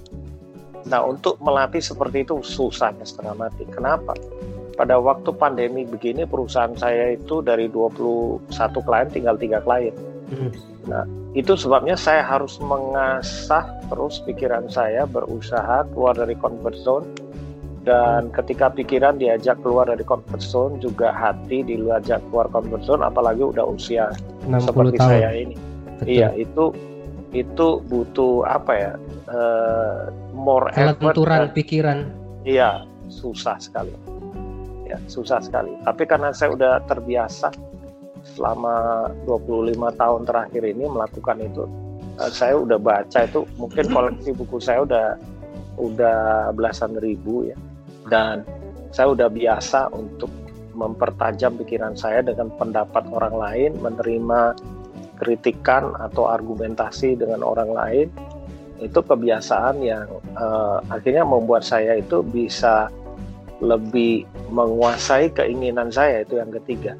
Nah, 0.90 1.06
untuk 1.06 1.38
melatih 1.38 1.78
seperti 1.78 2.26
itu 2.26 2.42
susah 2.42 2.90
setengah 3.06 3.34
mati. 3.38 3.62
Kenapa? 3.70 4.16
pada 4.78 4.94
waktu 5.02 5.34
pandemi 5.34 5.82
begini 5.82 6.22
perusahaan 6.22 6.70
saya 6.78 7.18
itu 7.18 7.42
dari 7.42 7.66
21 7.66 8.46
klien 8.86 9.08
tinggal 9.10 9.34
tiga 9.34 9.58
klien. 9.58 9.90
Hmm. 10.30 10.54
Nah, 10.86 11.02
itu 11.34 11.58
sebabnya 11.58 11.98
saya 11.98 12.22
harus 12.22 12.62
mengasah 12.62 13.66
terus 13.90 14.22
pikiran 14.22 14.70
saya 14.70 15.02
berusaha 15.10 15.82
keluar 15.90 16.14
dari 16.14 16.38
comfort 16.38 16.78
zone 16.78 17.06
dan 17.88 18.28
ketika 18.36 18.68
pikiran 18.68 19.16
diajak 19.16 19.56
keluar 19.64 19.88
dari 19.88 20.04
comfort 20.04 20.44
zone 20.44 20.76
juga 20.76 21.08
hati 21.08 21.64
diajak 21.64 22.20
keluar 22.28 22.52
comfort 22.52 22.84
zone 22.84 23.00
apalagi 23.00 23.40
udah 23.40 23.64
usia 23.64 24.12
seperti 24.60 25.00
tahun. 25.00 25.08
saya 25.08 25.30
ini. 25.32 25.56
Betul. 25.96 26.04
Iya, 26.12 26.28
itu 26.36 26.64
itu 27.32 27.66
butuh 27.88 28.44
apa 28.44 28.72
ya? 28.76 28.92
Uh, 29.32 30.12
more 30.36 30.68
effort. 30.76 31.00
pikiran. 31.56 32.12
Iya, 32.44 32.84
susah 33.08 33.56
sekali 33.56 33.96
ya 34.88 34.98
susah 35.06 35.38
sekali 35.44 35.70
tapi 35.84 36.08
karena 36.08 36.32
saya 36.32 36.56
udah 36.56 36.80
terbiasa 36.88 37.52
selama 38.34 39.08
25 39.28 39.76
tahun 40.00 40.22
terakhir 40.24 40.62
ini 40.64 40.84
melakukan 40.88 41.36
itu 41.44 41.64
uh, 42.18 42.30
saya 42.32 42.56
udah 42.56 42.80
baca 42.80 43.18
itu 43.28 43.44
mungkin 43.60 43.84
koleksi 43.92 44.32
buku 44.32 44.58
saya 44.58 44.82
udah 44.88 45.06
udah 45.78 46.50
belasan 46.56 46.96
ribu 46.98 47.52
ya 47.52 47.56
dan 48.08 48.44
saya 48.92 49.12
udah 49.12 49.28
biasa 49.28 49.92
untuk 49.92 50.32
mempertajam 50.72 51.58
pikiran 51.58 51.98
saya 51.98 52.22
dengan 52.22 52.48
pendapat 52.54 53.04
orang 53.10 53.34
lain 53.34 53.70
menerima 53.82 54.54
kritikan 55.18 55.92
atau 55.98 56.30
argumentasi 56.30 57.18
dengan 57.18 57.42
orang 57.42 57.70
lain 57.74 58.08
itu 58.78 59.02
kebiasaan 59.02 59.82
yang 59.82 60.06
uh, 60.38 60.78
akhirnya 60.86 61.26
membuat 61.26 61.66
saya 61.66 61.98
itu 61.98 62.22
bisa 62.22 62.86
lebih 63.58 64.22
menguasai 64.54 65.34
keinginan 65.34 65.90
saya 65.90 66.22
itu 66.22 66.38
yang 66.38 66.54
ketiga. 66.62 66.94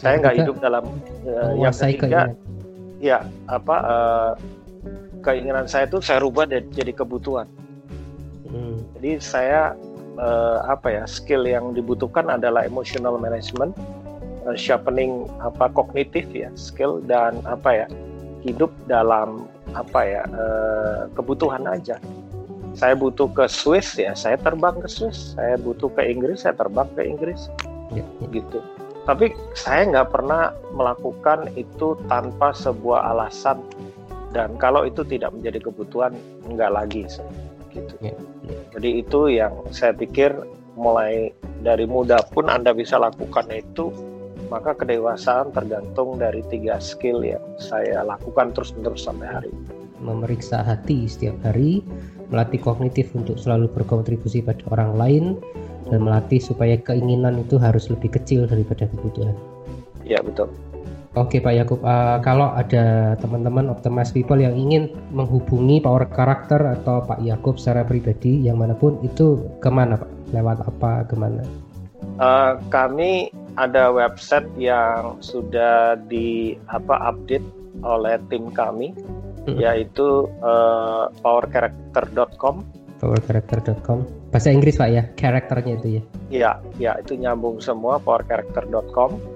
Saya 0.00 0.16
nggak 0.20 0.36
hidup 0.40 0.56
dalam 0.64 0.88
uh, 1.28 1.52
yang 1.60 1.76
ketiga. 1.76 2.32
Keinginan. 2.32 2.44
Ya 2.96 3.28
apa 3.52 3.76
uh, 3.84 4.32
keinginan 5.20 5.68
saya 5.68 5.84
itu 5.84 6.00
saya 6.00 6.24
rubah 6.24 6.48
jadi 6.48 6.92
kebutuhan. 6.96 7.44
Hmm. 8.56 8.80
Jadi 8.96 9.12
saya 9.20 9.76
uh, 10.16 10.64
apa 10.64 10.88
ya 10.88 11.04
skill 11.04 11.44
yang 11.44 11.76
dibutuhkan 11.76 12.32
adalah 12.32 12.64
emotional 12.64 13.20
management, 13.20 13.76
uh, 14.48 14.56
sharpening 14.56 15.28
apa 15.44 15.68
kognitif 15.68 16.24
ya 16.32 16.48
skill 16.56 17.04
dan 17.04 17.44
apa 17.44 17.84
ya 17.84 17.86
hidup 18.40 18.72
dalam 18.88 19.44
apa 19.76 20.00
ya 20.00 20.22
uh, 20.32 21.00
kebutuhan 21.12 21.68
aja. 21.68 22.00
Saya 22.76 22.92
butuh 22.92 23.32
ke 23.32 23.48
Swiss 23.48 23.96
ya 23.96 24.12
saya 24.16 24.40
terbang 24.40 24.80
ke 24.80 24.88
Swiss. 24.88 25.36
Saya 25.36 25.60
butuh 25.60 25.92
ke 25.92 26.04
Inggris 26.04 26.44
saya 26.44 26.56
terbang 26.56 26.88
ke 26.96 27.04
Inggris. 27.04 27.52
Ya, 27.92 28.04
ya. 28.20 28.26
gitu. 28.32 28.60
Tapi 29.06 29.30
saya 29.54 29.86
nggak 29.86 30.10
pernah 30.10 30.50
melakukan 30.74 31.46
itu 31.54 31.94
tanpa 32.10 32.50
sebuah 32.50 33.14
alasan. 33.14 33.62
Dan 34.34 34.58
kalau 34.60 34.82
itu 34.82 35.06
tidak 35.06 35.32
menjadi 35.32 35.70
kebutuhan 35.70 36.12
nggak 36.50 36.74
lagi 36.74 37.06
gitu 37.76 37.94
ya, 38.00 38.14
jadi 38.72 38.88
itu 39.04 39.20
yang 39.28 39.52
saya 39.68 39.92
pikir 39.92 40.32
mulai 40.76 41.32
dari 41.60 41.84
muda 41.84 42.20
pun 42.32 42.48
anda 42.48 42.72
bisa 42.72 42.96
lakukan 42.96 43.48
itu 43.52 43.92
maka 44.48 44.78
kedewasaan 44.78 45.50
tergantung 45.50 46.16
dari 46.16 46.40
tiga 46.48 46.78
skill 46.78 47.20
yang 47.20 47.42
saya 47.60 48.06
lakukan 48.06 48.54
terus-menerus 48.56 49.04
sampai 49.04 49.28
hari 49.28 49.50
ini 49.52 49.68
memeriksa 50.00 50.60
hati 50.60 51.08
setiap 51.08 51.36
hari 51.42 51.80
melatih 52.28 52.58
kognitif 52.58 53.14
untuk 53.14 53.38
selalu 53.38 53.70
berkontribusi 53.70 54.42
pada 54.42 54.62
orang 54.74 54.92
lain 54.98 55.24
dan 55.86 56.02
melatih 56.02 56.42
supaya 56.42 56.74
keinginan 56.82 57.38
itu 57.38 57.56
harus 57.56 57.86
lebih 57.86 58.18
kecil 58.18 58.50
daripada 58.50 58.90
kebutuhan. 58.90 59.34
Ya 60.02 60.18
betul. 60.22 60.50
Oke 61.16 61.40
Pak 61.40 61.54
Yakub, 61.56 61.80
uh, 61.80 62.20
kalau 62.20 62.52
ada 62.52 63.16
teman-teman 63.16 63.72
optimis 63.72 64.12
people 64.12 64.36
yang 64.36 64.52
ingin 64.52 64.92
menghubungi 65.16 65.80
Power 65.80 66.04
Karakter 66.12 66.60
atau 66.76 67.08
Pak 67.08 67.24
Yakub 67.24 67.56
secara 67.56 67.88
pribadi 67.88 68.44
yang 68.44 68.60
mana 68.60 68.76
pun 68.76 69.00
itu 69.00 69.40
ke 69.56 69.72
mana 69.72 69.96
Pak? 69.96 70.12
Lewat 70.36 70.68
apa? 70.68 71.08
Ke 71.08 71.16
mana? 71.16 71.40
Uh, 72.20 72.60
kami 72.68 73.32
ada 73.56 73.88
website 73.88 74.44
yang 74.60 75.16
sudah 75.24 75.96
di 75.96 76.52
apa 76.68 77.00
update 77.08 77.48
oleh 77.80 78.20
tim 78.28 78.52
kami 78.52 78.92
hmm. 79.48 79.56
yaitu 79.56 80.28
uh, 80.44 81.08
powercharacter.com 81.24 82.60
powercharacter.com 83.00 84.04
bahasa 84.28 84.52
Inggris 84.52 84.76
pak 84.76 84.88
ya 84.92 85.02
karakternya 85.16 85.72
itu 85.80 85.88
ya 85.88 86.02
iya 86.28 86.52
ya 86.76 86.92
itu 87.00 87.16
nyambung 87.16 87.60
semua 87.60 88.00
powercharacter.com 88.00 89.35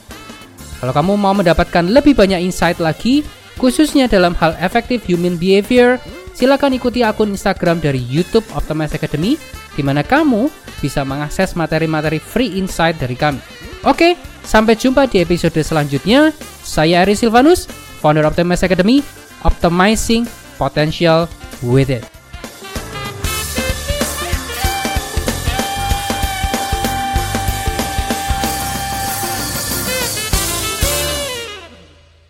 Kalau 0.81 0.97
kamu 0.97 1.13
mau 1.15 1.31
mendapatkan 1.37 1.85
lebih 1.87 2.19
banyak 2.19 2.43
insight 2.43 2.83
lagi, 2.83 3.23
khususnya 3.61 4.09
dalam 4.11 4.35
hal 4.35 4.57
effective 4.59 5.07
human 5.07 5.39
behavior, 5.39 6.03
silakan 6.35 6.75
ikuti 6.75 7.07
akun 7.07 7.31
Instagram 7.37 7.79
dari 7.79 8.03
YouTube 8.03 8.51
Optimize 8.57 8.97
Academy, 8.97 9.37
di 9.79 9.87
mana 9.87 10.03
kamu 10.03 10.51
bisa 10.83 11.07
mengakses 11.07 11.55
materi-materi 11.55 12.19
free 12.19 12.59
insight 12.59 12.99
dari 12.99 13.15
kami. 13.15 13.39
Oke, 13.87 14.19
sampai 14.43 14.75
jumpa 14.75 15.07
di 15.07 15.23
episode 15.23 15.63
selanjutnya. 15.63 16.35
Saya 16.67 17.07
Ari 17.07 17.15
Silvanus, 17.15 17.71
founder 18.01 18.25
Optimize 18.27 18.65
Academy, 18.65 19.05
optimizing 19.45 20.25
potential 20.61 21.29
with 21.63 21.89
it. 21.89 22.20